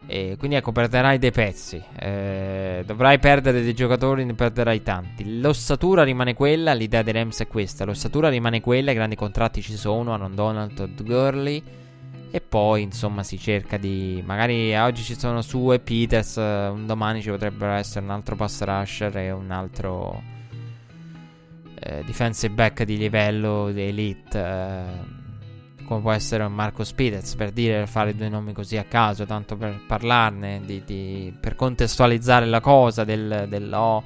[0.09, 1.83] E quindi ecco, perderai dei pezzi.
[1.99, 5.39] Eh, dovrai perdere dei giocatori, ne perderai tanti.
[5.41, 6.73] L'ossatura rimane quella.
[6.73, 8.91] L'idea dei Rams è questa: l'ossatura rimane quella.
[8.91, 10.13] I grandi contratti ci sono.
[10.13, 11.61] Aaron Donald, Todd Gurley.
[12.31, 14.23] E poi, insomma, si cerca di.
[14.25, 16.37] Magari oggi ci sono su e Peters.
[16.37, 20.21] Un domani ci potrebbero essere un altro pass rusher e un altro.
[21.79, 24.39] Eh, defensive back di livello di elite.
[24.39, 25.25] Eh,
[25.87, 29.55] come può essere un Marco Spitez, per dire, fare due nomi così a caso, tanto
[29.55, 34.03] per parlarne, di, di, per contestualizzare la cosa del, del oh,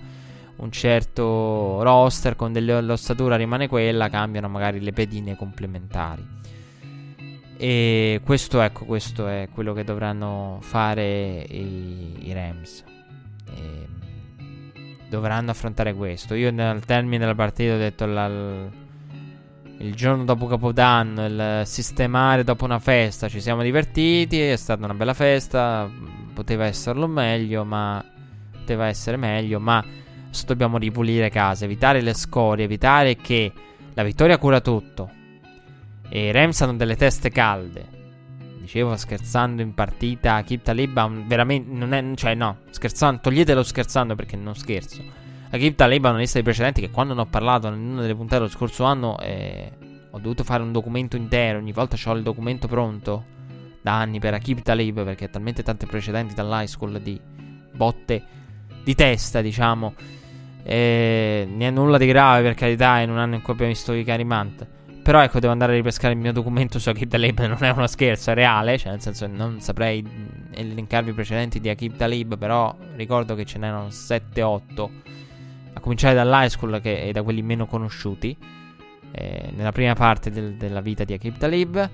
[0.58, 6.40] un certo roster con delle l'ossatura rimane quella, cambiano magari le pedine complementari.
[7.58, 12.84] E questo, ecco, questo è quello che dovranno fare i, i Rams.
[13.56, 13.88] E
[15.10, 16.36] dovranno affrontare questo.
[16.36, 18.30] Io nel termine della partita ho detto la,
[19.82, 24.94] il giorno dopo Capodanno, il sistemare dopo una festa, ci siamo divertiti, è stata una
[24.94, 25.90] bella festa,
[26.34, 28.03] poteva esserlo meglio, ma
[28.52, 33.52] poteva essere meglio, ma adesso dobbiamo ripulire casa, evitare le scorie, evitare che
[33.94, 35.10] la vittoria cura tutto.
[36.10, 37.99] E i Rams hanno delle teste calde.
[38.60, 44.36] Dicevo scherzando in partita, Kip Talib veramente non è, cioè no, scherzando, toglietelo scherzando perché
[44.36, 45.20] non scherzo.
[45.52, 48.49] È una lista di precedenti che quando ne ho parlato in una delle puntate dello
[48.49, 49.69] scorso anno eh,
[50.10, 53.26] ho dovuto fare un documento intero, ogni volta ho il documento pronto
[53.82, 57.19] da anni per Akib Talib perché ha talmente tante precedenti dall'high school di
[57.73, 58.23] botte
[58.84, 59.94] di testa, diciamo.
[60.64, 63.94] E, non è nulla di grave per carità, in un anno in cui abbiamo visto
[63.94, 64.65] i Carimant.
[65.03, 67.40] Però ecco, devo andare a ripescare il mio documento su Akib Talib.
[67.45, 68.78] Non è uno scherzo, è reale.
[68.78, 70.06] Cioè, nel senso, non saprei
[70.53, 72.38] elencarvi i precedenti di Akib Talib.
[72.38, 74.90] Però ricordo che ce n'erano 7-8.
[75.82, 78.36] Cominciare dall'high school che, e da quelli meno conosciuti.
[79.12, 81.90] Eh, nella prima parte del, della vita di Akib Talib.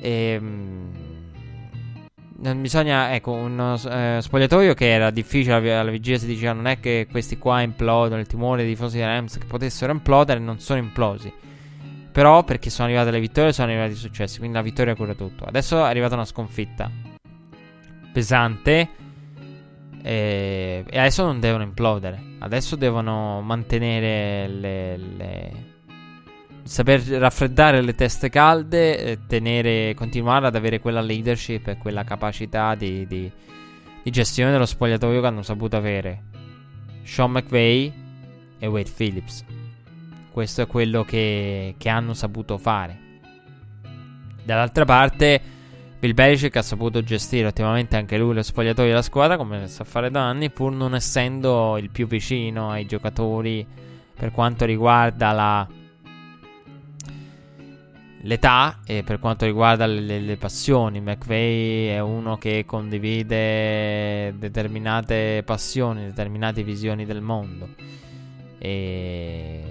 [0.00, 0.10] E.
[0.10, 0.90] Ehm,
[2.42, 6.80] non bisogna, ecco, uno eh, spogliatoio che era difficile alla vigilia si diceva non è
[6.80, 11.32] che questi qua implodono, il timore dei tifosi Rams che potessero implodere, non sono implosi.
[12.10, 14.38] Però perché sono arrivate le vittorie sono arrivati i successi.
[14.38, 15.44] Quindi la vittoria cura tutto.
[15.44, 16.90] Adesso è arrivata una sconfitta
[18.12, 18.88] pesante.
[20.02, 22.20] E, e adesso non devono implodere.
[22.40, 25.52] Adesso devono mantenere le, le
[26.64, 33.06] saper raffreddare le teste calde, tenere, continuare ad avere quella leadership e quella capacità di,
[33.06, 33.30] di,
[34.02, 36.22] di, gestione dello spogliatoio che hanno saputo avere
[37.02, 37.92] Sean McVay
[38.58, 39.44] e Wade Phillips.
[40.30, 43.00] Questo è quello che, che hanno saputo fare.
[44.44, 45.40] Dall'altra parte,
[46.02, 50.10] Bill Belichick ha saputo gestire ottimamente anche lui lo spogliatoio della squadra, come sa fare
[50.10, 53.64] da anni, pur non essendo il più vicino ai giocatori
[54.12, 55.68] per quanto riguarda la,
[58.22, 61.00] l'età e per quanto riguarda le, le, le, passioni.
[61.00, 67.68] McVeigh è uno che condivide determinate passioni, determinate visioni del mondo.
[68.58, 69.62] E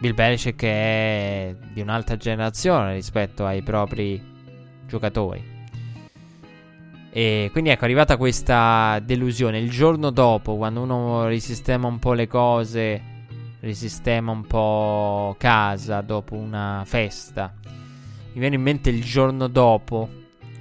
[0.00, 4.29] Bill Belichick è di un'altra generazione rispetto ai propri
[4.90, 5.58] giocatori.
[7.12, 9.58] E quindi ecco, è arrivata questa delusione.
[9.58, 13.02] Il giorno dopo, quando uno risistema un po' le cose,
[13.60, 20.08] risistema un po' casa dopo una festa, mi viene in mente il giorno dopo.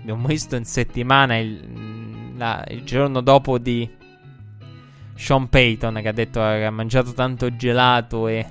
[0.02, 3.98] Abbiamo visto in settimana il, la, il giorno dopo di
[5.16, 8.46] Sean Payton che ha detto che ha mangiato tanto gelato e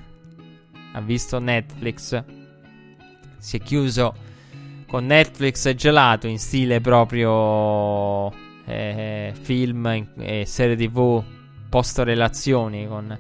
[0.92, 2.22] ha visto Netflix.
[3.38, 4.26] Si è chiuso
[4.88, 8.32] con Netflix gelato in stile proprio
[8.64, 11.22] eh, film e serie tv
[11.68, 13.16] post relazioni con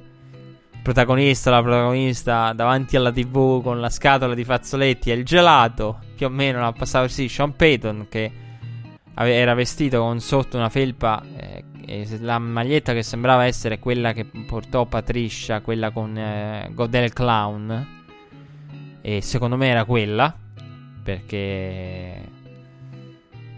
[0.72, 5.98] il protagonista, la protagonista davanti alla tv con la scatola di fazzoletti e il gelato.
[6.16, 8.32] Più o meno l'ha passato così Sean Payton che
[9.14, 11.64] era vestito con sotto una felpa eh,
[12.20, 17.96] la maglietta che sembrava essere quella che portò Patricia, quella con eh, Godel Clown.
[19.00, 20.34] E secondo me era quella.
[21.08, 22.20] Perché.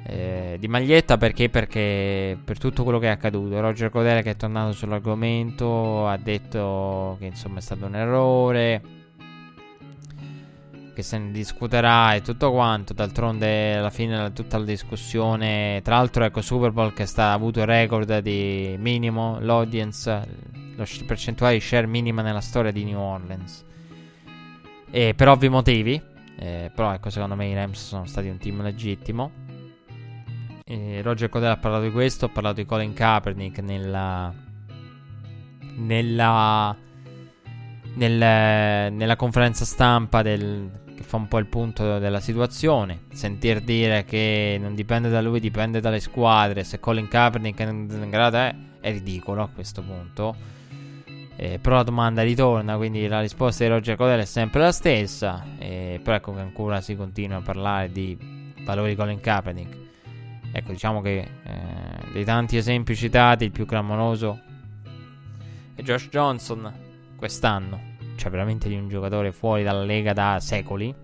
[0.06, 1.48] Eh, di maglietta perché?
[1.48, 3.58] Perché per tutto quello che è accaduto.
[3.58, 8.82] Roger Godel che è tornato sull'argomento ha detto che insomma è stato un errore
[10.94, 12.92] che se ne discuterà e tutto quanto.
[12.92, 15.80] D'altronde, alla fine, tutta la discussione.
[15.82, 20.08] Tra l'altro, ecco, Super Bowl che sta, ha avuto il record di minimo, l'audience,
[20.76, 23.64] la percentuale di share minima nella storia di New Orleans.
[24.88, 26.09] E per ovvi motivi.
[26.40, 29.30] Eh, però, ecco, secondo me i Rams sono stati un team legittimo.
[30.64, 32.24] E Roger Codell ha parlato di questo.
[32.24, 34.32] Ha parlato di Colin Kaepernick nella.
[35.76, 36.76] Nella
[37.94, 43.02] nel, nella conferenza stampa del, che fa un po' il punto della situazione.
[43.12, 46.64] Sentir dire che non dipende da lui, dipende dalle squadre.
[46.64, 50.58] Se Colin Kaepernick è in grado è, è ridicolo a questo punto.
[51.42, 55.42] Eh, però la domanda ritorna, quindi la risposta di Roger Codell è sempre la stessa.
[55.56, 58.14] Eh, però ecco che ancora si continua a parlare di
[58.62, 59.76] valori Colin Kaepernick.
[60.52, 64.38] Ecco, diciamo che eh, dei tanti esempi citati, il più clamoroso
[65.74, 66.70] è Josh Johnson
[67.16, 67.96] quest'anno.
[68.16, 70.94] Cioè, veramente di un giocatore fuori dalla Lega da secoli.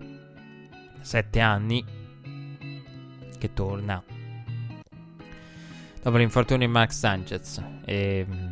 [1.01, 1.83] Sette anni.
[3.39, 4.03] Che torna.
[6.03, 7.59] Dopo l'infortunio di Max Sanchez.
[7.85, 8.46] E.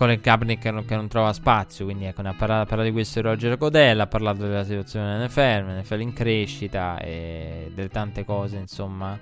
[0.00, 1.84] con il Kaepernick che non, che non trova spazio.
[1.84, 4.04] Quindi ecco, ne ha parlato, parlato di questo Roger Godella.
[4.04, 5.82] Ha parlato della situazione dell'NFL.
[5.82, 6.98] NFL in crescita.
[7.00, 9.18] E delle tante cose, insomma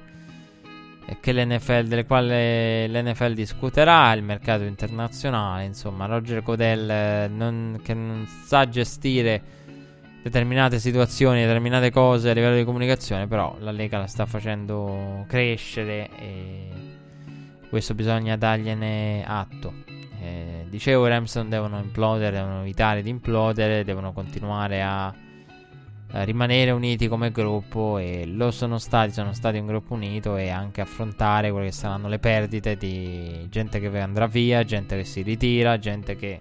[1.21, 8.27] l'NFL, delle quali l'NFL discuterà, il mercato internazionale, insomma, Roger Godell eh, non, che non
[8.45, 9.43] sa gestire
[10.23, 16.11] determinate situazioni, determinate cose a livello di comunicazione, però la Lega la sta facendo crescere
[16.19, 16.69] e
[17.69, 19.88] questo bisogna dargliene atto.
[20.69, 25.13] Dicevo, i Rams non devono implodere, devono evitare di implodere, devono continuare a
[26.11, 30.49] eh, rimanere uniti come gruppo e lo sono stati, sono stati un gruppo unito e
[30.49, 35.23] anche affrontare quelle che saranno le perdite di gente che andrà via, gente che si
[35.23, 36.41] ritira, gente che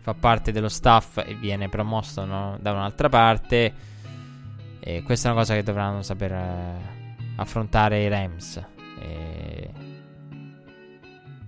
[0.00, 3.72] fa parte dello staff e viene promosso no, da un'altra parte.
[4.80, 6.74] E questa è una cosa che dovranno saper eh,
[7.36, 8.64] affrontare i Rams.
[9.00, 9.85] E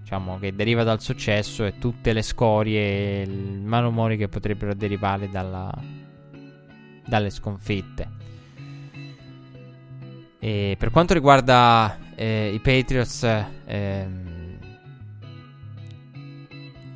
[0.09, 5.29] diciamo, che deriva dal successo e tutte le scorie e i malumori che potrebbero derivare
[5.29, 5.71] dalla,
[7.07, 8.17] dalle sconfitte.
[10.39, 13.23] E per quanto riguarda eh, i Patriots,
[13.67, 14.57] ehm,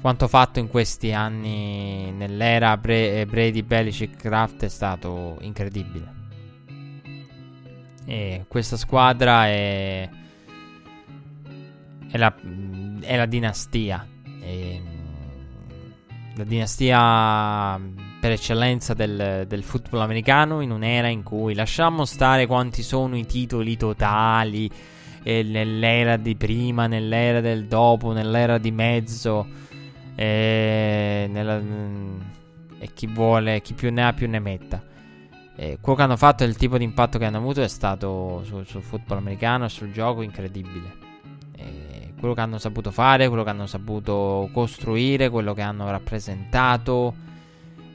[0.00, 6.20] quanto fatto in questi anni nell'era Bre- eh, Brady, Belichick, Kraft è stato incredibile.
[8.06, 10.08] E questa squadra è,
[12.10, 12.34] è, la,
[13.02, 14.06] è la dinastia.
[14.40, 14.80] È,
[16.34, 17.80] la dinastia
[18.20, 23.26] per eccellenza del, del football americano in un'era in cui lasciamo stare quanti sono i
[23.26, 24.70] titoli totali
[25.24, 29.46] nell'era di prima, nell'era del dopo, nell'era di mezzo
[30.14, 31.60] e, nella,
[32.78, 34.82] e chi vuole, chi più ne ha più ne metta.
[35.54, 38.42] E quello che hanno fatto e il tipo di impatto che hanno avuto è stato
[38.44, 41.01] sul, sul football americano e sul gioco incredibile.
[42.22, 47.12] Quello che hanno saputo fare, quello che hanno saputo costruire, quello che hanno rappresentato,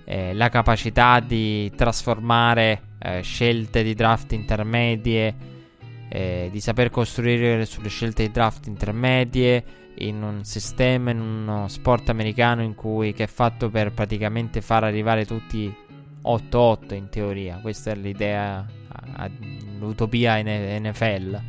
[0.03, 5.33] eh, la capacità di trasformare eh, scelte di draft intermedie,
[6.09, 9.63] eh, di saper costruire sulle scelte di draft intermedie
[9.99, 14.83] in un sistema, in uno sport americano in cui, che è fatto per praticamente far
[14.83, 15.73] arrivare tutti
[16.21, 17.59] 8-8 in teoria.
[17.61, 18.65] Questa è l'idea,
[19.79, 21.39] l'utopia NFL.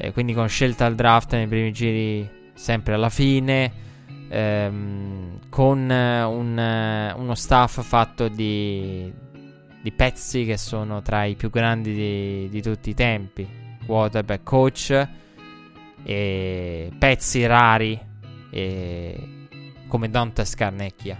[0.00, 3.88] E quindi con scelta al draft nei primi giri sempre alla fine.
[4.28, 9.12] Ehm, con un, uno staff fatto di,
[9.82, 13.46] di, pezzi che sono tra i più grandi di, di tutti i tempi.
[13.84, 15.08] Quarterback coach
[16.02, 17.98] e pezzi rari
[18.50, 19.46] e
[19.86, 21.18] come Dante Scarnecchia.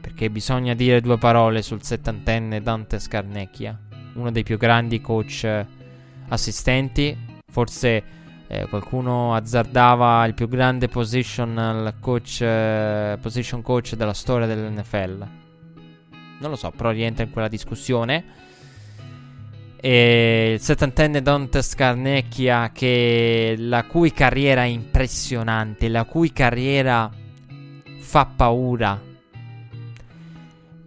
[0.00, 3.78] Perché bisogna dire due parole sul settantenne Dante Scarnecchia,
[4.14, 5.66] uno dei più grandi coach
[6.28, 7.27] assistenti,
[7.58, 8.04] forse
[8.46, 15.26] eh, qualcuno azzardava il più grande position coach, eh, position coach della storia dell'NFL.
[16.38, 18.24] Non lo so, però rientra in quella discussione.
[19.80, 27.10] E il settantenne Dante Scarnecchia che la cui carriera è impressionante, la cui carriera
[27.98, 29.02] fa paura.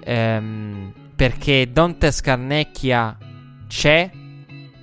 [0.05, 3.17] Ehm, perché Dante Scarnecchia
[3.67, 4.09] c'è,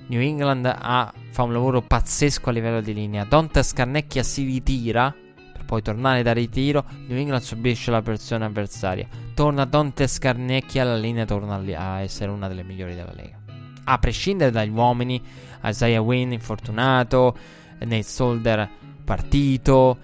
[0.07, 3.23] New England ha, fa un lavoro pazzesco a livello di linea.
[3.23, 5.15] Dante Scarnecchia si ritira
[5.53, 6.83] per poi tornare da ritiro.
[7.07, 9.07] New England subisce la pressione avversaria.
[9.33, 13.37] Torna Dante Scarnecchia, la linea torna a essere una delle migliori della Lega
[13.85, 15.19] a prescindere dagli uomini,
[15.63, 17.35] Isaiah Wynn infortunato,
[17.79, 18.69] Nate Solder
[19.05, 19.97] partito.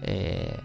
[0.00, 0.56] Eh,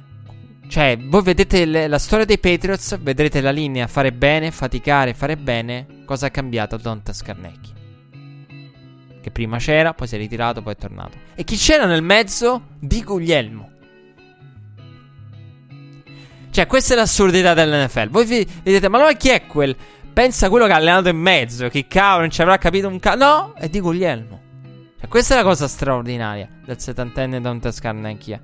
[0.68, 5.38] cioè, voi vedete le, la storia dei Patriots, vedrete la linea fare bene, faticare, fare
[5.38, 6.04] bene.
[6.04, 7.73] Cosa ha cambiato Donta Scarnecchi?
[9.24, 11.18] Che prima c'era, poi si è ritirato, poi è tornato.
[11.34, 12.64] E chi c'era nel mezzo?
[12.78, 13.72] Di Guglielmo.
[16.52, 18.10] Cioè, questa è l'assurdità dell'NFL.
[18.10, 19.74] Voi vi vedete, ma allora chi è quel?
[20.12, 21.70] Pensa a quello che ha allenato in mezzo.
[21.70, 23.24] Che cavolo, non ci avrà capito un cavolo.
[23.24, 24.42] No, è di Guglielmo.
[25.00, 28.42] Cioè, questa è la cosa straordinaria del settantenne Dante Scarnecchia.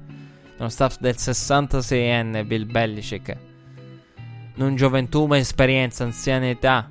[0.60, 3.36] Uno staff del 66enne Bill Belichick.
[4.56, 6.90] Non gioventù, ma esperienza, anzianità.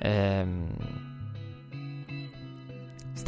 [0.00, 0.66] Ehm,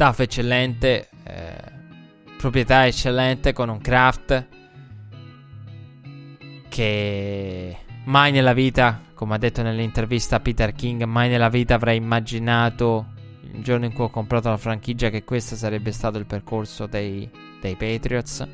[0.01, 1.09] staff eccellente.
[1.23, 1.79] Eh,
[2.35, 4.47] proprietà eccellente con un craft.
[6.67, 13.13] Che mai nella vita come ha detto nell'intervista Peter King, mai nella vita avrei immaginato
[13.53, 17.29] il giorno in cui ho comprato la franchigia che questo sarebbe stato il percorso dei,
[17.61, 18.47] dei Patriots.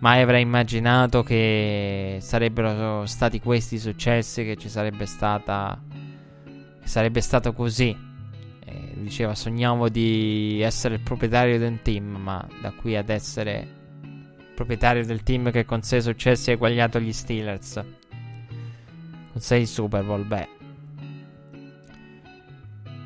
[0.00, 5.80] Mai avrei immaginato che sarebbero stati questi i successi, che ci sarebbe stata.
[6.82, 8.08] sarebbe stato così.
[9.00, 13.78] Diceva: Sognavo di essere il proprietario di un team, ma da qui ad essere
[14.54, 17.82] proprietario del team che con sei successi ha eguagliato gli Steelers
[19.32, 20.48] con 6 Super Bowl, beh.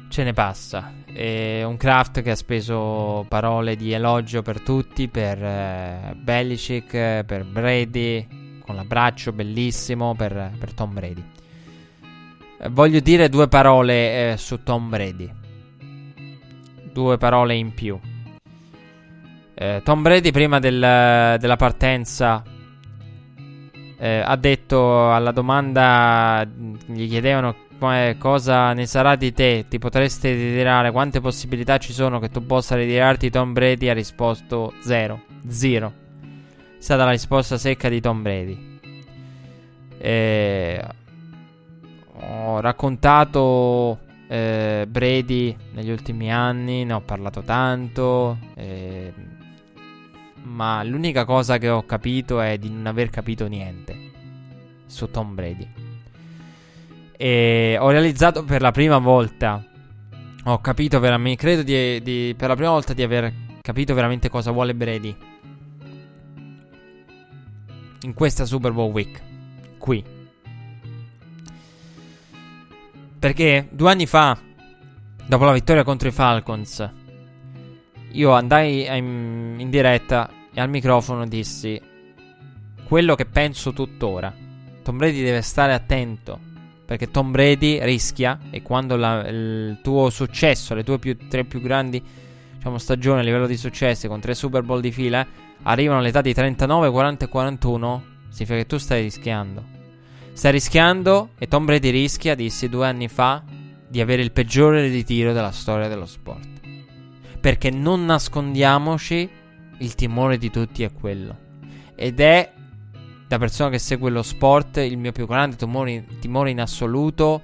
[0.08, 0.92] Ce ne passa.
[1.06, 7.44] E un craft che ha speso parole di elogio per tutti, per eh, Belichick, per
[7.44, 11.24] Brady, con l'abbraccio bellissimo per, per Tom Brady.
[12.70, 15.30] Voglio dire due parole eh, su Tom Brady.
[16.94, 17.98] Due parole in più.
[19.52, 22.42] Eh, Tom Brady prima del, della partenza
[23.98, 26.46] eh, ha detto alla domanda,
[26.86, 27.56] gli chiedevano
[28.16, 32.76] cosa ne sarà di te, ti potresti ritirare, quante possibilità ci sono che tu possa
[32.76, 35.92] ritirarti, Tom Brady ha risposto zero, zero.
[36.78, 38.78] È stata la risposta secca di Tom Brady.
[39.98, 40.84] Eh,
[42.12, 43.98] ho raccontato
[44.34, 48.38] eh, Brady negli ultimi anni, ne ho parlato tanto.
[48.54, 49.12] Eh,
[50.42, 53.96] ma l'unica cosa che ho capito è di non aver capito niente
[54.86, 55.68] su Tom Brady.
[57.16, 59.64] E ho realizzato per la prima volta,
[60.44, 64.50] ho capito veramente, credo di, di, per la prima volta di aver capito veramente cosa
[64.50, 65.16] vuole Brady
[68.02, 69.22] in questa Super Bowl Week,
[69.78, 70.13] qui.
[73.24, 74.38] Perché due anni fa,
[75.26, 76.90] dopo la vittoria contro i Falcons,
[78.10, 81.80] io andai in, in diretta e al microfono dissi
[82.86, 84.30] quello che penso tuttora.
[84.82, 86.38] Tom Brady deve stare attento
[86.84, 91.62] perché Tom Brady rischia e quando la, il tuo successo, le tue più, tre più
[91.62, 92.02] grandi
[92.56, 95.26] diciamo, stagioni a livello di successi con tre Super Bowl di fila
[95.62, 99.73] arrivano all'età di 39, 40 e 41, significa che tu stai rischiando.
[100.34, 103.44] Stai rischiando e Tom Brady rischia, dissi due anni fa,
[103.88, 106.60] di avere il peggiore ritiro della storia dello sport.
[107.40, 109.30] Perché non nascondiamoci,
[109.78, 111.38] il timore di tutti è quello.
[111.94, 112.52] Ed è,
[113.28, 117.42] da persona che segue lo sport, il mio più grande timore, timore in assoluto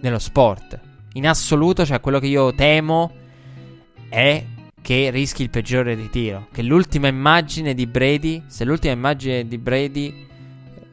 [0.00, 0.80] nello sport.
[1.14, 3.12] In assoluto, cioè quello che io temo
[4.08, 4.46] è
[4.80, 6.46] che rischi il peggiore ritiro.
[6.52, 10.28] Che l'ultima immagine di Brady, se l'ultima immagine di Brady,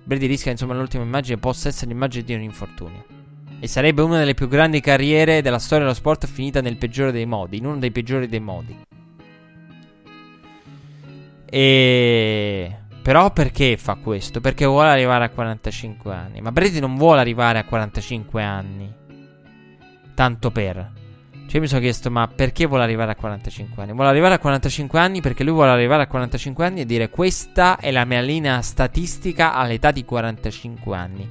[0.08, 3.06] Brady rischia insomma l'ultima immagine possa essere l'immagine di un infortunio.
[3.60, 7.26] E sarebbe una delle più grandi carriere della storia dello sport finita nel peggiore dei
[7.26, 8.86] modi, in uno dei peggiori dei modi.
[11.44, 12.78] E...
[13.02, 14.40] Però perché fa questo?
[14.40, 16.40] Perché vuole arrivare a 45 anni.
[16.40, 18.94] Ma Brady non vuole arrivare a 45 anni.
[20.14, 20.92] Tanto per.
[21.48, 23.94] Cioè mi sono chiesto, ma perché vuole arrivare a 45 anni?
[23.94, 27.78] Vuole arrivare a 45 anni perché lui vuole arrivare a 45 anni e dire questa
[27.78, 31.30] è la mia linea statistica all'età di 45 anni.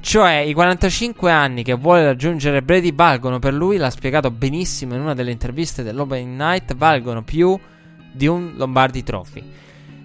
[0.00, 5.02] Cioè, i 45 anni che vuole raggiungere Brady valgono per lui, l'ha spiegato benissimo in
[5.02, 7.58] una delle interviste dell'Opening Night, valgono più
[8.10, 9.44] di un Lombardi Trophy.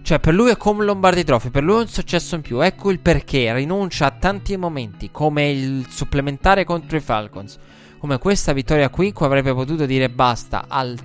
[0.01, 2.59] Cioè, per lui è come un Lombardi Trophy, per lui è un successo in più.
[2.59, 7.57] Ecco il perché rinuncia a tanti momenti, come il supplementare contro i Falcons
[8.05, 10.95] come questa vittoria qui, avrebbe potuto dire basta al,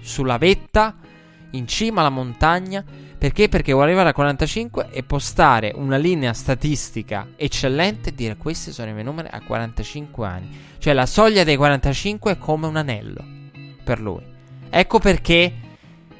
[0.00, 0.96] sulla vetta,
[1.50, 2.82] in cima alla montagna.
[3.18, 3.50] Perché?
[3.50, 8.88] Perché vuole arrivare a 45 e postare una linea statistica eccellente e dire questi sono
[8.88, 10.58] i miei numeri a 45 anni.
[10.78, 13.22] Cioè la soglia dei 45 è come un anello
[13.84, 14.22] per lui.
[14.70, 15.52] Ecco perché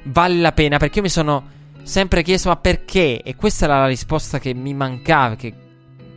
[0.05, 1.45] vale la pena, perché io mi sono
[1.83, 3.23] sempre chiesto ma perché?
[3.23, 5.55] E questa era la risposta che mi mancava, che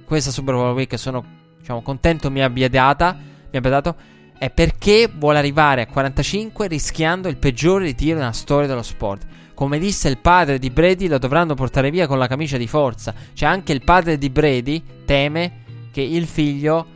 [0.04, 1.24] questa Super Bowl Week sono
[1.58, 3.96] diciamo, contento mi abbia data mi abbia dato
[4.40, 9.26] è perché vuole arrivare a 45 rischiando il peggiore ritiro nella storia dello sport.
[9.54, 13.14] Come disse il padre di Brady, lo dovranno portare via con la camicia di forza.
[13.34, 15.52] Cioè, anche il padre di Brady teme
[15.92, 16.88] che il figlio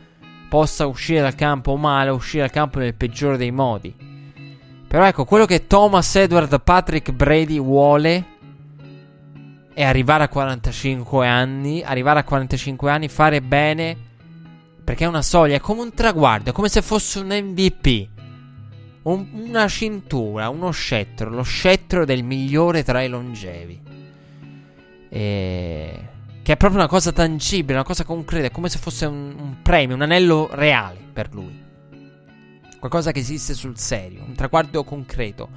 [0.48, 3.94] possa uscire dal campo male, uscire dal campo nel peggiore dei modi.
[4.88, 8.24] Però ecco, quello che Thomas Edward Patrick Brady vuole
[9.74, 14.12] è arrivare a 45 anni, arrivare a 45 anni, fare bene
[14.84, 18.08] perché è una soglia, è come un traguardo, è come se fosse un MVP.
[19.04, 23.82] Un, una cintura, uno scettro, lo scettro del migliore tra i longevi.
[25.08, 26.08] E...
[26.42, 29.56] Che è proprio una cosa tangibile, una cosa concreta, è come se fosse un, un
[29.62, 31.62] premio, un anello reale per lui.
[32.78, 35.48] Qualcosa che esiste sul serio, un traguardo concreto,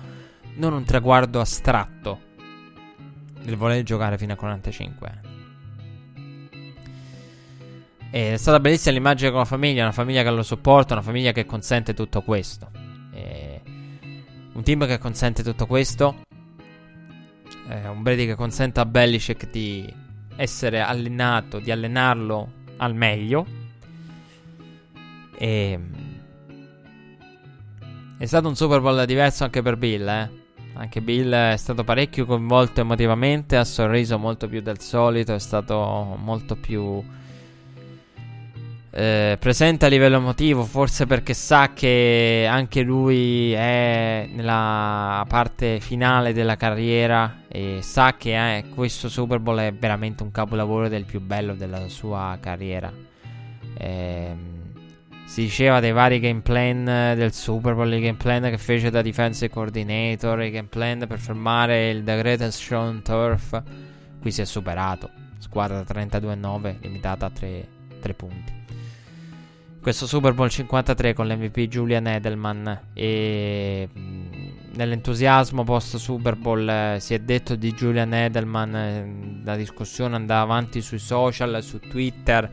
[0.56, 2.20] non un traguardo astratto
[3.42, 5.27] del voler giocare fino a 45 anni.
[8.10, 11.46] È stata bellissima l'immagine con la famiglia, una famiglia che lo sopporta, una famiglia che
[11.46, 12.70] consente tutto questo.
[13.14, 13.62] E
[14.54, 16.24] un team che consente tutto questo.
[17.70, 19.94] Eh, un Brady che consente a Belichick di
[20.38, 23.46] essere allenato, di allenarlo al meglio.
[25.38, 25.80] E
[28.18, 30.46] è stato un Super Bowl diverso anche per Bill, eh.
[30.74, 36.16] Anche Bill è stato parecchio coinvolto emotivamente, ha sorriso molto più del solito, è stato
[36.20, 37.04] molto più
[39.00, 46.34] eh, presente a livello emotivo, forse perché sa che anche lui è nella parte finale
[46.34, 51.22] della carriera e sa che eh, questo Super Bowl è veramente un capolavoro del più
[51.22, 52.92] bello della sua carriera.
[53.78, 54.36] Eh,
[55.26, 59.04] si diceva dei vari game plan del Super Bowl, i game plan che fece da
[59.04, 63.62] defensive coordinator, i game plan per fermare il The Greatest on Turf.
[64.20, 65.12] Qui si è superato.
[65.38, 67.68] Squadra 32-9, limitata a 3,
[68.00, 68.57] 3 punti
[69.88, 72.90] questo Super Bowl 53 con l'MVP Julian Edelman.
[72.92, 73.88] E
[74.74, 80.42] nell'entusiasmo post Super Bowl eh, si è detto di Julian Edelman eh, la discussione andava
[80.42, 82.52] avanti sui social su Twitter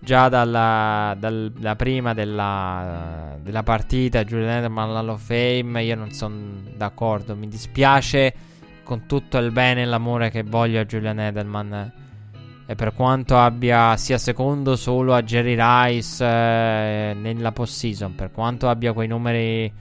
[0.00, 4.22] già dalla, dalla prima della, della, partita.
[4.24, 7.34] Julian Edelman all'Hall of Fame io non sono d'accordo.
[7.36, 8.34] Mi dispiace
[8.82, 11.92] con tutto il bene e l'amore che voglio a Julian Edelman.
[12.70, 18.68] E per quanto abbia sia secondo solo a Jerry Rice eh, nella postseason, per quanto
[18.68, 19.72] abbia quei numeri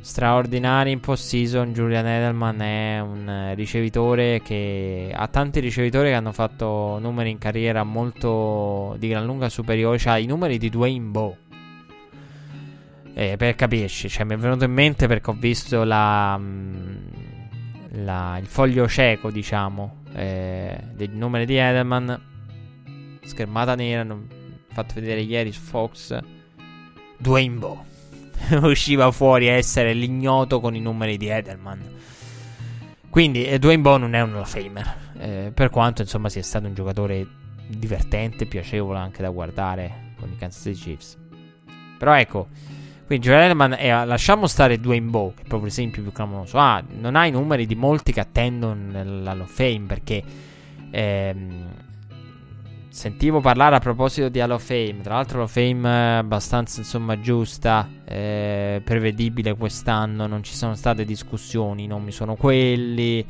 [0.00, 6.98] straordinari in postseason, Julian Edelman è un ricevitore che ha tanti ricevitori che hanno fatto
[6.98, 11.36] numeri in carriera molto di gran lunga superiori, cioè i numeri di Dwayne Bowe.
[13.12, 16.96] Eh, per capirci, cioè mi è venuto in mente perché ho visto la, mm,
[18.04, 22.20] la, il foglio cieco, diciamo, eh, dei numeri di Edelman.
[23.22, 24.26] Schermata nera, hanno
[24.72, 26.18] fatto vedere ieri su Fox.
[27.18, 27.94] Dwayne Bowe.
[28.62, 31.94] usciva fuori a essere l'ignoto con i numeri di Edelman.
[33.10, 34.96] Quindi eh, Dwayne Bowe non è un Hall Famer.
[35.18, 37.26] Eh, per quanto insomma sia stato un giocatore
[37.68, 41.18] divertente, piacevole anche da guardare con i Kansas City Chiefs.
[41.98, 42.48] Però ecco,
[43.06, 46.58] quindi Joel Edelman è, lasciamo stare Dwayne Bowe, che è proprio l'esempio più clamoroso.
[46.58, 48.90] Ah, non ha i numeri di molti che attendono
[49.22, 50.24] l'Hall of Fame perché
[50.90, 51.68] ehm,
[52.88, 55.02] sentivo parlare a proposito di Hall of Fame.
[55.02, 60.26] Tra l'altro, Hall of Fame abbastanza insomma giusta, eh, prevedibile quest'anno.
[60.26, 63.24] Non ci sono state discussioni, non mi sono quelli.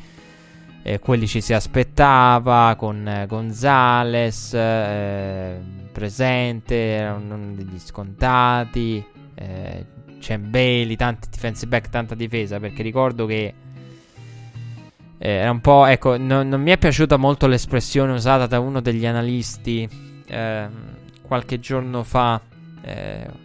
[0.82, 5.58] Eh, quelli ci si aspettava con eh, Gonzales eh,
[5.92, 9.04] presente, erano degli scontati
[9.36, 12.58] eh, Bailey, tanti defensive back, tanta difesa.
[12.58, 13.54] Perché ricordo che
[15.18, 15.86] eh, era un po'.
[15.86, 19.88] Ecco, non, non, mi è piaciuta molto l'espressione usata da uno degli analisti
[20.26, 20.68] eh,
[21.22, 22.40] qualche giorno fa.
[22.82, 23.44] Eh,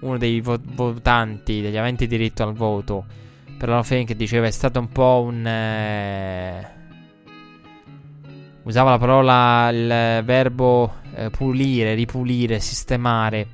[0.00, 3.04] uno dei vo- votanti, degli aventi diritto al voto
[3.62, 5.46] per la Fame che diceva è stato un po' un.
[5.46, 6.66] Eh,
[8.64, 13.46] usava la parola, il verbo eh, pulire, ripulire, sistemare.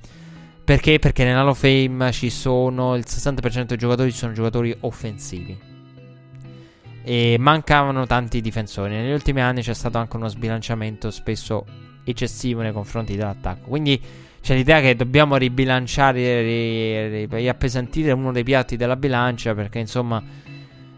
[0.68, 0.98] Perché?
[0.98, 5.58] Perché nell'Hall of Fame ci sono il 60% dei giocatori sono giocatori offensivi.
[7.02, 8.92] E mancavano tanti difensori.
[8.92, 11.64] Negli ultimi anni c'è stato anche uno sbilanciamento spesso
[12.04, 13.66] eccessivo nei confronti dell'attacco.
[13.66, 13.98] Quindi
[14.42, 19.54] c'è l'idea che dobbiamo ribilanciare, ri, riappesantire uno dei piatti della bilancia.
[19.54, 20.22] Perché insomma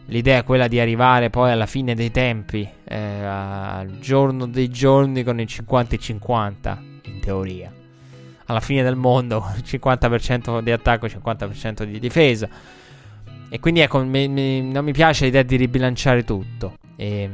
[0.06, 5.22] l'idea è quella di arrivare poi alla fine dei tempi, eh, al giorno dei giorni
[5.22, 7.72] con il 50 e 50, in teoria
[8.50, 12.48] alla fine del mondo 50% di attacco, 50% di difesa.
[13.48, 16.76] E quindi ecco, mi, mi, non mi piace l'idea di ribilanciare tutto.
[16.96, 17.28] E,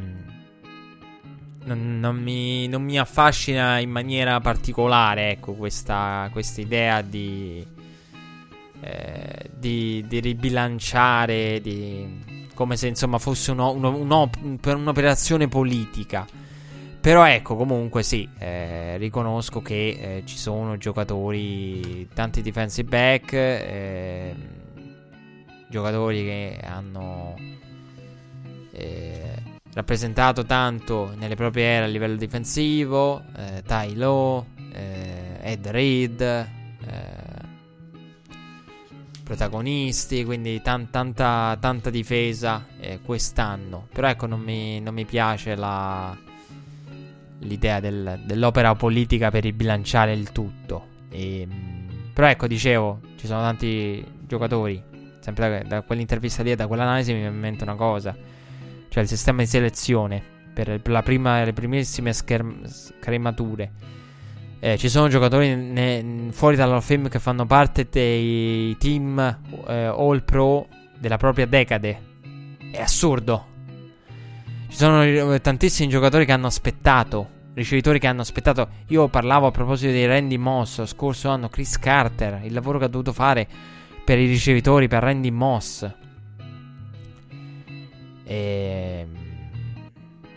[1.64, 7.66] non, non, mi, non, mi, affascina in maniera particolare, ecco, questa idea di,
[8.80, 14.30] eh, di, di, ribilanciare, di, come se insomma fosse uno, uno, uno,
[14.60, 16.26] per un'operazione politica.
[17.06, 24.34] Però ecco, comunque sì, eh, riconosco che eh, ci sono giocatori, tanti defensive back, eh,
[25.68, 27.36] giocatori che hanno
[28.72, 29.34] eh,
[29.72, 36.48] rappresentato tanto nelle proprie ere a livello difensivo, eh, Ty Lowe, eh, Ed Reed,
[39.22, 42.66] protagonisti, quindi tan- tanta, tanta difesa
[43.04, 43.86] quest'anno.
[43.92, 46.25] Però ecco, non mi, non mi piace la
[47.40, 50.86] l'idea del, dell'opera politica per ribilanciare il tutto.
[51.10, 54.82] E, ehm, però ecco, dicevo, ci sono tanti giocatori.
[55.20, 58.16] Sempre da, da quell'intervista lì e da quell'analisi mi viene in mente una cosa.
[58.88, 60.22] Cioè il sistema di selezione
[60.54, 63.72] per, per prima, le primissime scherm- scremature.
[64.58, 69.18] Eh, ci sono giocatori ne, fuori dalla Fame che fanno parte dei team
[69.68, 70.66] eh, All Pro
[70.98, 72.00] della propria decade.
[72.72, 73.55] È assurdo.
[74.68, 77.34] Ci sono eh, tantissimi giocatori che hanno aspettato.
[77.54, 78.68] Ricevitori che hanno aspettato.
[78.88, 81.48] Io parlavo a proposito di Randy Moss scorso anno.
[81.48, 82.40] Chris Carter.
[82.44, 83.46] Il lavoro che ha dovuto fare
[84.04, 85.90] per i ricevitori, per Randy Moss.
[88.24, 89.06] E...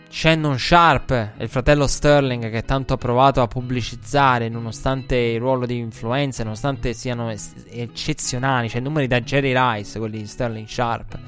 [0.08, 5.78] Shannon Sharp, il fratello Sterling, che tanto ha provato a pubblicizzare, nonostante il ruolo di
[5.78, 8.68] influenza, nonostante siano eccezionali.
[8.68, 11.18] Cioè, numeri da Jerry Rice, quelli di Sterling Sharp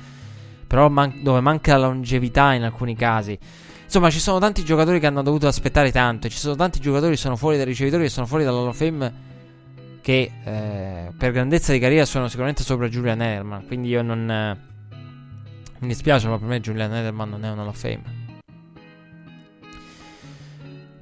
[0.73, 3.39] però man- dove manca la longevità in alcuni casi.
[3.85, 6.31] Insomma, ci sono tanti giocatori che hanno dovuto aspettare tanto.
[6.31, 9.13] Ci sono tanti giocatori che sono fuori dai ricevitori, che sono fuori dall'Hall of Fame.
[10.01, 13.67] Che eh, per grandezza di carriera sono sicuramente sopra Julian Edelman.
[13.67, 14.31] Quindi io non.
[14.31, 14.57] Eh,
[15.81, 18.03] mi dispiace, ma per me Julian Edelman non è un Hall of Fame.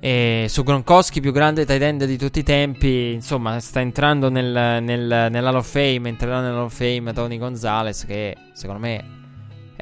[0.01, 4.83] E su Gronkowski, più grande tight end di tutti i tempi, insomma, sta entrando nel,
[4.83, 6.09] nel, nell'Hall of Fame.
[6.09, 9.20] Entrerà nell'Hall of Fame Tony Gonzalez, che secondo me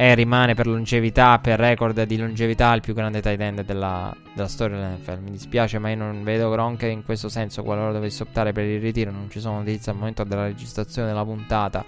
[0.00, 4.46] e rimane per longevità, per record di longevità, il più grande tight end della, della
[4.46, 5.18] storia dell'NFL.
[5.24, 7.64] Mi dispiace, ma io non vedo Gronk in questo senso.
[7.64, 11.24] Qualora dovesse optare per il ritiro, non ci sono notizie al momento della registrazione della
[11.24, 11.84] puntata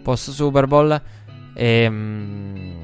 [0.00, 1.02] post Super Bowl.
[1.54, 2.74] E, ehm,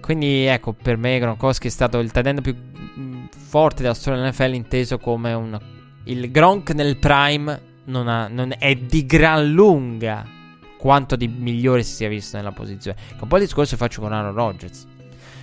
[0.00, 2.56] quindi ecco, per me Gronkowski è stato il tight più
[2.98, 5.56] mm, forte della storia dell'NFL inteso come un...
[6.02, 10.36] Il Gronk nel prime non, ha, non è di gran lunga
[10.78, 12.96] quanto di migliore si sia visto nella posizione.
[13.08, 14.86] Che un po' il discorso faccio con Aaron Rodgers.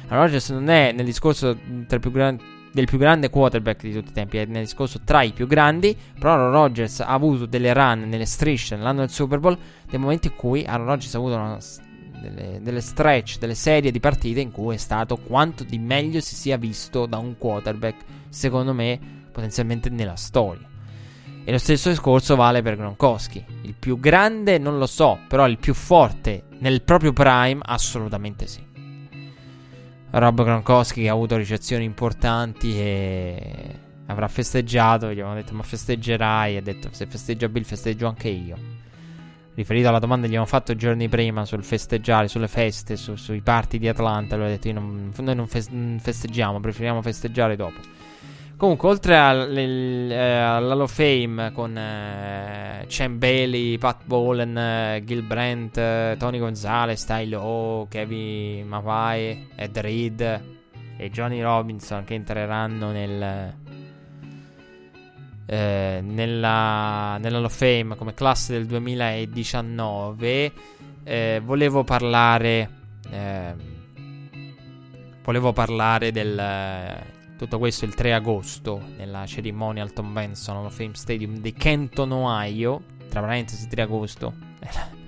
[0.07, 2.39] Aaron Rodgers non è nel discorso più gran,
[2.71, 5.95] del più grande quarterback di tutti i tempi, è nel discorso tra i più grandi,
[6.17, 9.57] però Aaron Rodgers ha avuto delle run nelle strisce nell'anno del Super Bowl,
[9.89, 11.57] dei momenti in cui Aaron Rodgers ha avuto una,
[12.19, 16.35] delle, delle stretch, delle serie di partite in cui è stato quanto di meglio si
[16.35, 18.99] sia visto da un quarterback, secondo me,
[19.31, 20.74] potenzialmente nella storia.
[21.47, 23.45] E lo stesso discorso vale per Gronkowski.
[23.61, 28.65] Il più grande non lo so, però il più forte nel proprio prime assolutamente sì.
[30.09, 36.57] Rob Gronkowski che ha avuto ricezioni importanti e avrà festeggiato, gli avevano detto ma festeggerai,
[36.57, 38.57] ha detto se festeggia Bill festeggio anche io.
[39.53, 43.41] Riferito alla domanda che gli abbiamo fatto giorni prima sul festeggiare, sulle feste, su, sui
[43.41, 45.47] party di Atlanta, lui ha detto non, noi non
[45.99, 47.79] festeggiamo, preferiamo festeggiare dopo.
[48.57, 56.15] Comunque, oltre all'Hall of Fame con eh, Cem Bailey, Pat Bowen, eh, Gil Brandt, eh,
[56.17, 60.41] Tony Gonzalez, Tyler O, Kevin Mapai, Ed Reed
[60.95, 63.53] e Johnny Robinson che entreranno nel,
[65.47, 70.51] eh, nella, nell'Hall of Fame come classe del 2019,
[71.03, 72.69] eh, volevo parlare.
[73.09, 73.73] Ehm,
[75.23, 80.95] volevo parlare del tutto questo il 3 agosto nella cerimonia al Tom Benson of Fame
[80.95, 82.83] Stadium di Kenton, Ohio.
[83.09, 84.33] Tra parentesi, 3 agosto.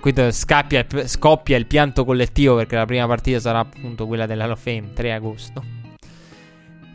[0.00, 4.60] Qui scappia, scoppia il pianto collettivo perché la prima partita sarà appunto quella dell'Hall of
[4.60, 5.77] Fame, 3 agosto.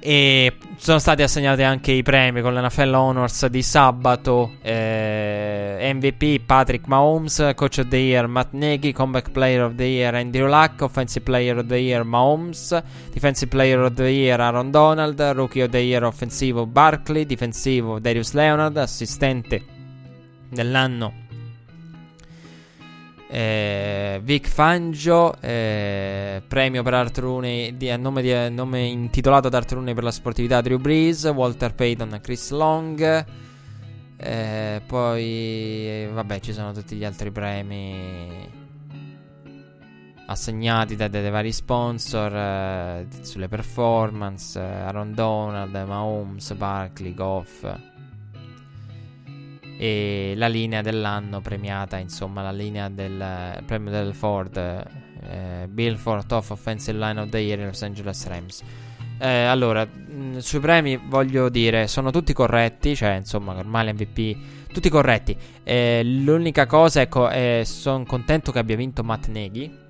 [0.05, 4.55] E sono stati assegnati anche i premi con l'NFL Honors di sabato.
[4.61, 10.13] Eh, MVP Patrick Mahomes, Coach of the Year Matt Nagy, Comeback Player of the Year
[10.13, 15.17] Andrew Luck, Offensive Player of the Year Mahomes, Defensive Player of the Year Aaron Donald,
[15.17, 19.63] Rookie of the Year Offensivo Barkley, Difensivo Darius Leonard, Assistente
[20.49, 21.22] dell'anno
[23.33, 29.95] eh, Vic Fangio, eh, premio per Artrune di, a nome, di, nome intitolato ad Artrune
[29.95, 33.25] per la sportività Drew Brees, Walter Payton, Chris Long.
[34.17, 38.61] Eh, poi, vabbè, ci sono tutti gli altri premi
[40.27, 47.65] assegnati dai, dai vari sponsor eh, sulle performance, eh, Aaron Donald, Mahomes, Barkley, Goff
[49.77, 55.95] e la linea dell'anno premiata, insomma, la linea del eh, premio del Ford, eh, Bill
[55.95, 58.63] Ford of Offensive Line of the Year Los Angeles Rams.
[59.19, 64.89] Eh, allora, mh, sui premi voglio dire, sono tutti corretti, cioè, insomma, ormai l'MVP, tutti
[64.89, 65.35] corretti.
[65.63, 67.29] Eh, l'unica cosa, ecco,
[67.63, 69.81] sono contento che abbia vinto Matt Neghi.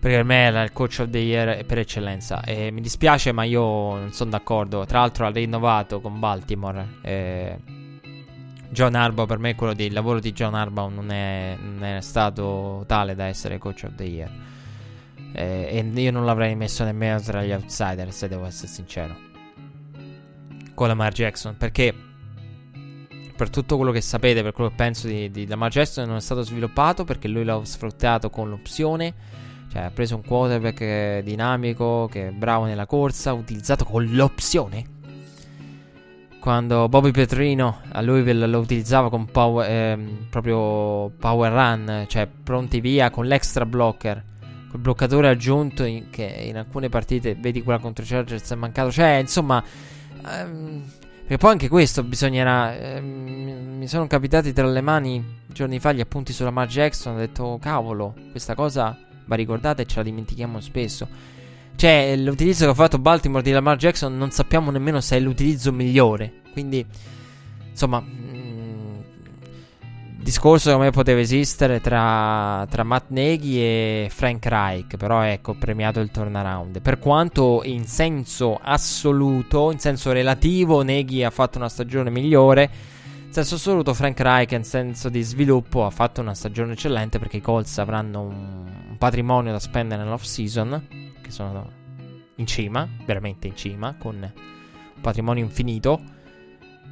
[0.00, 2.42] Perché per me era il coach of the year per eccellenza.
[2.42, 4.86] E mi dispiace, ma io non sono d'accordo.
[4.86, 6.86] Tra l'altro, ha rinnovato con Baltimore.
[7.02, 7.58] Eh,
[8.70, 12.84] John Harbaugh, per me quello del lavoro di John Harbaugh non è, non è stato
[12.86, 14.30] tale da essere coach of the year.
[15.32, 19.16] Eh, e io non l'avrei messo nemmeno tra gli outsider, se devo essere sincero.
[20.72, 21.92] Con Lamar Jackson, perché
[23.36, 26.20] per tutto quello che sapete, per quello che penso di, di Lamar Jackson, non è
[26.20, 29.14] stato sviluppato perché lui l'ha sfruttato con l'opzione.
[29.72, 34.98] Cioè, ha preso un quarterback dinamico, che è bravo nella corsa, utilizzato con l'opzione
[36.40, 42.80] quando Bobby Petrino a Louisville lo utilizzava con power, ehm, proprio power run, cioè pronti
[42.80, 44.24] via con l'extra blocker,
[44.70, 49.18] quel bloccatore aggiunto in, che in alcune partite, vedi quella contro Chargers è mancato, cioè
[49.20, 49.62] insomma,
[50.26, 50.82] ehm,
[51.20, 56.00] perché poi anche questo bisognerà, ehm, mi sono capitati tra le mani giorni fa gli
[56.00, 58.96] appunti sulla Mar Jackson, ho detto oh, cavolo, questa cosa
[59.26, 61.06] va ricordata e ce la dimentichiamo spesso.
[61.80, 65.72] Cioè, l'utilizzo che ha fatto Baltimore di Lamar Jackson non sappiamo nemmeno se è l'utilizzo
[65.72, 66.42] migliore.
[66.52, 66.84] Quindi,
[67.70, 69.00] insomma, mh, mm,
[70.18, 74.98] discorso come poteva esistere tra, tra Matt Nagy e Frank Reich.
[74.98, 76.82] Però, ecco, premiato il turnaround.
[76.82, 82.70] Per quanto in senso assoluto, in senso relativo, Nagy ha fatto una stagione migliore.
[83.24, 87.38] In senso assoluto, Frank Reich, in senso di sviluppo, ha fatto una stagione eccellente perché
[87.38, 90.99] i Colts avranno un patrimonio da spendere nell'off season
[91.30, 91.70] che sono
[92.34, 96.18] in cima, veramente in cima, con un patrimonio infinito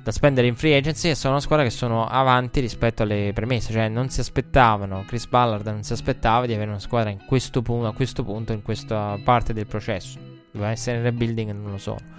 [0.03, 3.73] da spendere in free agency e sono una squadra che sono avanti rispetto alle premesse,
[3.73, 7.89] cioè non si aspettavano, Chris Ballard non si aspettava di avere una squadra questo punto,
[7.89, 10.19] a questo punto, in questa parte del processo.
[10.51, 12.17] Doveva essere in rebuilding non lo sono.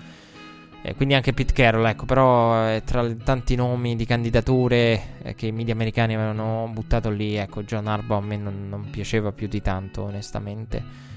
[0.82, 5.48] Eh, quindi anche Pete Carroll, ecco, però eh, tra tanti nomi di candidature eh, che
[5.48, 9.48] i media americani avevano buttato lì, ecco, John Harbaugh a me non, non piaceva più
[9.48, 11.09] di tanto, onestamente.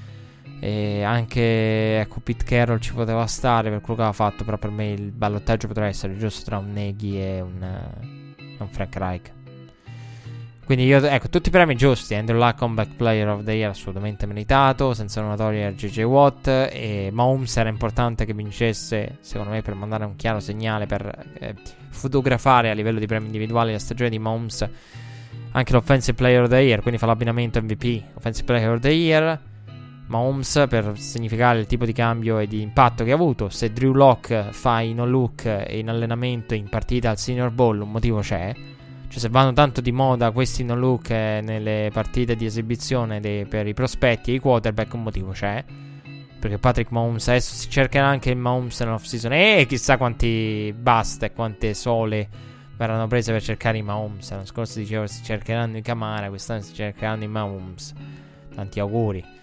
[0.64, 4.70] E anche ecco, Pete Carroll ci poteva stare per quello che aveva fatto, però per
[4.70, 9.32] me il ballottaggio potrebbe essere giusto tra un Neghi e un, uh, un Frank Reich.
[10.64, 12.14] Quindi io, ecco, tutti i premi giusti.
[12.14, 14.94] Andrew Luck, Comeback Player of the Year, assolutamente meritato.
[14.94, 16.46] Senza una togliere JJ Watt.
[16.46, 21.56] E Mahomes era importante che vincesse, secondo me, per mandare un chiaro segnale, per eh,
[21.90, 24.68] fotografare a livello di premi individuali la stagione di Mahomes.
[25.50, 28.00] Anche l'Offensive Player of the Year, quindi fa l'abbinamento MVP.
[28.14, 29.50] Offensive Player of the Year.
[30.12, 33.48] Mahomes per significare il tipo di cambio e di impatto che ha avuto.
[33.48, 37.90] Se Drew Locke fa i no look in allenamento in partita al Senior Bowl, un
[37.90, 38.52] motivo c'è.
[39.08, 43.46] Cioè, se vanno tanto di moda questi no look eh, nelle partite di esibizione dei,
[43.46, 45.64] per i prospetti e i quarterback, un motivo c'è.
[46.38, 49.32] Perché Patrick Mahomes adesso si cercherà anche il Mahomes nell'off season.
[49.32, 52.28] E chissà quanti basta e quante sole
[52.76, 54.30] verranno prese per cercare i Mahomes.
[54.30, 57.94] L'anno scorso dicevo si cercheranno i Camara, quest'anno si cercheranno i Mahomes.
[58.54, 59.40] Tanti auguri.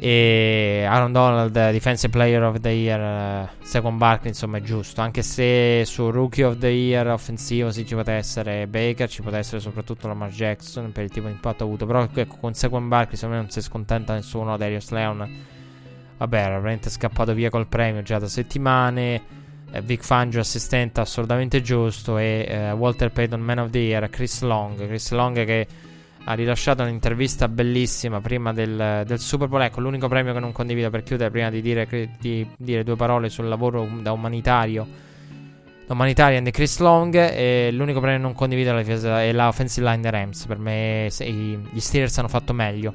[0.00, 5.00] E Aaron Donald, Defensive Player of the Year, uh, Second Barkley, insomma è giusto.
[5.00, 9.38] Anche se su Rookie of the Year offensivo sì, ci poteva essere Baker, ci poteva
[9.38, 11.84] essere soprattutto Lamar Jackson per il tipo di impatto avuto.
[11.84, 14.56] Però ecco, con Second Barkley secondo me non si scontenta nessuno.
[14.56, 15.28] Darius Leon,
[16.16, 19.22] vabbè, era veramente scappato via col premio già da settimane.
[19.72, 22.18] Eh, Vic Fangio, assistente assolutamente giusto.
[22.18, 24.86] E eh, Walter Payton, Man of the Year, Chris Long.
[24.86, 25.66] Chris Long che
[26.30, 29.62] ha rilasciato un'intervista bellissima prima del, del, Super Bowl.
[29.62, 31.88] Ecco, l'unico premio che non condivido per chiudere, prima di dire,
[32.20, 34.86] di dire due parole sul lavoro da umanitario.
[35.86, 37.14] Da di Chris Long.
[37.14, 40.44] E l'unico premio che non condivido è la offensive line dei Rams.
[40.44, 42.94] Per me gli Steelers hanno fatto meglio.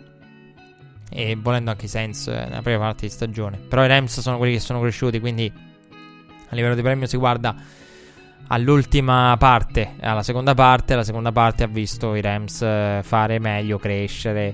[1.10, 3.58] E volendo anche i Saints eh, nella prima parte di stagione.
[3.58, 5.20] Però i Rams sono quelli che sono cresciuti.
[5.20, 5.52] Quindi
[6.50, 7.56] a livello di premio si guarda
[8.48, 13.78] all'ultima parte, alla seconda parte, la seconda parte ha visto i Rams eh, fare meglio,
[13.78, 14.54] crescere.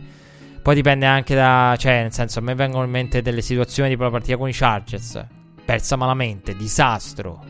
[0.61, 4.03] Poi dipende anche da, cioè, nel senso, a me vengono in mente delle situazioni tipo
[4.03, 5.23] la partita con i Chargers,
[5.65, 7.43] persa malamente, disastro.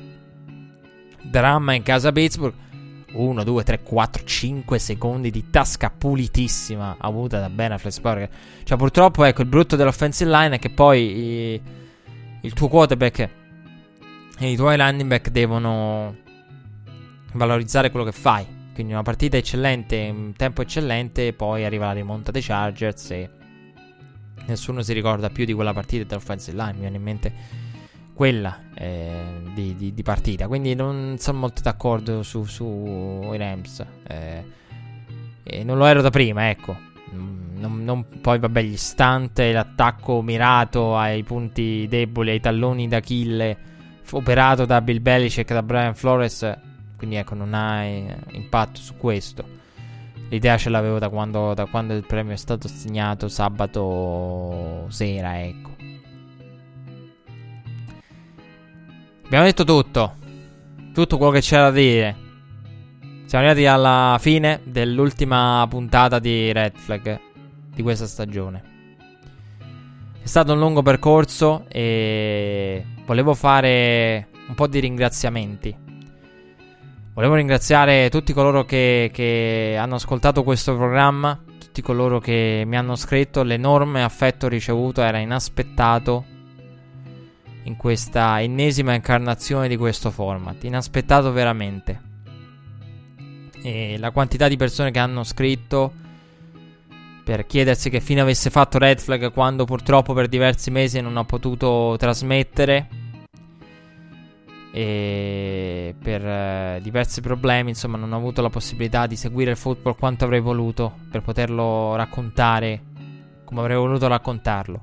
[1.22, 2.68] Dramma in casa Pittsburgh.
[3.12, 8.30] 1, 2, 3, 4, 5 secondi di tasca pulitissima avuta da Ben Affleck.
[8.64, 11.62] Cioè, purtroppo, ecco, il brutto dell'offensive line è che poi i,
[12.42, 13.30] il tuo quarterback
[14.38, 16.16] e i tuoi running back devono
[17.34, 18.46] valorizzare quello che fai.
[18.74, 23.30] Quindi una partita eccellente, un tempo eccellente, poi arriva la rimonta dei Chargers e
[24.46, 26.74] nessuno si ricorda più di quella partita dell'offensive line.
[26.74, 27.34] Mi viene in mente
[28.14, 29.24] quella eh,
[29.54, 30.48] di, di, di, partita.
[30.48, 33.86] Quindi non sono molto d'accordo sui su Rams.
[34.08, 34.44] Eh,
[35.44, 36.88] e non lo ero da prima, ecco.
[37.12, 43.58] Non, non, poi, vabbè, gli stunt e l'attacco mirato ai punti deboli, ai talloni d'Achille,
[44.12, 46.68] operato da Bill Belichick e da Brian Flores
[47.00, 49.58] quindi ecco, non ha eh, impatto su questo.
[50.28, 55.76] L'idea ce l'avevo da quando, da quando il premio è stato assegnato sabato sera, ecco.
[59.26, 60.16] Abbiamo detto tutto.
[60.94, 62.16] Tutto quello che c'era da dire.
[63.26, 67.20] Siamo arrivati alla fine dell'ultima puntata di Red Flag
[67.74, 68.64] di questa stagione.
[70.22, 75.88] È stato un lungo percorso e volevo fare un po' di ringraziamenti.
[77.20, 82.96] Volevo ringraziare tutti coloro che, che, hanno ascoltato questo programma, tutti coloro che mi hanno
[82.96, 83.44] scritto.
[83.44, 86.24] L'enorme affetto ricevuto era inaspettato
[87.64, 90.64] in questa ennesima incarnazione di questo format.
[90.64, 92.02] Inaspettato veramente.
[93.64, 95.92] E la quantità di persone che hanno scritto
[97.26, 101.26] per chiedersi che fine avesse fatto Red Flag quando purtroppo per diversi mesi non ho
[101.26, 102.99] potuto trasmettere
[104.72, 109.96] e per eh, diversi problemi, insomma, non ho avuto la possibilità di seguire il football
[109.96, 112.84] quanto avrei voluto per poterlo raccontare
[113.44, 114.80] come avrei voluto raccontarlo.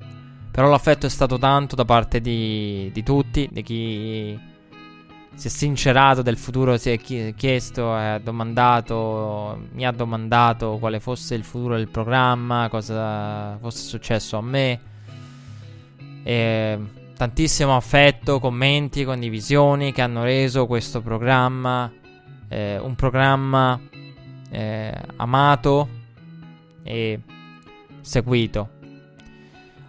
[0.50, 4.54] Però l'affetto è stato tanto da parte di, di tutti, di chi
[5.34, 11.34] si è sincerato del futuro, si è chiesto, ha domandato, mi ha domandato quale fosse
[11.34, 14.80] il futuro del programma, cosa fosse successo a me.
[16.22, 16.78] E
[17.16, 21.90] tantissimo affetto, commenti, condivisioni che hanno reso questo programma
[22.48, 23.80] eh, un programma
[24.50, 25.88] eh, amato
[26.82, 27.20] e
[28.00, 28.70] seguito.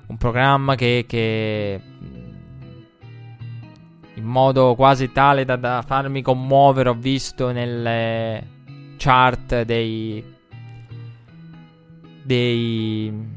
[0.08, 1.82] Un programma che, che
[4.14, 8.56] in modo quasi tale da, da, farmi commuovere ho visto nelle
[8.98, 10.24] chart dei,
[12.24, 13.36] dei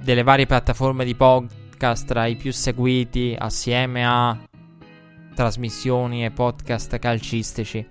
[0.00, 4.36] delle varie piattaforme di, pod, podcast tra i più seguiti assieme a
[5.32, 7.86] trasmissioni e podcast calcistici.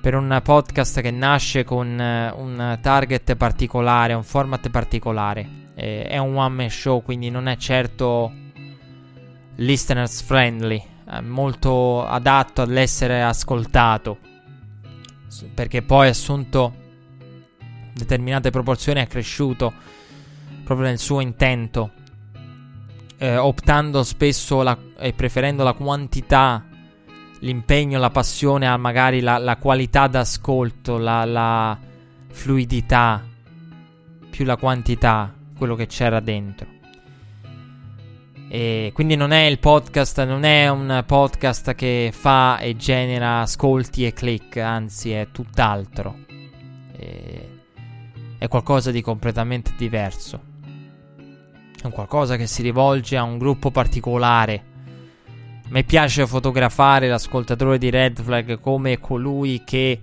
[0.00, 5.48] Per un podcast che nasce con uh, un target particolare, un format particolare.
[5.74, 8.32] Eh, è un one man show, quindi non è certo
[9.56, 14.18] listeners friendly, è molto adatto all'essere ascoltato.
[15.52, 16.72] Perché poi assunto
[17.94, 19.72] determinate proporzioni è cresciuto
[20.62, 21.94] proprio nel suo intento
[23.22, 26.66] eh, optando spesso la, e preferendo la quantità,
[27.38, 31.78] l'impegno, la passione a magari la, la qualità d'ascolto, la, la
[32.30, 33.24] fluidità,
[34.28, 36.66] più la quantità, quello che c'era dentro.
[38.48, 44.04] E quindi non è il podcast, non è un podcast che fa e genera ascolti
[44.04, 46.16] e click, anzi è tutt'altro.
[46.96, 47.48] E
[48.36, 50.51] è qualcosa di completamente diverso.
[51.82, 54.62] È un qualcosa che si rivolge a un gruppo particolare.
[55.70, 60.00] Me piace fotografare l'ascoltatore di Red Flag come colui che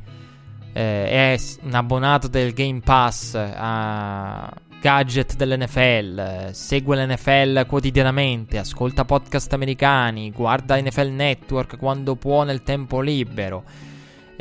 [0.73, 4.51] eh, è un abbonato del Game Pass a
[4.81, 12.99] gadget dell'NFL, segue l'NFL quotidianamente, ascolta podcast americani, guarda NFL Network quando può nel tempo
[12.99, 13.63] libero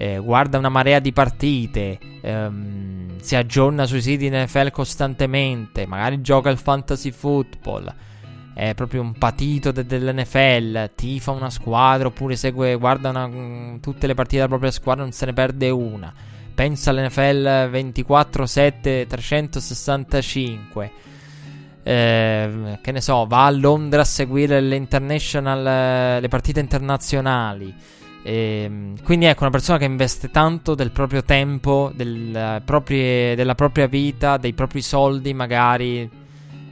[0.01, 6.51] eh, guarda una marea di partite, ehm, si aggiorna sui siti NFL costantemente, magari gioca
[6.51, 7.93] al fantasy football,
[8.55, 14.07] è proprio un patito de- dell'NFL, tifa una squadra oppure segue, guarda una, mm, tutte
[14.07, 16.15] le partite della propria squadra, non se ne perde una.
[16.55, 20.93] Pensa all'NFL 24-7 365.
[21.83, 27.75] Eh, che ne so, va a Londra a seguire le, le partite internazionali.
[28.23, 33.55] E, ehm, quindi ecco, una persona che investe tanto del proprio tempo, del proprie, della
[33.55, 36.11] propria vita, dei propri soldi, magari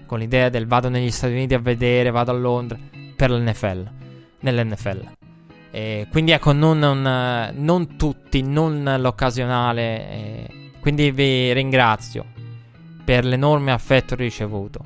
[0.07, 2.79] con l'idea del vado negli Stati Uniti a vedere, vado a Londra
[3.17, 3.91] per l'NFL,
[4.41, 5.15] nell'NFL.
[5.71, 10.11] E quindi ecco, non, non, non, tutti, non l'occasionale.
[10.11, 12.25] E quindi vi ringrazio
[13.05, 14.85] per l'enorme affetto ricevuto.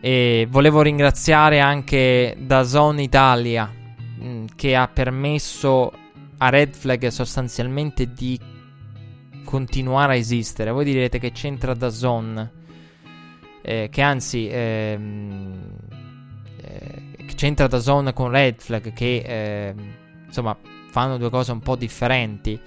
[0.00, 3.77] E volevo ringraziare anche Dazon Italia
[4.22, 5.92] Mm, che ha permesso
[6.38, 8.38] a Red Flag sostanzialmente di
[9.44, 10.72] continuare a esistere.
[10.72, 12.52] Voi direte che c'entra da Zone,
[13.62, 15.70] eh, che anzi ehm,
[16.62, 17.02] eh,
[17.34, 19.74] c'entra da Zone con Red Flag, che eh,
[20.26, 20.56] insomma
[20.90, 22.60] fanno due cose un po' differenti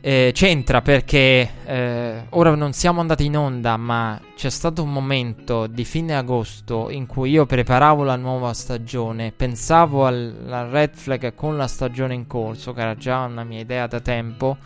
[0.00, 5.66] eh, c'entra perché eh, ora non siamo andati in onda, ma c'è stato un momento
[5.66, 11.56] di fine agosto in cui io preparavo la nuova stagione, pensavo al, red flag con
[11.56, 14.56] la stagione in corso, che era già una mia idea da tempo.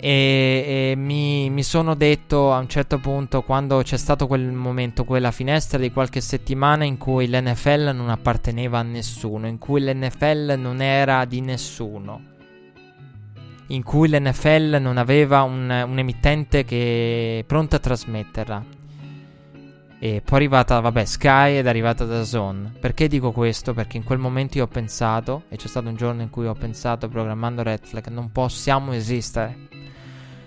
[0.00, 5.02] E, e mi, mi, sono detto a un certo punto, quando c'è stato quel momento,
[5.02, 10.54] quella finestra di qualche settimana in cui l'NFL non apparteneva a nessuno, in cui l'NFL
[10.56, 12.36] non era di nessuno
[13.68, 18.76] in cui l'NFL non aveva un, un emittente che pronto a trasmetterla.
[20.00, 22.72] E poi è arrivata, vabbè, Sky ed è arrivata da Zone.
[22.78, 23.74] Perché dico questo?
[23.74, 26.54] Perché in quel momento io ho pensato, e c'è stato un giorno in cui ho
[26.54, 29.66] pensato programmando Red Flag, non possiamo esistere.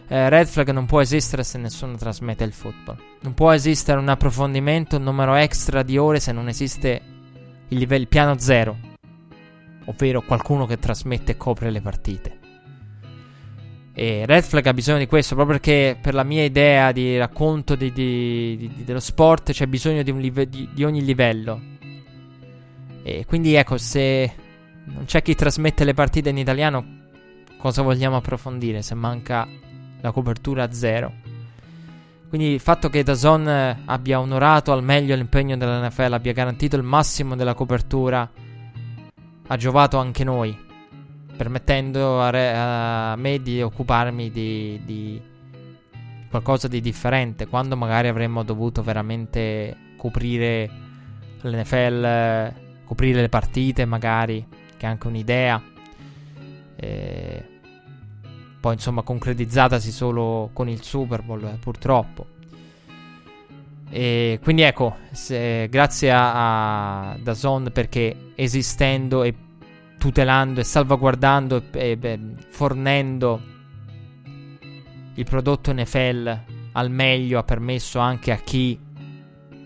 [0.08, 2.98] Eh, Red Flag non può esistere se nessuno trasmette il football.
[3.22, 7.02] Non può esistere un approfondimento, un numero extra di ore se non esiste
[7.68, 8.78] il livello piano zero.
[9.86, 12.41] Ovvero qualcuno che trasmette e copre le partite.
[13.94, 17.76] E Red Flag ha bisogno di questo proprio perché per la mia idea di racconto
[17.76, 21.60] di, di, di, dello sport c'è bisogno di, live- di, ogni livello.
[23.04, 24.34] E quindi ecco, se
[24.86, 27.00] non c'è chi trasmette le partite in italiano,
[27.58, 29.48] cosa vogliamo approfondire se manca
[30.00, 31.14] la copertura zero?
[32.30, 33.46] Quindi il fatto che Dazon
[33.86, 38.30] abbia onorato al meglio l'impegno dell'NFL, abbia garantito il massimo della copertura,
[39.48, 40.70] ha giovato anche noi
[41.36, 45.22] permettendo a, re, a me di occuparmi di, di,
[46.30, 50.70] qualcosa di differente, quando magari avremmo dovuto veramente coprire
[51.42, 52.54] l'NFL,
[52.86, 54.46] coprire le partite magari,
[54.78, 55.62] che è anche un'idea.
[56.76, 57.46] E
[58.60, 62.28] poi insomma concretizzatasi solo con il Super Bowl, eh, purtroppo.
[63.90, 69.36] E quindi ecco, se, grazie a, a Dazon perché esistendo e
[70.02, 72.20] tutelando e salvaguardando e, e
[72.50, 73.40] fornendo
[75.14, 76.40] il prodotto NFL
[76.72, 78.80] al meglio ha permesso anche a chi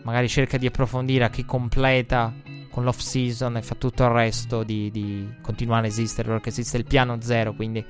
[0.03, 2.33] magari cerca di approfondire, a chi completa
[2.69, 6.75] con l'off season e fa tutto il resto di, di continuare a esistere perché esiste
[6.75, 7.83] il piano zero, quindi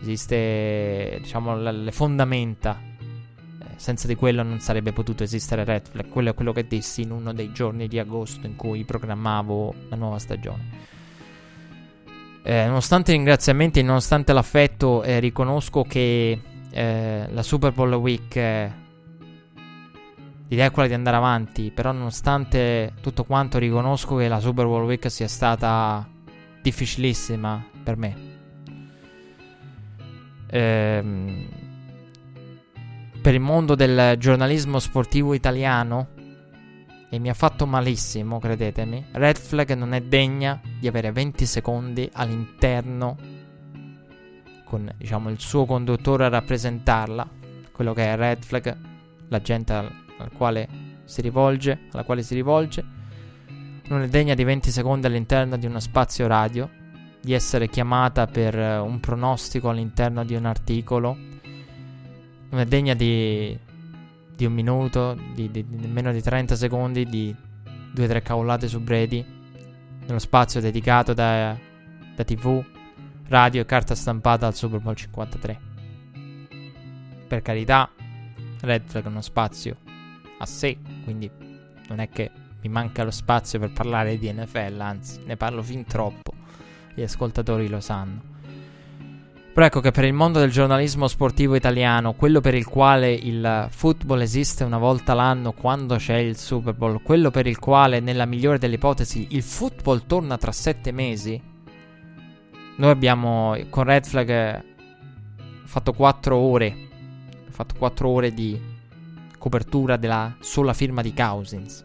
[0.00, 2.76] esiste diciamo le fondamenta
[3.76, 6.08] senza di quello non sarebbe potuto esistere Red Flag.
[6.08, 9.96] Quello è quello che dissi in uno dei giorni di agosto in cui programmavo la
[9.96, 10.95] nuova stagione.
[12.48, 16.40] Eh, nonostante i ringraziamenti, nonostante l'affetto, eh, riconosco che
[16.70, 18.72] eh, la Super Bowl Week eh,
[20.46, 21.72] l'idea è quella di andare avanti.
[21.74, 26.08] Però, nonostante tutto quanto, riconosco che la Super Bowl Week sia stata
[26.62, 28.16] difficilissima per me.
[30.48, 31.48] Ehm,
[33.22, 36.14] per il mondo del giornalismo sportivo italiano
[37.08, 39.06] e mi ha fatto malissimo, credetemi.
[39.12, 43.16] Red Flag non è degna di avere 20 secondi all'interno
[44.64, 47.28] con diciamo il suo conduttore a rappresentarla,
[47.70, 48.76] quello che è Red Flag,
[49.28, 50.68] la gente al, al quale
[51.04, 52.84] si rivolge, alla quale si rivolge.
[53.88, 56.68] Non è degna di 20 secondi all'interno di uno spazio radio,
[57.20, 61.16] di essere chiamata per un pronostico all'interno di un articolo.
[62.48, 63.56] Non è degna di
[64.36, 67.34] di un minuto, di, di, di meno di 30 secondi, di
[67.92, 69.24] due o tre cavolate su Brady,
[70.04, 71.56] nello spazio dedicato da,
[72.14, 72.62] da TV,
[73.28, 75.60] radio e carta stampata al Super Bowl 53.
[77.26, 77.90] Per carità,
[78.60, 79.76] Red Flag è uno spazio
[80.38, 81.30] a sé, quindi
[81.88, 82.30] non è che
[82.60, 86.32] mi manca lo spazio per parlare di NFL, anzi, ne parlo fin troppo.
[86.94, 88.34] Gli ascoltatori lo sanno.
[89.56, 93.68] Però ecco che per il mondo del giornalismo sportivo italiano, quello per il quale il
[93.70, 98.26] football esiste una volta l'anno quando c'è il Super Bowl, quello per il quale nella
[98.26, 101.40] migliore delle ipotesi il football torna tra sette mesi,
[102.76, 104.62] noi abbiamo con Red Flag
[105.64, 106.76] fatto quattro ore,
[107.48, 108.60] fatto quattro ore di
[109.38, 111.82] copertura della sola firma di Cousins.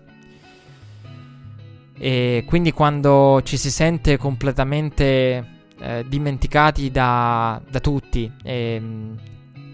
[1.97, 9.19] E quindi quando ci si sente completamente eh, dimenticati da, da tutti, e, mh,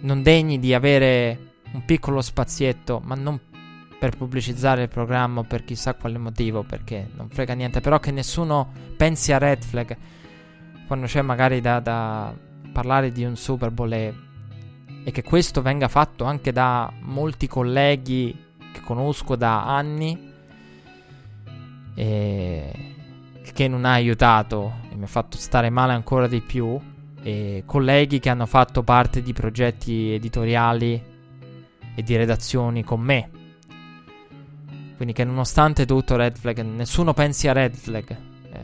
[0.01, 3.39] non degni di avere un piccolo spazietto, ma non
[3.99, 8.71] per pubblicizzare il programma per chissà quale motivo, perché non frega niente, però che nessuno
[8.95, 9.97] pensi a Red Flag
[10.85, 12.33] quando c'è magari da, da
[12.71, 14.13] parlare di un Super Bowl e,
[15.03, 20.25] e che questo venga fatto anche da molti colleghi che conosco da anni.
[21.95, 22.95] E
[23.57, 26.79] che non ha aiutato mi ha fatto stare male ancora di più.
[27.23, 31.01] E colleghi che hanno fatto parte di progetti editoriali
[31.95, 33.29] e di redazioni con me.
[34.95, 38.09] Quindi che nonostante tutto Red Flag, nessuno pensi a Red Flag.
[38.51, 38.59] Eh,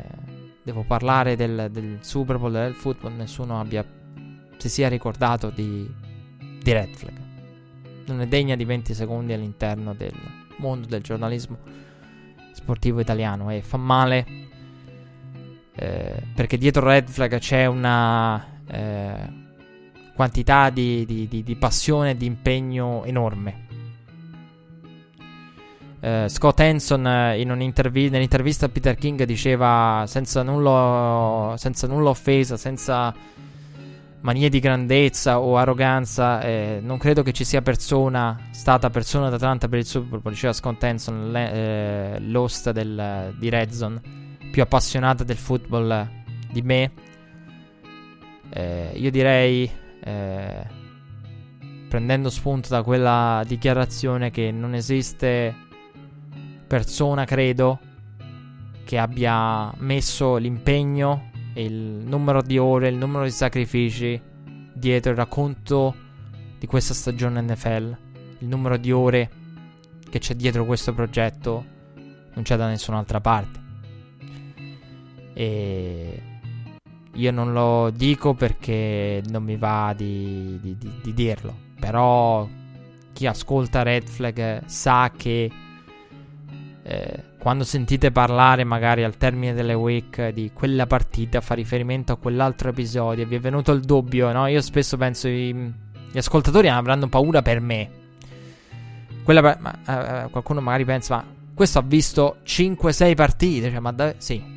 [0.64, 3.86] devo parlare del, del, Super Bowl, del football, nessuno abbia,
[4.58, 5.88] si sia ricordato di,
[6.62, 7.18] di Red Flag.
[8.06, 10.14] Non è degna di 20 secondi all'interno del
[10.58, 11.58] mondo del giornalismo
[12.52, 14.26] sportivo italiano e fa male
[15.76, 19.42] eh, perché dietro Red Flag c'è una eh,
[20.16, 23.72] quantità di, di, di, di passione e di impegno enorme.
[26.00, 32.10] Uh, Scott Hanson uh, in un'intervi- nell'intervista a Peter King diceva senza nulla, senza nulla
[32.10, 33.16] offesa, senza
[34.20, 39.70] manie di grandezza o arroganza, eh, non credo che ci sia persona, stata persona d'Atlanta
[39.70, 44.23] per il Super Bowl, diceva Scott Hanson, eh, l'host del, di Red Zone
[44.54, 46.08] più appassionata del football
[46.52, 46.92] di me.
[48.52, 49.68] Eh, io direi,
[50.04, 50.68] eh,
[51.90, 55.56] prendendo spunto da quella dichiarazione, che non esiste
[56.68, 57.80] persona, credo,
[58.86, 64.22] che abbia messo l'impegno il numero di ore, il numero di sacrifici
[64.72, 65.96] dietro il racconto
[66.60, 67.98] di questa stagione NFL.
[68.38, 69.32] Il numero di ore
[70.12, 71.66] che c'è dietro questo progetto
[72.36, 73.63] non c'è da nessun'altra parte.
[75.34, 76.22] E
[77.16, 81.56] io non lo dico perché non mi va di, di, di, di dirlo.
[81.80, 82.48] Però
[83.14, 85.52] chi ascolta Red Flag sa che
[86.86, 92.18] eh, quando sentite parlare magari al termine delle week di quella partita fa riferimento a
[92.18, 94.48] quell'altro episodio, vi è venuto il dubbio, no?
[94.48, 95.54] Io spesso penso i,
[96.12, 97.90] gli ascoltatori avranno paura per me.
[99.24, 104.14] Quella, ma, eh, qualcuno magari pensa, ma questo ha visto 5-6 partite, cioè, ma da,
[104.18, 104.53] sì,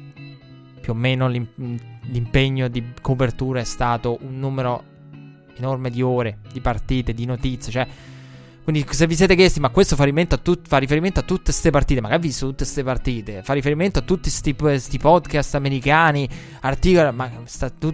[0.87, 4.85] più o meno l'impegno di copertura è stato un numero
[5.57, 7.73] enorme di ore, di partite, di notizie.
[7.73, 7.89] Cioè,
[8.63, 11.47] quindi se vi siete chiesti, ma questo fa riferimento a, tut- fa riferimento a tutte
[11.47, 13.43] queste partite, ma che ha visto tutte queste partite?
[13.43, 16.29] Fa riferimento a tutti questi podcast americani,
[16.61, 17.93] articoli, ma sta tu-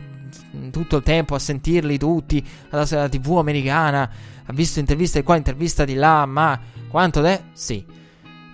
[0.71, 4.03] tutto il tempo a sentirli tutti, alla tv americana,
[4.45, 7.43] ha visto interviste di qua, intervista di là, ma quanto è?
[7.55, 7.83] Sì.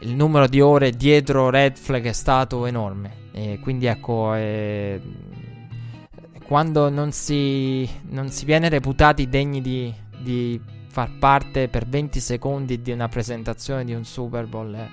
[0.03, 3.18] Il numero di ore dietro Red Flag è stato enorme.
[3.39, 5.01] E quindi ecco, eh,
[6.45, 12.83] quando non si, non si, viene reputati degni di, di far parte per 20 secondi
[12.83, 14.75] di una presentazione di un Super Bowl.
[14.75, 14.89] Eh.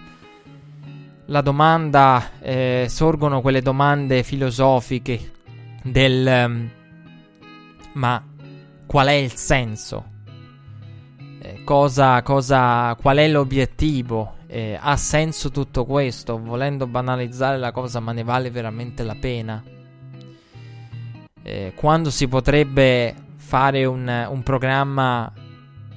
[1.25, 5.31] La domanda, eh, sorgono quelle domande filosofiche
[5.81, 6.69] del um,
[7.93, 8.23] ma
[8.85, 10.05] qual è il senso?
[11.41, 14.35] Eh, cosa, cosa, qual è l'obiettivo?
[14.55, 16.41] Eh, ha senso tutto questo?
[16.41, 19.61] Volendo banalizzare la cosa, ma ne vale veramente la pena?
[21.43, 25.29] Eh, quando si potrebbe fare un, un programma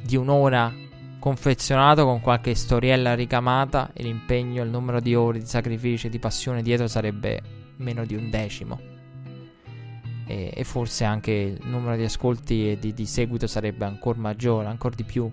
[0.02, 0.74] di un'ora
[1.20, 6.60] confezionato con qualche storiella ricamata e l'impegno, il numero di ore, di sacrifici, di passione
[6.60, 7.40] dietro sarebbe
[7.76, 8.80] meno di un decimo.
[10.26, 14.66] E, e forse anche il numero di ascolti e di, di seguito sarebbe ancora maggiore,
[14.66, 15.30] ancora di più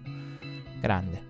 [0.80, 1.25] grande.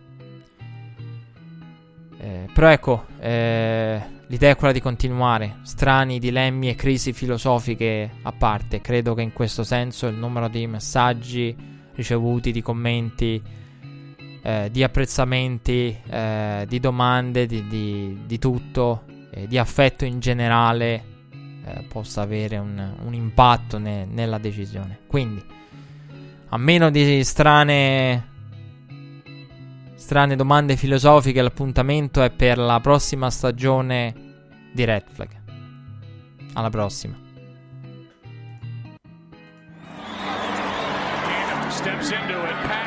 [2.26, 5.58] Eh, però ecco, eh, l'idea è quella di continuare.
[5.62, 8.82] Strani dilemmi e crisi filosofiche a parte.
[8.82, 11.56] Credo che in questo senso il numero di messaggi
[11.94, 13.40] ricevuti, di commenti,
[14.42, 19.04] eh, di apprezzamenti, eh, di domande, di, di, di tutto,
[19.48, 21.04] di affetto in generale
[21.64, 25.02] eh, possa avere un, un impatto ne, nella decisione.
[25.06, 25.44] Quindi,
[26.48, 28.34] a meno di strane
[30.06, 34.14] strane domande filosofiche, l'appuntamento è per la prossima stagione
[34.72, 35.30] di Red Flag.
[36.54, 37.16] Alla prossima.
[41.70, 42.85] Steps into it,